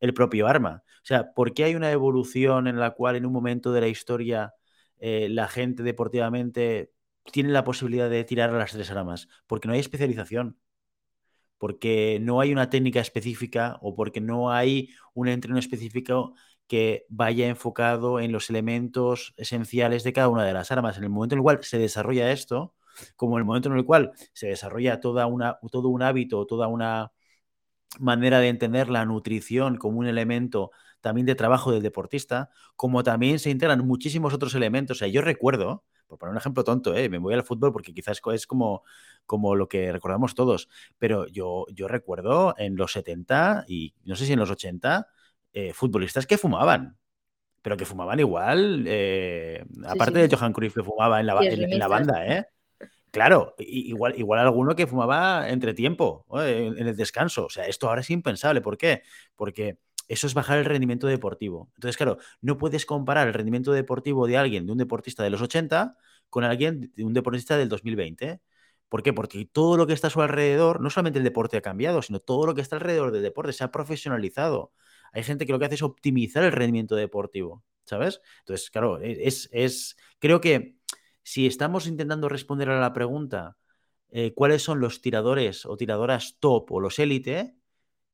el 0.00 0.14
propio 0.14 0.46
arma, 0.46 0.84
o 1.04 1.06
sea, 1.06 1.34
¿por 1.34 1.52
qué 1.52 1.64
hay 1.64 1.74
una 1.74 1.90
evolución 1.92 2.66
en 2.66 2.78
la 2.78 2.92
cual 2.92 3.16
en 3.16 3.26
un 3.26 3.32
momento 3.32 3.72
de 3.72 3.80
la 3.82 3.88
historia 3.88 4.54
eh, 4.98 5.28
la 5.30 5.48
gente 5.48 5.82
deportivamente 5.82 6.92
tiene 7.32 7.50
la 7.50 7.64
posibilidad 7.64 8.08
de 8.08 8.24
tirar 8.24 8.50
a 8.50 8.58
las 8.58 8.72
tres 8.72 8.90
armas? 8.90 9.28
Porque 9.46 9.68
no 9.68 9.74
hay 9.74 9.80
especialización, 9.80 10.58
porque 11.58 12.18
no 12.22 12.40
hay 12.40 12.52
una 12.52 12.70
técnica 12.70 13.00
específica 13.00 13.78
o 13.82 13.94
porque 13.94 14.20
no 14.20 14.50
hay 14.50 14.90
un 15.14 15.28
entreno 15.28 15.58
específico 15.58 16.34
que 16.66 17.06
vaya 17.08 17.48
enfocado 17.48 18.20
en 18.20 18.32
los 18.32 18.50
elementos 18.50 19.34
esenciales 19.36 20.04
de 20.04 20.12
cada 20.12 20.28
una 20.28 20.44
de 20.44 20.52
las 20.54 20.70
armas. 20.70 20.96
En 20.98 21.04
el 21.04 21.10
momento 21.10 21.34
en 21.34 21.40
el 21.40 21.42
cual 21.42 21.62
se 21.62 21.78
desarrolla 21.78 22.32
esto, 22.32 22.74
como 23.16 23.38
el 23.38 23.44
momento 23.44 23.68
en 23.68 23.76
el 23.76 23.84
cual 23.84 24.12
se 24.32 24.48
desarrolla 24.48 25.00
toda 25.00 25.26
una, 25.26 25.58
todo 25.70 25.88
un 25.88 26.02
hábito, 26.02 26.46
toda 26.46 26.68
una 26.68 27.12
manera 27.98 28.40
de 28.40 28.48
entender 28.48 28.88
la 28.88 29.04
nutrición 29.04 29.76
como 29.76 29.98
un 29.98 30.06
elemento 30.06 30.70
también 31.00 31.26
de 31.26 31.34
trabajo 31.34 31.70
del 31.70 31.82
deportista, 31.82 32.50
como 32.76 33.02
también 33.02 33.38
se 33.38 33.50
integran 33.50 33.86
muchísimos 33.86 34.32
otros 34.32 34.54
elementos. 34.54 34.96
O 34.96 35.00
sea, 35.00 35.08
yo 35.08 35.20
recuerdo, 35.20 35.84
por 36.06 36.18
poner 36.18 36.32
un 36.32 36.38
ejemplo 36.38 36.64
tonto, 36.64 36.94
¿eh? 36.96 37.08
me 37.08 37.18
voy 37.18 37.34
al 37.34 37.44
fútbol 37.44 37.72
porque 37.72 37.92
quizás 37.92 38.20
es 38.32 38.46
como, 38.46 38.82
como 39.26 39.54
lo 39.54 39.68
que 39.68 39.92
recordamos 39.92 40.34
todos, 40.34 40.68
pero 40.98 41.26
yo, 41.26 41.66
yo 41.72 41.88
recuerdo 41.88 42.54
en 42.56 42.76
los 42.76 42.92
70 42.92 43.64
y 43.68 43.94
no 44.04 44.16
sé 44.16 44.24
si 44.26 44.32
en 44.32 44.38
los 44.38 44.50
80, 44.50 45.06
eh, 45.52 45.72
futbolistas 45.72 46.26
que 46.26 46.38
fumaban 46.38 46.96
pero 47.64 47.78
que 47.78 47.86
fumaban 47.86 48.20
igual, 48.20 48.84
eh, 48.86 49.64
aparte 49.86 50.18
de 50.18 50.36
Johan 50.36 50.52
Cruyff 50.52 50.74
que 50.74 50.82
fumaba 50.82 51.18
en 51.20 51.24
la, 51.24 51.42
en 51.42 51.78
la 51.78 51.88
banda, 51.88 52.26
¿eh? 52.26 52.46
Claro, 53.14 53.54
igual, 53.58 54.18
igual 54.18 54.40
alguno 54.40 54.74
que 54.74 54.88
fumaba 54.88 55.48
entre 55.48 55.72
tiempo, 55.72 56.26
en, 56.32 56.76
el 56.88 56.96
descanso. 56.96 57.46
O 57.46 57.48
sea, 57.48 57.64
esto 57.68 57.88
ahora 57.88 58.00
es 58.00 58.10
impensable. 58.10 58.60
¿Por 58.60 58.76
qué? 58.76 59.02
Porque 59.36 59.78
eso 60.08 60.26
es 60.26 60.34
bajar 60.34 60.58
el 60.58 60.64
rendimiento 60.64 61.06
deportivo. 61.06 61.70
Entonces, 61.76 61.96
claro, 61.96 62.18
no 62.40 62.58
puedes 62.58 62.84
comparar 62.86 63.28
el 63.28 63.34
rendimiento 63.34 63.70
deportivo 63.70 64.26
de 64.26 64.36
alguien, 64.36 64.66
de 64.66 64.72
un 64.72 64.78
deportista 64.78 65.22
de 65.22 65.30
los 65.30 65.40
80, 65.42 65.96
con 66.28 66.42
alguien 66.42 66.92
de 66.96 67.04
un 67.04 67.14
deportista 67.14 67.56
del 67.56 67.68
2020. 67.68 68.40
¿Por 68.88 69.04
qué? 69.04 69.12
Porque 69.12 69.44
todo 69.44 69.76
lo 69.76 69.86
que 69.86 69.92
está 69.92 70.08
a 70.08 70.10
su 70.10 70.20
alrededor, 70.20 70.80
no 70.80 70.90
solamente 70.90 71.20
el 71.20 71.24
deporte 71.24 71.56
ha 71.56 71.62
cambiado, 71.62 72.02
sino 72.02 72.18
todo 72.18 72.46
lo 72.46 72.54
que 72.56 72.62
está 72.62 72.74
alrededor 72.74 73.12
del 73.12 73.22
deporte 73.22 73.52
se 73.52 73.62
ha 73.62 73.70
profesionalizado. 73.70 74.72
Hay 75.12 75.22
gente 75.22 75.46
que 75.46 75.52
lo 75.52 75.60
que 75.60 75.66
hace 75.66 75.76
es 75.76 75.82
optimizar 75.82 76.42
el 76.42 76.50
rendimiento 76.50 76.96
deportivo, 76.96 77.62
¿sabes? 77.84 78.20
Entonces, 78.40 78.70
claro, 78.70 79.00
e, 79.00 79.28
es, 79.28 79.48
es 79.52 79.96
creo 80.18 80.40
que 80.40 80.78
si 81.24 81.46
estamos 81.46 81.88
intentando 81.88 82.28
responder 82.28 82.68
a 82.68 82.80
la 82.80 82.92
pregunta 82.92 83.56
eh, 84.10 84.32
cuáles 84.34 84.62
son 84.62 84.78
los 84.78 85.00
tiradores 85.00 85.66
o 85.66 85.76
tiradoras 85.76 86.36
top 86.38 86.70
o 86.70 86.80
los 86.80 87.00
élite, 87.00 87.56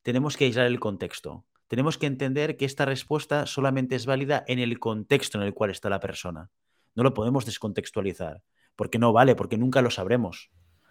tenemos 0.01 0.37
que 0.37 0.45
aislar 0.45 0.65
el 0.65 0.79
contexto. 0.79 1.45
Tenemos 1.67 1.97
que 1.97 2.07
entender 2.07 2.57
que 2.57 2.65
esta 2.65 2.85
respuesta 2.85 3.45
solamente 3.45 3.95
es 3.95 4.05
válida 4.05 4.43
en 4.47 4.59
el 4.59 4.79
contexto 4.79 5.37
en 5.37 5.43
el 5.43 5.53
cual 5.53 5.69
está 5.69 5.89
la 5.89 5.99
persona. 5.99 6.49
No 6.95 7.03
lo 7.03 7.13
podemos 7.13 7.45
descontextualizar, 7.45 8.41
porque 8.75 8.97
no 8.97 9.13
vale, 9.13 9.35
porque 9.35 9.57
nunca 9.57 9.81
lo 9.81 9.91
sabremos. 9.91 10.49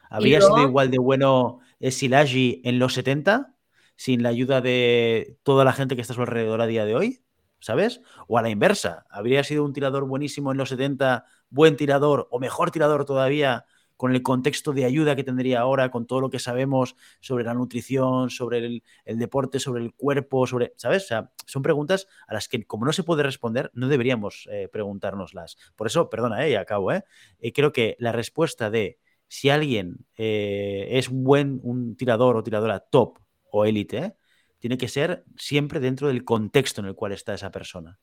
¿Habría 0.09 0.41
sido 0.41 0.63
igual 0.63 0.91
de 0.91 0.99
bueno 0.99 1.61
Silagi 1.81 2.61
en 2.65 2.79
los 2.79 2.95
70 2.95 3.55
sin 3.97 4.23
la 4.23 4.31
ayuda 4.31 4.61
de 4.61 5.37
toda 5.43 5.65
la 5.65 5.73
gente 5.73 5.97
que 5.97 6.03
está 6.03 6.15
a 6.15 6.17
su 6.17 6.23
alrededor 6.23 6.61
a 6.61 6.67
día 6.67 6.85
de 6.85 6.95
hoy? 6.95 7.25
¿Sabes? 7.61 8.01
O 8.27 8.39
a 8.39 8.43
la 8.43 8.49
inversa, 8.49 9.05
¿habría 9.11 9.45
sido 9.45 9.65
un 9.65 9.73
tirador 9.73 10.07
buenísimo 10.07 10.51
en 10.51 10.59
los 10.59 10.71
70 10.71 11.25
buen 11.51 11.77
tirador 11.77 12.29
o 12.31 12.39
mejor 12.39 12.71
tirador 12.71 13.05
todavía 13.05 13.67
con 14.01 14.15
el 14.15 14.23
contexto 14.23 14.73
de 14.73 14.87
ayuda 14.87 15.15
que 15.15 15.25
tendría 15.25 15.61
ahora, 15.61 15.91
con 15.91 16.07
todo 16.07 16.23
lo 16.23 16.31
que 16.31 16.39
sabemos 16.39 16.97
sobre 17.21 17.45
la 17.45 17.53
nutrición, 17.53 18.31
sobre 18.31 18.81
el, 19.05 19.19
deporte, 19.19 19.61
sobre 19.61 19.83
el 19.83 19.93
cuerpo, 19.93 20.47
sobre, 20.47 20.73
¿sabes? 20.77 21.05
O 21.05 21.07
sea, 21.07 21.33
son 21.45 21.61
preguntas 21.63 22.09
a 22.27 22.33
las 22.33 22.49
que 22.49 22.65
como 22.65 22.87
no 22.87 22.95
se 22.95 23.03
puede 23.03 23.23
responder, 23.23 23.71
no 23.75 23.89
deberíamos 23.89 24.49
eh, 24.51 24.69
preguntárnoslas. 24.73 25.59
Por 25.77 25.87
eso, 25.87 26.09
perdona, 26.09 26.47
eh, 26.47 26.53
y 26.53 26.55
acabo, 26.55 26.93
¿eh? 26.93 27.05
¿eh? 27.41 27.53
Creo 27.53 27.73
que 27.73 27.97
la 27.99 28.13
respuesta 28.13 28.71
de 28.71 28.99
si 29.29 29.51
alguien 29.51 30.07
eh, 30.17 30.89
es 30.93 31.11
un 31.11 31.23
buen 31.23 31.61
un 31.63 31.95
tirador 31.95 32.37
o 32.37 32.43
tiradora 32.43 32.81
top 32.81 33.19
o 33.51 33.67
élite, 33.67 34.17
tiene 34.59 34.79
que 34.79 34.89
ser 34.89 35.25
siempre 35.37 35.79
dentro 35.79 36.09
del 36.09 36.25
contexto 36.25 36.81
en 36.81 36.87
el 36.87 36.95
cual 36.95 37.13
está 37.13 37.35
esa 37.35 37.51
persona. 37.51 37.99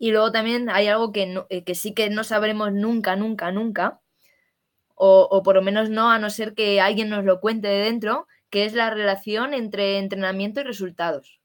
Y 0.00 0.12
luego 0.12 0.32
también 0.32 0.70
hay 0.70 0.88
algo 0.88 1.12
que, 1.12 1.44
eh, 1.50 1.62
que 1.62 1.74
sí 1.74 1.92
que 1.92 2.08
no 2.08 2.24
sabremos 2.24 2.72
nunca, 2.72 3.16
nunca, 3.16 3.52
nunca, 3.52 4.00
o, 4.94 5.42
por 5.42 5.54
lo 5.56 5.62
menos 5.62 5.90
no, 5.90 6.10
a 6.10 6.18
no 6.18 6.30
ser 6.30 6.54
que 6.54 6.80
alguien 6.80 7.10
nos 7.10 7.24
lo 7.24 7.40
cuente 7.40 7.68
de 7.68 7.84
dentro, 7.84 8.26
que 8.48 8.64
es 8.64 8.72
la 8.72 8.88
relación 8.90 9.52
entre 9.52 9.98
entrenamiento 9.98 10.60
y 10.60 10.64
resultados. 10.64 11.40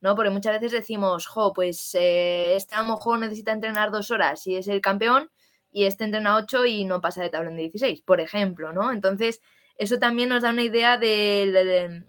¿no? 0.00 0.16
Porque 0.16 0.30
muchas 0.30 0.54
veces 0.54 0.72
decimos, 0.72 1.26
jo, 1.26 1.52
pues 1.52 1.94
eh, 1.94 2.56
este 2.56 2.74
a 2.74 2.82
lo 2.82 2.94
mejor 2.94 3.18
necesita 3.18 3.52
entrenar 3.52 3.90
dos 3.90 4.10
horas 4.10 4.46
y 4.46 4.56
es 4.56 4.68
el 4.68 4.80
campeón, 4.80 5.30
y 5.70 5.84
este 5.84 6.04
entrena 6.04 6.36
ocho 6.36 6.64
y 6.64 6.84
no 6.86 7.02
pasa 7.02 7.22
de 7.22 7.30
tablón 7.30 7.56
de 7.56 7.62
16, 7.62 8.00
por 8.02 8.20
ejemplo, 8.20 8.72
¿no? 8.72 8.90
Entonces, 8.90 9.42
eso 9.76 9.98
también 9.98 10.30
nos 10.30 10.42
da 10.42 10.50
una 10.50 10.62
idea 10.62 10.96
de, 10.96 12.04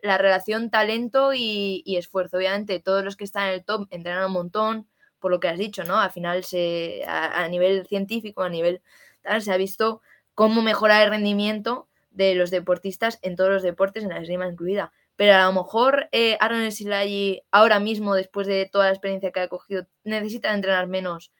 la 0.00 0.18
relación 0.18 0.70
talento 0.70 1.32
y, 1.34 1.82
y, 1.84 1.96
esfuerzo. 1.96 2.36
Obviamente, 2.36 2.78
todos 2.80 3.04
los 3.04 3.16
que 3.16 3.24
están 3.24 3.48
en 3.48 3.54
el 3.54 3.64
top 3.64 3.88
entrenan 3.90 4.26
un 4.26 4.32
montón, 4.32 4.88
por 5.24 5.30
lo 5.30 5.40
que 5.40 5.48
has 5.48 5.56
dicho, 5.58 5.84
¿no? 5.84 5.98
Al 5.98 6.10
final, 6.10 6.44
se, 6.44 7.02
a, 7.08 7.48
nivel 7.48 7.86
científico, 7.86 8.42
a 8.42 8.50
nivel 8.50 8.82
tal, 9.22 9.40
se 9.40 9.50
ha 9.50 9.56
visto 9.56 10.02
cómo 10.34 10.60
mejorar 10.60 11.02
el 11.02 11.08
rendimiento 11.08 11.88
de 12.10 12.34
los 12.34 12.50
deportistas 12.50 13.18
en 13.22 13.34
todos 13.34 13.48
los 13.48 13.62
deportes, 13.62 14.02
en 14.02 14.10
la 14.10 14.18
esgrima 14.18 14.46
incluida. 14.46 14.92
Pero 15.16 15.34
a 15.36 15.46
lo 15.46 15.54
mejor 15.54 16.10
eh, 16.12 16.36
Aaron 16.40 16.70
Silagi 16.70 17.40
ahora 17.50 17.80
mismo, 17.80 18.14
después 18.14 18.46
de 18.46 18.68
toda 18.70 18.84
la 18.84 18.90
experiencia 18.90 19.32
que 19.32 19.40
ha 19.40 19.48
cogido, 19.48 19.86
necesita 20.02 20.52
entrenar 20.52 20.88
menos 20.88 21.32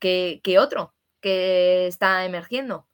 que, 0.00 0.40
otro 0.58 0.92
que 1.20 1.86
está 1.86 2.24
emergiendo. 2.24 2.88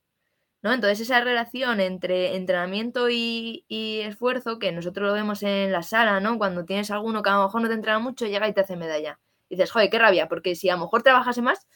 ¿no? 0.60 0.74
Entonces 0.74 1.00
esa 1.00 1.22
relación 1.22 1.80
entre 1.80 2.36
entrenamiento 2.36 3.08
y, 3.08 3.64
esfuerzo, 4.04 4.58
que 4.58 4.70
nosotros 4.70 5.08
lo 5.08 5.14
vemos 5.14 5.42
en 5.42 5.72
la 5.72 5.82
sala, 5.82 6.20
¿no? 6.20 6.36
Cuando 6.36 6.66
tienes 6.66 6.90
alguno 6.90 7.22
que 7.22 7.30
a 7.30 7.36
lo 7.36 7.44
mejor 7.44 7.62
no 7.62 7.68
te 7.68 7.74
entrena 7.74 8.00
mucho, 8.00 8.26
llega 8.26 8.48
y 8.48 8.52
te 8.52 8.60
hace 8.60 8.76
medalla. 8.76 9.18
Y 9.48 9.56
dices, 9.56 9.70
joder, 9.70 9.90
qué 9.90 9.98
rabia, 9.98 10.28
porque 10.28 10.54
si 10.54 10.68
a 10.68 10.74
lo 10.74 10.82
mejor 10.82 11.02
trabajase 11.02 11.42
más, 11.42 11.66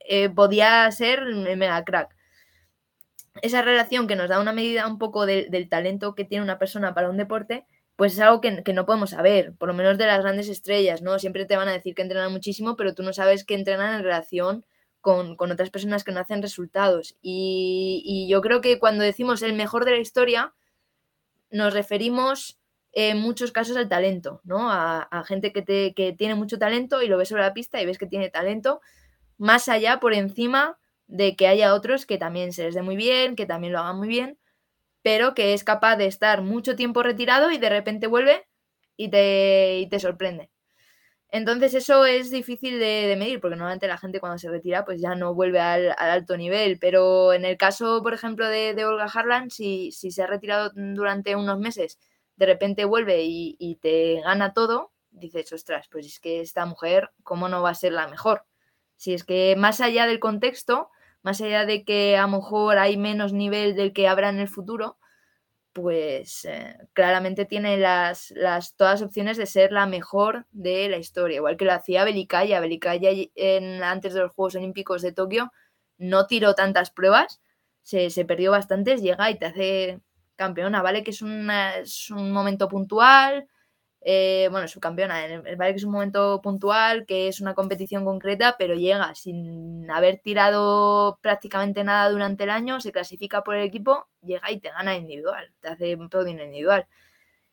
eh, 0.00 0.28
podía 0.30 0.90
ser 0.92 1.24
mega 1.56 1.84
crack. 1.84 2.14
Esa 3.42 3.62
relación 3.62 4.06
que 4.06 4.16
nos 4.16 4.28
da 4.28 4.40
una 4.40 4.52
medida 4.52 4.86
un 4.86 4.98
poco 4.98 5.26
del 5.26 5.68
talento 5.68 6.14
que 6.14 6.24
tiene 6.24 6.44
una 6.44 6.58
persona 6.58 6.94
para 6.94 7.10
un 7.10 7.18
deporte, 7.18 7.66
pues 7.96 8.12
es 8.12 8.20
algo 8.20 8.40
que, 8.42 8.62
no 8.74 8.86
podemos 8.86 9.10
saber, 9.10 9.54
por 9.56 9.68
lo 9.68 9.74
menos 9.74 9.96
de 9.98 10.06
las 10.06 10.20
grandes 10.20 10.48
estrellas, 10.48 11.00
¿no? 11.02 11.18
Siempre 11.18 11.46
te 11.46 11.56
van 11.56 11.68
a 11.68 11.72
decir 11.72 11.94
que 11.94 12.02
entrenan 12.02 12.30
muchísimo, 12.30 12.76
pero 12.76 12.94
tú 12.94 13.02
no 13.02 13.12
sabes 13.14 13.44
que 13.44 13.54
entrenan 13.54 13.94
en 13.94 14.04
relación 14.04 14.66
con, 15.00 15.36
otras 15.38 15.70
personas 15.70 16.04
que 16.04 16.12
no 16.12 16.20
hacen 16.20 16.42
resultados. 16.42 17.16
Y, 17.22 18.26
yo 18.28 18.42
creo 18.42 18.60
que 18.60 18.78
cuando 18.78 19.02
decimos 19.02 19.42
el 19.42 19.54
mejor 19.54 19.86
de 19.86 19.92
la 19.92 19.98
historia, 19.98 20.54
nos 21.50 21.72
referimos 21.72 22.58
en 22.98 23.18
muchos 23.18 23.52
casos 23.52 23.76
al 23.76 23.90
talento, 23.90 24.40
¿no? 24.44 24.70
A, 24.72 25.22
gente 25.26 25.52
que, 25.52 25.60
te, 25.60 25.92
que 25.92 26.14
tiene 26.14 26.34
mucho 26.34 26.58
talento 26.58 27.02
y 27.02 27.08
lo 27.08 27.18
ves 27.18 27.28
sobre 27.28 27.42
la 27.42 27.52
pista 27.52 27.80
y 27.80 27.84
ves 27.84 27.98
que 27.98 28.06
tiene 28.06 28.30
talento, 28.30 28.80
más 29.36 29.68
allá, 29.68 30.00
por 30.00 30.14
encima 30.14 30.78
de 31.06 31.36
que 31.36 31.46
haya 31.46 31.74
otros 31.74 32.06
que 32.06 32.16
también 32.16 32.54
se 32.54 32.64
les 32.64 32.74
dé 32.74 32.80
muy 32.80 32.96
bien, 32.96 33.36
que 33.36 33.44
también 33.44 33.74
lo 33.74 33.80
hagan 33.80 33.98
muy 33.98 34.08
bien, 34.08 34.38
pero 35.02 35.34
que 35.34 35.52
es 35.52 35.62
capaz 35.62 35.96
de 35.96 36.06
estar 36.06 36.40
mucho 36.40 36.74
tiempo 36.74 37.02
retirado 37.02 37.50
y 37.50 37.58
de 37.58 37.68
repente 37.68 38.06
vuelve 38.06 38.46
y 38.96 39.10
te, 39.10 39.86
te 39.90 40.00
sorprende. 40.00 40.50
Entonces 41.28 41.74
eso 41.74 42.06
es 42.06 42.30
difícil 42.30 42.78
de, 42.78 43.14
medir, 43.18 43.40
porque 43.42 43.56
normalmente 43.56 43.88
la 43.88 43.98
gente 43.98 44.20
cuando 44.20 44.38
se 44.38 44.48
retira 44.48 44.86
pues 44.86 45.02
ya 45.02 45.14
no 45.14 45.34
vuelve 45.34 45.60
al, 45.60 45.94
alto 45.98 46.36
nivel, 46.38 46.78
pero 46.78 47.34
en 47.34 47.44
el 47.44 47.58
caso, 47.58 48.02
por 48.02 48.14
ejemplo, 48.14 48.48
de, 48.48 48.84
Olga 48.86 49.04
Harlan, 49.04 49.50
si, 49.50 49.92
si, 49.92 50.10
se 50.10 50.22
ha 50.22 50.26
retirado 50.26 50.70
durante 50.74 51.36
unos 51.36 51.58
meses, 51.58 51.98
de 52.36 52.46
repente 52.46 52.84
vuelve 52.84 53.24
y, 53.24 53.56
y 53.58 53.76
te 53.76 54.20
gana 54.20 54.52
todo, 54.52 54.92
dices, 55.10 55.52
ostras, 55.52 55.88
pues 55.90 56.06
es 56.06 56.20
que 56.20 56.40
esta 56.40 56.66
mujer, 56.66 57.10
¿cómo 57.22 57.48
no 57.48 57.62
va 57.62 57.70
a 57.70 57.74
ser 57.74 57.92
la 57.92 58.08
mejor? 58.08 58.44
Si 58.96 59.14
es 59.14 59.24
que 59.24 59.56
más 59.56 59.80
allá 59.80 60.06
del 60.06 60.20
contexto, 60.20 60.90
más 61.22 61.40
allá 61.40 61.66
de 61.66 61.84
que 61.84 62.16
a 62.16 62.22
lo 62.22 62.28
mejor 62.28 62.78
hay 62.78 62.96
menos 62.96 63.32
nivel 63.32 63.74
del 63.74 63.92
que 63.92 64.08
habrá 64.08 64.28
en 64.28 64.38
el 64.38 64.48
futuro, 64.48 64.98
pues 65.72 66.46
eh, 66.46 66.78
claramente 66.94 67.44
tiene 67.44 67.76
las, 67.76 68.30
las, 68.30 68.76
todas 68.76 69.00
las 69.00 69.08
opciones 69.08 69.36
de 69.36 69.44
ser 69.44 69.72
la 69.72 69.86
mejor 69.86 70.46
de 70.50 70.88
la 70.88 70.96
historia, 70.96 71.36
igual 71.36 71.58
que 71.58 71.66
lo 71.66 71.72
hacía 71.74 72.04
Belicaya. 72.04 72.60
Belicaya 72.60 73.10
en, 73.34 73.82
antes 73.82 74.14
de 74.14 74.20
los 74.20 74.32
Juegos 74.32 74.54
Olímpicos 74.54 75.02
de 75.02 75.12
Tokio 75.12 75.52
no 75.98 76.26
tiró 76.26 76.54
tantas 76.54 76.90
pruebas, 76.90 77.42
se, 77.82 78.08
se 78.10 78.24
perdió 78.24 78.52
bastantes, 78.52 79.02
llega 79.02 79.30
y 79.30 79.38
te 79.38 79.46
hace 79.46 80.00
campeona, 80.36 80.82
¿vale? 80.82 81.02
Que 81.02 81.10
es, 81.10 81.22
es 81.22 82.10
un 82.10 82.32
momento 82.32 82.68
puntual, 82.68 83.48
eh, 84.08 84.46
bueno, 84.52 84.68
subcampeona, 84.68 85.42
vale 85.56 85.72
que 85.72 85.78
es 85.78 85.84
un 85.84 85.90
momento 85.90 86.40
puntual, 86.40 87.06
que 87.06 87.26
es 87.26 87.40
una 87.40 87.54
competición 87.54 88.04
concreta, 88.04 88.54
pero 88.56 88.76
llega 88.76 89.12
sin 89.16 89.90
haber 89.90 90.18
tirado 90.20 91.18
prácticamente 91.22 91.82
nada 91.82 92.08
durante 92.10 92.44
el 92.44 92.50
año, 92.50 92.80
se 92.80 92.92
clasifica 92.92 93.42
por 93.42 93.56
el 93.56 93.64
equipo, 93.64 94.06
llega 94.22 94.48
y 94.52 94.60
te 94.60 94.70
gana 94.70 94.94
individual, 94.96 95.52
te 95.60 95.70
hace 95.70 95.96
un 95.96 96.08
podio 96.08 96.28
individual. 96.28 96.86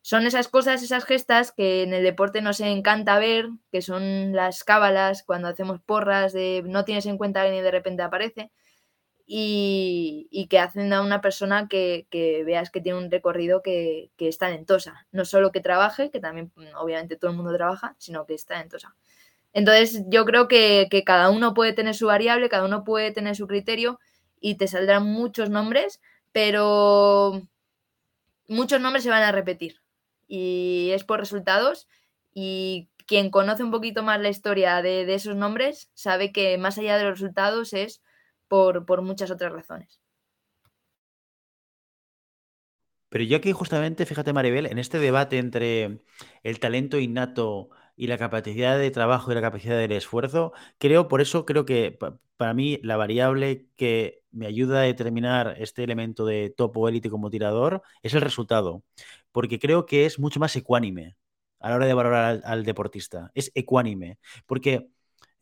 Son 0.03 0.27
esas 0.27 0.47
cosas, 0.47 0.83
esas 0.83 1.05
gestas 1.05 1.51
que 1.51 1.81
en 1.81 1.91
el 1.91 2.03
deporte 2.03 2.41
nos 2.43 2.59
encanta 2.59 3.17
ver, 3.17 3.49
que 3.71 3.81
son 3.81 4.33
las 4.33 4.63
cábalas, 4.63 5.23
cuando 5.23 5.47
hacemos 5.47 5.81
porras 5.81 6.33
de 6.33 6.61
no 6.67 6.85
tienes 6.85 7.07
en 7.07 7.17
cuenta 7.17 7.43
que 7.45 7.57
y 7.57 7.61
de 7.61 7.71
repente 7.71 8.03
aparece 8.03 8.51
y, 9.35 10.47
que 10.47 10.59
hacen 10.59 10.93
a 10.93 11.01
una 11.01 11.19
persona 11.19 11.67
que, 11.67 12.05
veas 12.45 12.69
que 12.69 12.81
tiene 12.81 12.99
un 12.99 13.09
recorrido 13.09 13.63
que, 13.63 14.11
es 14.19 14.37
talentosa. 14.37 15.07
No 15.11 15.25
solo 15.25 15.51
que 15.51 15.59
trabaje, 15.59 16.11
que 16.11 16.19
también 16.19 16.51
mm, 16.55 16.75
obviamente 16.77 17.15
todo 17.15 17.31
el 17.31 17.37
mundo 17.37 17.51
trabaja, 17.55 17.95
sino 17.97 18.27
que 18.27 18.35
es 18.35 18.45
talentosa. 18.45 18.95
Entonces 19.51 20.03
yo 20.07 20.25
creo 20.25 20.47
que, 20.47 20.87
cada 21.03 21.31
uno 21.31 21.55
puede 21.55 21.73
tener 21.73 21.95
su 21.95 22.05
variable, 22.05 22.47
cada 22.47 22.65
uno 22.65 22.83
puede 22.83 23.11
tener 23.11 23.35
su 23.35 23.47
criterio 23.47 23.99
y 24.39 24.55
te 24.55 24.67
saldrán 24.67 25.07
muchos 25.07 25.49
nombres, 25.49 25.99
pero 26.31 27.41
muchos 28.47 28.81
nombres 28.81 29.03
se 29.03 29.09
van 29.09 29.23
a 29.23 29.31
repetir 29.31 29.81
y 30.27 30.91
es 30.91 31.03
por 31.03 31.19
resultados 31.19 31.87
y 32.35 32.87
quien 33.07 33.31
conoce 33.31 33.63
un 33.63 33.71
poquito 33.71 34.03
más 34.03 34.21
la 34.21 34.29
historia 34.29 34.83
de 34.83 35.11
esos 35.11 35.35
nombres 35.35 35.89
sabe 35.95 36.31
que 36.31 36.57
más 36.59 36.77
allá 36.77 36.97
de 36.97 37.05
los 37.05 37.19
resultados 37.19 37.73
es 37.73 38.01
por, 38.85 39.01
muchas 39.01 39.31
otras 39.31 39.51
razones. 39.51 39.99
Pero 43.09 43.23
yo 43.23 43.37
aquí 43.37 43.51
justamente, 43.51 44.05
fíjate 44.05 44.33
Maribel, 44.33 44.67
en 44.67 44.77
este 44.77 44.99
debate 44.99 45.37
entre 45.37 46.01
el 46.43 46.59
talento 46.59 46.99
innato 46.99 47.69
y 47.95 48.07
la 48.07 48.17
capacidad 48.17 48.77
de 48.77 48.91
trabajo 48.91 49.31
y 49.31 49.35
la 49.35 49.41
capacidad 49.41 49.77
del 49.77 49.91
esfuerzo, 49.91 50.53
creo, 50.77 51.07
por 51.07 51.21
eso 51.21 51.45
creo 51.45 51.65
que 51.65 51.97
para 52.37 52.53
mí 52.53 52.79
la 52.83 52.97
variable 52.97 53.67
que 53.75 54.23
me 54.31 54.47
ayuda 54.47 54.79
a 54.79 54.83
determinar 54.83 55.55
este 55.59 55.83
elemento 55.83 56.25
de 56.25 56.51
top 56.55 56.77
o 56.77 56.87
élite 56.89 57.09
como 57.09 57.29
tirador 57.29 57.83
es 58.03 58.13
el 58.13 58.21
resultado, 58.21 58.83
porque 59.31 59.59
creo 59.59 59.85
que 59.85 60.05
es 60.05 60.19
mucho 60.19 60.39
más 60.39 60.55
ecuánime 60.55 61.15
a 61.59 61.69
la 61.69 61.75
hora 61.75 61.85
de 61.85 61.93
valorar 61.93 62.41
al, 62.43 62.63
deportista, 62.65 63.31
es 63.35 63.51
ecuánime, 63.55 64.19
porque 64.47 64.89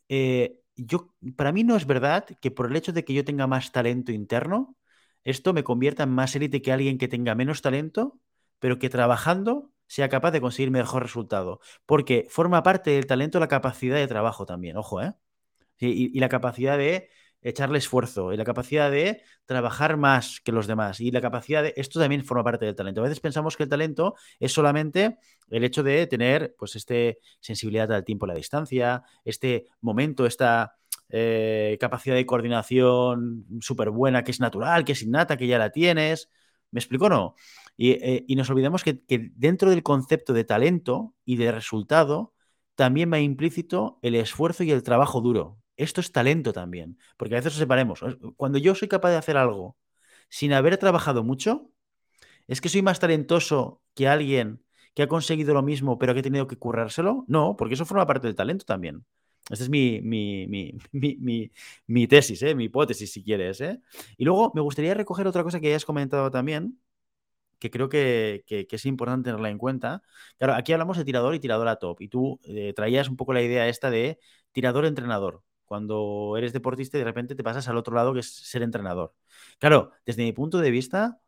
eh, 0.08 0.61
yo, 0.76 1.14
para 1.36 1.52
mí 1.52 1.64
no 1.64 1.76
es 1.76 1.86
verdad 1.86 2.26
que 2.40 2.50
por 2.50 2.66
el 2.66 2.76
hecho 2.76 2.92
de 2.92 3.04
que 3.04 3.14
yo 3.14 3.24
tenga 3.24 3.46
más 3.46 3.72
talento 3.72 4.12
interno, 4.12 4.76
esto 5.24 5.52
me 5.52 5.64
convierta 5.64 6.04
en 6.04 6.10
más 6.10 6.34
élite 6.36 6.62
que 6.62 6.72
alguien 6.72 6.98
que 6.98 7.08
tenga 7.08 7.34
menos 7.34 7.62
talento, 7.62 8.20
pero 8.58 8.78
que 8.78 8.90
trabajando 8.90 9.72
sea 9.86 10.08
capaz 10.08 10.30
de 10.32 10.40
conseguir 10.40 10.70
mejor 10.70 11.02
resultado. 11.02 11.60
Porque 11.86 12.26
forma 12.30 12.62
parte 12.62 12.90
del 12.90 13.06
talento 13.06 13.38
la 13.40 13.48
capacidad 13.48 13.96
de 13.96 14.08
trabajo 14.08 14.46
también, 14.46 14.76
ojo, 14.76 15.02
¿eh? 15.02 15.14
y 15.78 16.18
la 16.20 16.28
capacidad 16.28 16.78
de 16.78 17.10
echarle 17.42 17.78
esfuerzo 17.78 18.32
y 18.32 18.36
la 18.36 18.44
capacidad 18.44 18.90
de 18.90 19.22
trabajar 19.46 19.96
más 19.96 20.40
que 20.40 20.52
los 20.52 20.66
demás 20.66 21.00
y 21.00 21.10
la 21.10 21.20
capacidad 21.20 21.62
de 21.62 21.74
esto 21.76 22.00
también 22.00 22.24
forma 22.24 22.44
parte 22.44 22.64
del 22.64 22.76
talento. 22.76 23.00
A 23.00 23.04
veces 23.04 23.20
pensamos 23.20 23.56
que 23.56 23.64
el 23.64 23.68
talento 23.68 24.14
es 24.38 24.52
solamente 24.52 25.18
el 25.50 25.64
hecho 25.64 25.82
de 25.82 26.06
tener 26.06 26.54
pues 26.58 26.76
este 26.76 27.18
sensibilidad 27.40 27.92
al 27.92 28.04
tiempo 28.04 28.26
y 28.26 28.28
la 28.28 28.34
distancia, 28.34 29.02
este 29.24 29.66
momento, 29.80 30.24
esta 30.24 30.76
eh, 31.08 31.76
capacidad 31.80 32.14
de 32.14 32.26
coordinación 32.26 33.46
súper 33.60 33.90
buena 33.90 34.24
que 34.24 34.30
es 34.30 34.40
natural, 34.40 34.84
que 34.84 34.92
es 34.92 35.02
innata, 35.02 35.36
que 35.36 35.46
ya 35.46 35.58
la 35.58 35.70
tienes. 35.70 36.30
¿Me 36.70 36.80
explico 36.80 37.06
o 37.06 37.08
no? 37.10 37.34
Y, 37.76 37.90
eh, 37.90 38.24
nos 38.30 38.48
olvidamos 38.50 38.84
que 38.84 39.02
dentro 39.08 39.70
del 39.70 39.82
concepto 39.82 40.32
de 40.32 40.44
talento 40.44 41.14
y 41.24 41.36
de 41.36 41.52
resultado 41.52 42.34
también 42.76 43.12
va 43.12 43.18
implícito 43.18 43.98
el 44.02 44.14
esfuerzo 44.14 44.64
y 44.64 44.70
el 44.70 44.82
trabajo 44.82 45.20
duro 45.20 45.61
esto 45.76 46.00
es 46.00 46.12
talento 46.12 46.52
también, 46.52 46.98
porque 47.16 47.34
a 47.34 47.38
veces 47.38 47.52
nos 47.52 47.60
separemos. 47.60 48.00
Cuando 48.36 48.58
yo 48.58 48.74
soy 48.74 48.88
capaz 48.88 49.10
de 49.10 49.16
hacer 49.16 49.36
algo 49.36 49.76
sin 50.28 50.52
haber 50.52 50.76
trabajado 50.78 51.24
mucho, 51.24 51.70
¿es 52.48 52.60
que 52.60 52.68
soy 52.68 52.82
más 52.82 53.00
talentoso 53.00 53.82
que 53.94 54.08
alguien 54.08 54.62
que 54.94 55.02
ha 55.02 55.08
conseguido 55.08 55.54
lo 55.54 55.62
mismo 55.62 55.98
pero 55.98 56.14
que 56.14 56.20
ha 56.20 56.22
tenido 56.22 56.46
que 56.46 56.58
currárselo? 56.58 57.24
No, 57.28 57.56
porque 57.56 57.74
eso 57.74 57.86
forma 57.86 58.06
parte 58.06 58.26
del 58.26 58.36
talento 58.36 58.64
también. 58.64 59.04
Esta 59.50 59.64
es 59.64 59.70
mi, 59.70 60.00
mi, 60.02 60.78
tesis, 62.08 62.42
¿eh? 62.42 62.54
mi 62.54 62.64
hipótesis, 62.64 63.12
si 63.12 63.24
quieres. 63.24 63.60
¿eh? 63.60 63.80
Y 64.16 64.24
luego 64.24 64.52
me 64.54 64.60
gustaría 64.60 64.94
recoger 64.94 65.26
otra 65.26 65.42
cosa 65.42 65.60
que 65.60 65.68
hayas 65.68 65.84
comentado 65.84 66.30
también, 66.30 66.80
que 67.58 67.70
creo 67.70 67.88
que, 67.88 68.44
es 68.48 68.86
importante 68.86 69.26
tenerla 69.30 69.50
en 69.50 69.58
cuenta. 69.58 70.02
Claro, 70.38 70.54
aquí 70.54 70.72
hablamos 70.72 70.96
de 70.98 71.04
tirador 71.04 71.34
y 71.34 71.40
tirador 71.40 71.76
top, 71.78 72.00
y 72.00 72.08
tú 72.08 72.40
eh, 72.44 72.72
traías 72.74 73.08
un 73.08 73.16
poco 73.16 73.32
la 73.32 73.42
idea 73.42 73.68
esta 73.68 73.90
de 73.90 74.18
tirador-entrenador 74.52 75.42
cuando 75.72 76.34
eres 76.36 76.52
deportista 76.52 76.98
y 76.98 77.00
de 77.00 77.06
repente 77.06 77.34
te 77.34 77.42
pasas 77.42 77.66
al 77.66 77.78
otro 77.78 77.94
lado 77.94 78.12
que 78.12 78.20
es 78.20 78.30
ser 78.30 78.62
entrenador. 78.62 79.14
Claro, 79.58 79.92
desde 80.04 80.22
mi 80.22 80.34
punto 80.34 80.58
de 80.58 80.70
vista, 80.70 81.22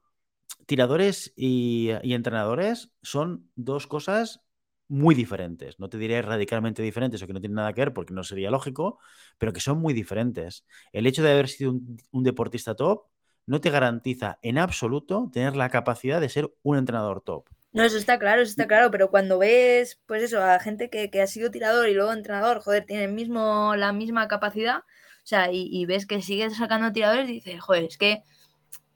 tiradores 0.67 1.33
y, 1.35 1.89
entrenadores 2.03 2.91
son 3.01 3.49
dos 3.57 3.87
cosas 3.87 4.43
muy 4.87 5.15
diferentes. 5.15 5.81
No 5.81 5.89
te 5.89 5.97
diré 5.97 6.21
radicalmente 6.21 6.83
diferentes 6.83 7.23
o 7.23 7.27
que 7.27 7.33
no 7.33 7.41
tienen 7.41 7.57
nada 7.57 7.73
que 7.73 7.81
ver 7.81 7.95
porque 7.95 8.13
no 8.13 8.23
sería 8.23 8.51
lógico, 8.51 8.99
pero 9.39 9.55
que 9.55 9.61
son 9.61 9.79
muy 9.79 9.95
diferentes. 9.95 10.67
El 10.93 11.07
hecho 11.07 11.23
de 11.23 11.33
haber 11.33 11.49
sido 11.49 11.71
un, 12.11 12.23
deportista 12.23 12.75
top 12.75 13.07
no 13.47 13.63
te 13.63 13.71
garantiza 13.71 14.39
en 14.43 14.59
absoluto 14.59 15.31
tener 15.33 15.57
la 15.57 15.71
capacidad 15.71 16.21
de 16.21 16.29
ser 16.29 16.55
un 16.63 16.77
entrenador 16.77 17.23
top. 17.23 17.49
No, 17.75 17.83
eso 17.83 17.97
está 17.99 18.21
claro, 18.21 18.41
eso 18.41 18.51
está 18.51 18.69
claro, 18.69 18.91
pero 18.93 19.11
cuando 19.11 19.37
ves, 19.39 20.01
pues 20.07 20.23
eso, 20.23 20.41
a 20.41 20.61
gente 20.61 20.89
que, 20.89 21.11
ha 21.21 21.27
sido 21.27 21.51
tirador 21.51 21.89
y 21.89 21.95
luego 21.95 22.13
entrenador, 22.13 22.61
joder, 22.61 22.87
tiene 22.87 23.09
mismo, 23.09 23.75
la 23.77 23.93
misma 23.93 24.29
capacidad, 24.29 24.79
o 24.79 25.27
sea, 25.27 25.51
y, 25.51 25.85
ves 25.87 26.07
que 26.07 26.23
sigue 26.23 26.49
sacando 26.51 26.93
tiradores, 26.93 27.27
dices, 27.27 27.61
joder, 27.61 27.85
es 27.85 27.99
que 27.99 28.23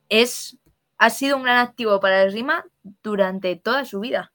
es, 0.09 0.59
ha 0.97 1.11
sido 1.11 1.37
un 1.37 1.43
gran 1.43 1.59
activo 1.59 1.99
para 2.01 2.23
el 2.23 2.33
Rima 2.33 2.65
durante 3.03 3.57
toda 3.57 3.85
su 3.85 4.01
vida. 4.01 4.33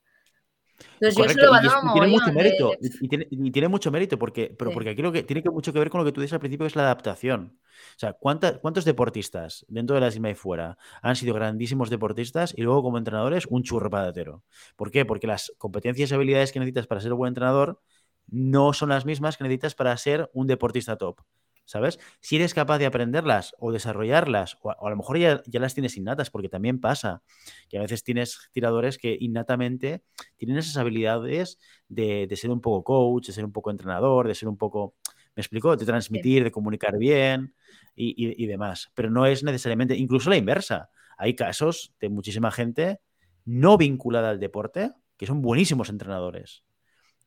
Entonces 0.99 1.15
yo 1.15 1.25
y, 1.25 1.93
tiene 1.93 2.07
mucho 2.07 2.33
mérito, 2.33 2.71
y, 2.79 3.51
tiene, 3.51 3.67
mucho 3.67 3.91
mérito, 3.91 4.17
porque, 4.17 4.53
pero 4.57 4.71
porque 4.71 4.91
aquí 4.91 5.01
lo 5.01 5.11
que 5.11 5.23
tiene 5.23 5.43
que 5.43 5.49
mucho 5.49 5.71
que 5.71 5.79
ver 5.79 5.89
con 5.89 5.99
lo 5.99 6.05
que 6.05 6.11
tú 6.11 6.21
dices 6.21 6.33
al 6.33 6.39
principio, 6.39 6.65
es 6.65 6.75
la 6.75 6.83
adaptación. 6.83 7.59
O 7.95 7.99
sea, 7.99 8.13
¿cuántos 8.13 8.85
deportistas 8.85 9.65
dentro 9.67 9.95
de 9.95 10.01
la 10.01 10.11
cima 10.11 10.29
y 10.29 10.35
fuera 10.35 10.77
han 11.01 11.15
sido 11.15 11.33
grandísimos 11.33 11.89
deportistas 11.89 12.53
y 12.57 12.61
luego 12.61 12.83
como 12.83 12.97
entrenadores 12.97 13.45
un 13.47 13.63
churro 13.63 13.89
padatero? 13.89 14.43
¿Por 14.75 14.91
qué? 14.91 15.05
Porque 15.05 15.27
las 15.27 15.51
competencias 15.57 16.11
y 16.11 16.13
habilidades 16.13 16.51
que 16.51 16.59
necesitas 16.59 16.87
para 16.87 17.01
ser 17.01 17.13
un 17.13 17.19
buen 17.19 17.29
entrenador 17.29 17.81
no 18.27 18.73
son 18.73 18.89
las 18.89 19.05
mismas 19.05 19.37
que 19.37 19.43
necesitas 19.43 19.75
para 19.75 19.95
ser 19.97 20.29
un 20.33 20.47
deportista 20.47 20.95
top. 20.97 21.19
¿Sabes? 21.65 21.99
Si 22.19 22.35
eres 22.35 22.53
capaz 22.53 22.77
de 22.77 22.85
aprenderlas 22.85 23.55
o 23.57 23.71
desarrollarlas, 23.71 24.57
o 24.61 24.71
a, 24.71 24.89
lo 24.89 24.97
mejor 24.97 25.17
ya, 25.17 25.41
las 25.45 25.73
tienes 25.73 25.95
innatas, 25.95 26.29
porque 26.29 26.49
también 26.49 26.81
pasa 26.81 27.23
que 27.69 27.77
a 27.77 27.81
veces 27.81 28.03
tienes 28.03 28.49
tiradores 28.51 28.97
que 28.97 29.17
innatamente 29.19 30.03
tienen 30.35 30.57
esas 30.57 30.75
habilidades 30.77 31.59
de, 31.87 32.27
ser 32.35 32.51
un 32.51 32.59
poco 32.59 32.83
coach, 32.83 33.27
de 33.27 33.33
ser 33.33 33.45
un 33.45 33.53
poco 33.53 33.71
entrenador, 33.71 34.27
de 34.27 34.35
ser 34.35 34.49
un 34.49 34.57
poco, 34.57 34.95
¿me 35.35 35.41
explico? 35.41 35.77
De 35.77 35.85
transmitir, 35.85 36.43
de 36.43 36.51
comunicar 36.51 36.97
bien 36.97 37.55
y, 37.95 38.43
y 38.43 38.45
demás. 38.45 38.91
Pero 38.93 39.09
no 39.09 39.25
es 39.25 39.43
necesariamente, 39.43 39.95
incluso 39.95 40.29
la 40.29 40.37
inversa. 40.37 40.89
Hay 41.17 41.35
casos 41.35 41.93
de 41.99 42.09
muchísima 42.09 42.51
gente 42.51 42.99
no 43.45 43.77
vinculada 43.77 44.29
al 44.29 44.39
deporte 44.39 44.91
que 45.17 45.25
son 45.25 45.41
buenísimos 45.41 45.89
entrenadores 45.89 46.63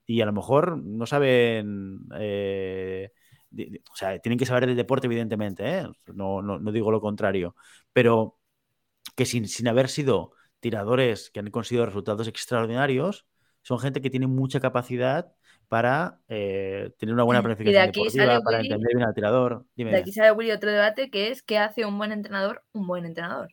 y 0.07 0.21
a 0.21 0.27
lo 0.27 0.33
mejor 0.33 0.79
no 0.79 1.05
saben 1.07 2.07
eh, 2.19 3.11
o 3.91 3.97
sea, 3.97 4.19
tienen 4.19 4.39
que 4.39 4.47
saber 4.47 4.67
del 4.67 4.77
deporte, 4.77 5.07
evidentemente, 5.07 5.79
¿eh? 5.79 5.87
no, 6.15 6.59
digo 6.73 6.91
lo 6.91 7.01
contrario, 7.01 7.55
pero 7.93 8.39
que 9.15 9.27
sin, 9.27 9.49
sin 9.49 9.69
haber 9.69 9.89
sido 9.89 10.33
tiradores 10.61 11.31
que 11.31 11.41
han 11.41 11.51
conseguido 11.51 11.87
resultados 11.87 12.29
extraordinarios, 12.29 13.27
son 13.63 13.79
gente 13.79 14.01
que 14.01 14.11
tiene 14.11 14.27
mucha 14.27 14.61
capacidad 14.61 15.33
para 15.69 16.21
eh, 16.29 16.93
tener 16.99 17.15
una 17.15 17.25
buena 17.25 17.43
planificación 17.43 17.93
deportiva, 17.93 18.41
para 18.41 18.61
entender 18.61 18.95
bien 18.95 19.09
al 19.09 19.15
tirador. 19.15 19.65
De 19.75 19.97
aquí 19.97 20.13
sale 20.13 20.33
Willy 20.33 20.53
otro 20.53 20.71
debate 20.71 21.11
que 21.11 21.31
es 21.31 21.43
¿qué 21.43 21.59
hace 21.59 21.85
un 21.85 21.99
buen 21.99 22.13
entrenador 22.13 22.63
un 22.73 22.87
buen 22.87 23.05
entrenador? 23.05 23.49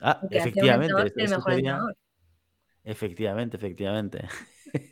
Ah, 0.00 0.20
efectivamente. 0.30 0.94
Efectivamente, 2.84 3.56
efectivamente. 3.56 4.28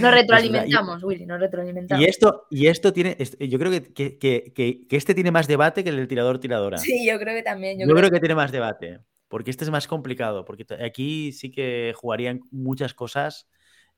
Nos 0.00 0.14
retroalimentamos, 0.14 1.02
Willy, 1.04 1.26
nos 1.26 1.40
retroalimentamos. 1.40 2.04
Y 2.04 2.08
esto, 2.08 2.46
y 2.50 2.66
esto 2.68 2.92
tiene, 2.92 3.16
yo 3.38 3.58
creo 3.58 3.70
que, 3.70 4.86
este 4.90 5.14
tiene 5.14 5.30
más 5.30 5.46
debate 5.46 5.84
que 5.84 5.90
el 5.90 5.96
del 5.96 6.08
tirador-tiradora. 6.08 6.78
Sí, 6.78 7.06
yo 7.06 7.18
creo 7.18 7.34
que 7.34 7.42
también. 7.42 7.78
Yo, 7.78 7.86
creo, 7.94 8.10
que... 8.10 8.20
tiene 8.20 8.34
más 8.34 8.52
debate, 8.52 9.00
porque 9.28 9.50
este 9.50 9.64
es 9.64 9.70
más 9.70 9.86
complicado, 9.86 10.44
porque 10.44 10.66
aquí 10.82 11.32
sí 11.32 11.50
que 11.50 11.92
jugarían 11.94 12.40
muchas 12.50 12.94
cosas, 12.94 13.48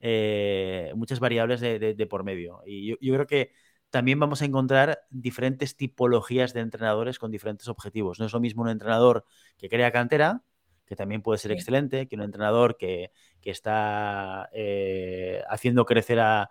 eh, 0.01 0.93
muchas 0.97 1.21
variables 1.21 1.61
de, 1.61 2.07
por 2.11 2.25
medio. 2.25 2.63
Y 2.67 2.89
yo, 2.89 3.15
creo 3.15 3.27
que 3.27 3.53
también 3.91 4.19
vamos 4.19 4.43
a 4.43 4.47
encontrar 4.47 5.01
diferentes 5.11 5.77
tipologías 5.77 6.53
de 6.53 6.61
entrenadores 6.61 7.19
con 7.19 7.31
diferentes 7.31 7.69
objetivos. 7.69 8.19
No 8.19 8.27
es 8.27 8.33
lo 8.33 8.41
mismo 8.41 8.63
un 8.63 8.71
entrenador 8.71 9.25
que 9.57 9.69
crea 9.69 9.93
cantera, 9.93 10.43
que 10.93 10.97
también 10.97 11.23
puede 11.23 11.39
ser 11.39 11.53
excelente, 11.53 12.07
que 12.07 12.17
un 12.17 12.23
entrenador 12.23 12.77
que, 12.77 13.13
está 13.43 14.51
eh, 14.53 15.43
haciendo 15.49 15.87
crecer 15.87 16.21
a, 16.21 16.51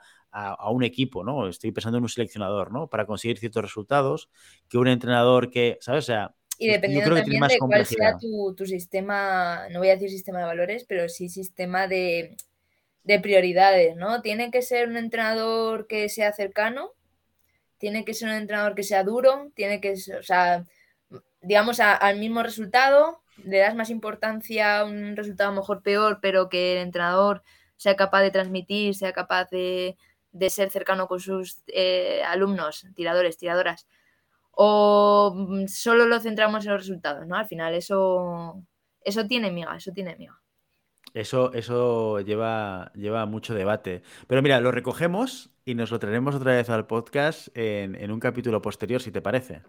un 0.71 0.83
equipo, 0.83 1.23
¿no? 1.23 1.47
Estoy 1.47 1.71
pensando 1.71 1.99
en 1.99 2.05
un 2.05 2.09
seleccionador, 2.09 2.71
¿no? 2.71 2.89
Para 2.89 3.05
conseguir 3.05 3.37
ciertos 3.37 3.61
resultados, 3.61 4.31
que 4.67 4.79
un 4.79 4.87
entrenador 4.87 5.51
que, 5.51 5.77
¿sabes? 5.79 6.05
O 6.05 6.07
sea, 6.07 6.33
y 6.57 6.69
dependiendo 6.69 7.13
también 7.13 7.39
de 7.47 7.57
cuál 7.59 7.85
sea 7.85 8.17
tu, 8.17 8.65
sistema, 8.65 9.67
no 9.69 9.77
voy 9.77 9.89
a 9.89 9.93
decir 9.93 10.09
sistema 10.09 10.39
de 10.39 10.45
valores, 10.45 10.85
pero 10.89 11.07
sí 11.07 11.29
sistema 11.29 11.87
de, 11.87 12.35
de 13.03 13.19
prioridades, 13.19 13.95
¿no? 13.95 14.23
Tiene 14.23 14.49
que 14.49 14.63
ser 14.63 14.89
un 14.89 14.97
entrenador 14.97 15.85
que 15.85 16.09
sea 16.09 16.33
cercano, 16.33 16.93
tiene 17.77 18.05
que 18.05 18.15
ser 18.15 18.29
un 18.29 18.35
entrenador 18.35 18.73
que 18.73 18.83
sea 18.83 19.03
duro, 19.03 19.51
tiene 19.53 19.79
que 19.81 19.97
ser, 19.97 20.17
o 20.17 20.23
sea, 20.23 20.65
digamos, 21.41 21.79
al 21.79 22.17
mismo 22.17 22.41
resultado, 22.41 23.21
le 23.45 23.59
das 23.59 23.75
más 23.75 23.89
importancia 23.89 24.79
a 24.79 24.85
un 24.85 25.15
resultado 25.15 25.51
mejor 25.51 25.81
peor, 25.81 26.19
pero 26.21 26.49
que 26.49 26.73
el 26.73 26.79
entrenador 26.79 27.43
sea 27.77 27.95
capaz 27.95 28.21
de 28.21 28.31
transmitir, 28.31 28.95
sea 28.95 29.11
capaz 29.13 29.49
de, 29.49 29.97
ser 30.49 30.69
cercano 30.69 31.07
con 31.07 31.19
sus 31.19 31.63
eh, 31.67 32.21
alumnos, 32.27 32.85
tiradores, 32.95 33.37
tiradoras, 33.37 33.87
o 34.51 35.33
mm, 35.35 35.67
solo 35.67 36.05
lo 36.05 36.19
centramos 36.19 36.65
en 36.65 36.71
los 36.71 36.81
resultados, 36.81 37.27
¿no? 37.27 37.35
Al 37.35 37.47
final 37.47 37.73
eso, 37.73 38.63
eso 39.03 39.25
tiene 39.27 39.51
miga, 39.51 39.75
eso 39.75 39.91
tiene 39.91 40.15
miga. 40.15 40.39
Eso, 41.13 41.51
eso 41.53 42.21
lleva, 42.21 42.91
lleva 42.93 43.25
mucho 43.25 43.53
debate. 43.53 44.01
Pero 44.27 44.41
mira, 44.41 44.61
lo 44.61 44.71
recogemos 44.71 45.51
y 45.65 45.75
nos 45.75 45.91
lo 45.91 45.99
traeremos 45.99 46.35
otra 46.35 46.53
vez 46.53 46.69
al 46.69 46.87
podcast 46.87 47.49
en, 47.57 47.95
en 47.95 48.11
un 48.11 48.19
capítulo 48.19 48.61
posterior, 48.61 49.01
si 49.01 49.11
te 49.11 49.21
parece 49.21 49.63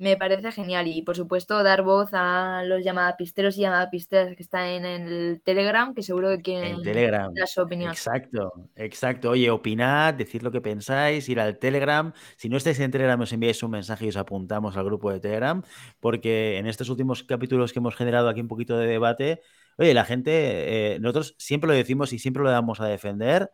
me 0.00 0.16
parece 0.16 0.50
genial. 0.50 0.88
Y 0.88 1.02
por 1.02 1.14
supuesto, 1.14 1.62
dar 1.62 1.82
voz 1.82 2.08
a 2.12 2.62
los 2.64 2.82
llamadapisteros 2.82 3.56
y 3.58 3.60
llamadas-pisteras 3.60 4.34
que 4.34 4.42
están 4.42 4.66
en 4.66 4.84
el 4.86 5.42
Telegram, 5.44 5.94
que 5.94 6.02
seguro 6.02 6.30
que 6.30 6.40
quieren 6.40 6.82
dar 6.82 7.46
su 7.46 7.60
opinión. 7.60 7.90
Exacto, 7.90 8.68
exacto. 8.76 9.30
Oye, 9.30 9.50
opinad, 9.50 10.14
decid 10.14 10.40
lo 10.40 10.50
que 10.50 10.62
pensáis, 10.62 11.28
ir 11.28 11.38
al 11.38 11.58
Telegram. 11.58 12.12
Si 12.36 12.48
no 12.48 12.56
estáis 12.56 12.80
en 12.80 12.90
Telegram, 12.90 13.20
os 13.20 13.32
enviáis 13.32 13.62
un 13.62 13.72
mensaje 13.72 14.06
y 14.06 14.08
os 14.08 14.16
apuntamos 14.16 14.76
al 14.78 14.84
grupo 14.86 15.12
de 15.12 15.20
Telegram, 15.20 15.62
porque 16.00 16.56
en 16.56 16.66
estos 16.66 16.88
últimos 16.88 17.22
capítulos 17.22 17.72
que 17.72 17.78
hemos 17.78 17.94
generado 17.94 18.30
aquí 18.30 18.40
un 18.40 18.48
poquito 18.48 18.78
de 18.78 18.86
debate, 18.86 19.42
oye, 19.76 19.92
la 19.92 20.06
gente, 20.06 20.94
eh, 20.94 20.98
nosotros 20.98 21.34
siempre 21.38 21.68
lo 21.68 21.74
decimos 21.74 22.14
y 22.14 22.18
siempre 22.18 22.42
lo 22.42 22.50
damos 22.50 22.80
a 22.80 22.86
defender. 22.86 23.50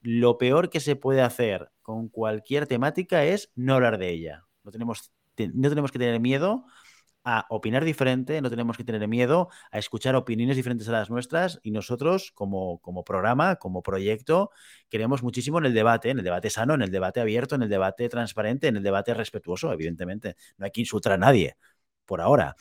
Lo 0.00 0.38
peor 0.38 0.70
que 0.70 0.78
se 0.78 0.94
puede 0.94 1.22
hacer 1.22 1.70
con 1.82 2.08
cualquier 2.08 2.68
temática 2.68 3.24
es 3.24 3.50
no 3.56 3.74
hablar 3.74 3.98
de 3.98 4.10
ella. 4.10 4.44
No 4.62 4.70
tenemos 4.70 5.10
no 5.46 5.68
tenemos 5.68 5.92
que 5.92 5.98
tener 5.98 6.18
miedo 6.20 6.64
a 7.24 7.46
opinar 7.50 7.84
diferente, 7.84 8.40
no 8.40 8.48
tenemos 8.50 8.76
que 8.76 8.84
tener 8.84 9.06
miedo 9.06 9.48
a 9.70 9.78
escuchar 9.78 10.16
opiniones 10.16 10.56
diferentes 10.56 10.88
a 10.88 10.92
las 10.92 11.10
nuestras 11.10 11.60
y 11.62 11.70
nosotros 11.72 12.32
como, 12.32 12.78
como 12.78 13.04
programa, 13.04 13.56
como 13.56 13.82
proyecto, 13.82 14.50
queremos 14.88 15.22
muchísimo 15.22 15.58
en 15.58 15.66
el 15.66 15.74
debate, 15.74 16.10
en 16.10 16.18
el 16.18 16.24
debate 16.24 16.48
sano, 16.48 16.74
en 16.74 16.82
el 16.82 16.90
debate 16.90 17.20
abierto, 17.20 17.54
en 17.54 17.62
el 17.62 17.68
debate 17.68 18.08
transparente, 18.08 18.68
en 18.68 18.76
el 18.76 18.82
debate 18.82 19.12
respetuoso, 19.14 19.72
evidentemente. 19.72 20.36
No 20.56 20.64
hay 20.64 20.70
que 20.70 20.80
insultar 20.80 21.12
a 21.12 21.18
nadie, 21.18 21.56
por 22.08 22.20
ahora. 22.22 22.56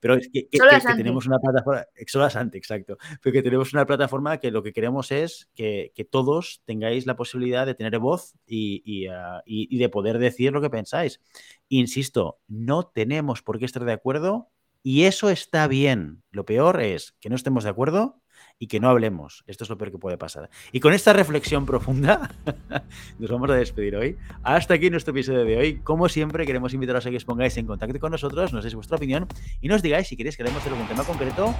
pero, 0.00 0.14
es 0.14 0.28
que, 0.28 0.48
tenemos 0.96 1.26
una 1.26 1.38
plataforma, 1.38 1.86
exacto, 1.96 2.98
pero 3.22 3.32
que 3.32 3.42
tenemos 3.42 3.72
una 3.72 3.86
plataforma 3.86 4.38
que 4.38 4.50
lo 4.50 4.62
que 4.62 4.74
queremos 4.74 5.10
es 5.12 5.48
que, 5.54 5.92
todos 6.10 6.62
tengáis 6.66 7.06
la 7.06 7.16
posibilidad 7.16 7.64
de 7.64 7.74
tener 7.74 7.98
voz 7.98 8.34
ah, 8.34 9.42
y, 9.46 9.78
de 9.78 9.88
poder 9.88 10.18
decir 10.18 10.52
lo 10.52 10.60
que 10.60 10.68
pensáis. 10.68 11.20
Insisto, 11.68 12.40
no 12.48 12.86
tenemos 12.86 13.42
por 13.42 13.58
qué 13.58 13.64
estar 13.64 13.84
de 13.84 13.92
acuerdo 13.92 14.50
y 14.82 15.04
eso 15.04 15.30
está 15.30 15.66
bien. 15.68 16.22
Lo 16.30 16.44
peor 16.44 16.80
es 16.80 17.16
que 17.20 17.28
no 17.28 17.36
estemos 17.36 17.64
de 17.64 17.70
acuerdo 17.70 18.20
y 18.58 18.68
que 18.68 18.80
no 18.80 18.88
hablemos. 18.88 19.44
Esto 19.46 19.64
es 19.64 19.70
lo 19.70 19.76
peor 19.76 19.92
que 19.92 19.98
puede 19.98 20.18
pasar. 20.18 20.50
Y 20.72 20.80
con 20.80 20.92
esta 20.92 21.12
reflexión 21.12 21.66
profunda, 21.66 22.30
nos 23.18 23.30
vamos 23.30 23.50
a 23.50 23.54
despedir 23.54 23.96
hoy. 23.96 24.16
Hasta 24.42 24.74
aquí 24.74 24.90
nuestro 24.90 25.12
episodio 25.12 25.44
de 25.44 25.56
hoy. 25.56 25.80
Como 25.80 26.08
siempre, 26.08 26.46
queremos 26.46 26.72
invitaros 26.74 27.06
a 27.06 27.10
que 27.10 27.16
os 27.16 27.24
pongáis 27.24 27.56
en 27.56 27.66
contacto 27.66 27.98
con 28.00 28.12
nosotros, 28.12 28.52
nos 28.52 28.64
deis 28.64 28.74
vuestra 28.74 28.96
opinión 28.96 29.26
y 29.60 29.68
nos 29.68 29.82
digáis 29.82 30.08
si 30.08 30.16
queréis 30.16 30.36
que 30.36 30.42
hablemos 30.42 30.64
de 30.64 30.70
algún 30.70 30.88
tema 30.88 31.04
concreto 31.04 31.54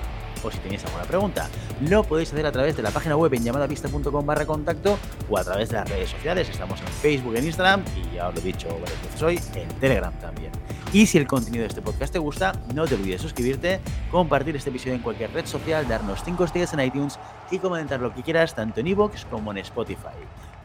o 0.47 0.51
si 0.51 0.59
tenéis 0.59 0.85
alguna 0.85 1.05
pregunta. 1.05 1.49
Lo 1.81 2.05
podéis 2.05 2.33
hacer 2.33 2.47
a 2.47 2.53
través 2.53 2.77
de 2.77 2.83
la 2.83 2.91
página 2.91 3.17
web 3.17 3.33
en 3.35 3.45
llamadavista.com 3.45 4.27
barra 4.27 4.47
contacto 4.47 4.99
o 5.29 5.39
a 5.39 5.45
través 5.45 5.69
de 5.69 5.77
las 5.77 5.89
redes 5.89 6.11
sociales. 6.11 6.49
Estamos 6.49 6.81
en 6.81 6.87
Facebook, 6.89 7.37
en 7.37 7.45
Instagram 7.45 7.83
y 7.97 8.17
ya 8.17 8.29
os 8.29 8.35
lo 8.35 8.41
he 8.41 8.45
dicho 8.45 8.69
varias 8.69 9.03
veces 9.03 9.23
hoy, 9.23 9.41
en 9.55 9.69
Telegram 9.81 10.13
también. 10.21 10.53
Y 10.93 11.07
si 11.07 11.19
el 11.19 11.27
contenido 11.27 11.63
de 11.63 11.69
este 11.69 11.83
podcast 11.83 12.13
te 12.13 12.19
gusta, 12.19 12.53
no 12.75 12.87
te 12.87 12.95
olvides 12.95 13.21
suscribirte, 13.21 13.81
compartir 14.11 14.57
este 14.57 14.71
episodio 14.71 14.95
en 14.95 15.01
cualquier 15.01 15.33
red 15.33 15.45
social, 15.45 15.87
darnos 15.87 16.23
5 16.25 16.45
estrellas 16.45 16.73
en 16.73 16.81
iTunes 16.81 17.19
y 17.51 17.59
comentar 17.59 18.01
lo 18.01 18.15
que 18.15 18.23
quieras 18.23 18.55
tanto 18.55 18.81
en 18.81 18.87
iVoox 18.87 19.27
como 19.27 19.51
en 19.51 19.59
Spotify. 19.59 20.17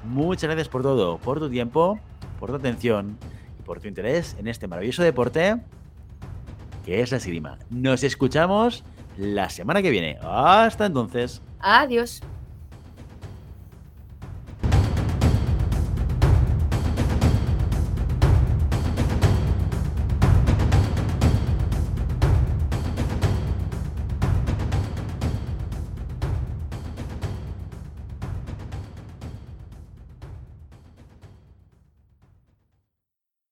Muchas 0.04 0.44
gracias 0.44 0.70
por 0.70 0.84
todo, 0.84 1.18
por 1.18 1.40
tu 1.40 1.50
tiempo, 1.50 2.00
por 2.40 2.50
tu 2.50 2.56
atención 2.56 3.18
y 3.60 3.64
por 3.64 3.80
tu 3.82 3.88
interés 3.88 4.36
en 4.40 4.48
este 4.48 4.68
maravilloso 4.68 5.04
deporte 5.04 5.58
que 6.86 7.02
es 7.02 7.12
la 7.12 7.18
esgrima. 7.18 7.58
Nos 7.70 8.04
escuchamos 8.04 8.84
la 9.22 9.50
semana 9.50 9.82
que 9.84 9.92
viene. 9.92 10.18
Hasta 10.24 10.88
entonces. 10.88 11.42
Adiós. 11.60 12.22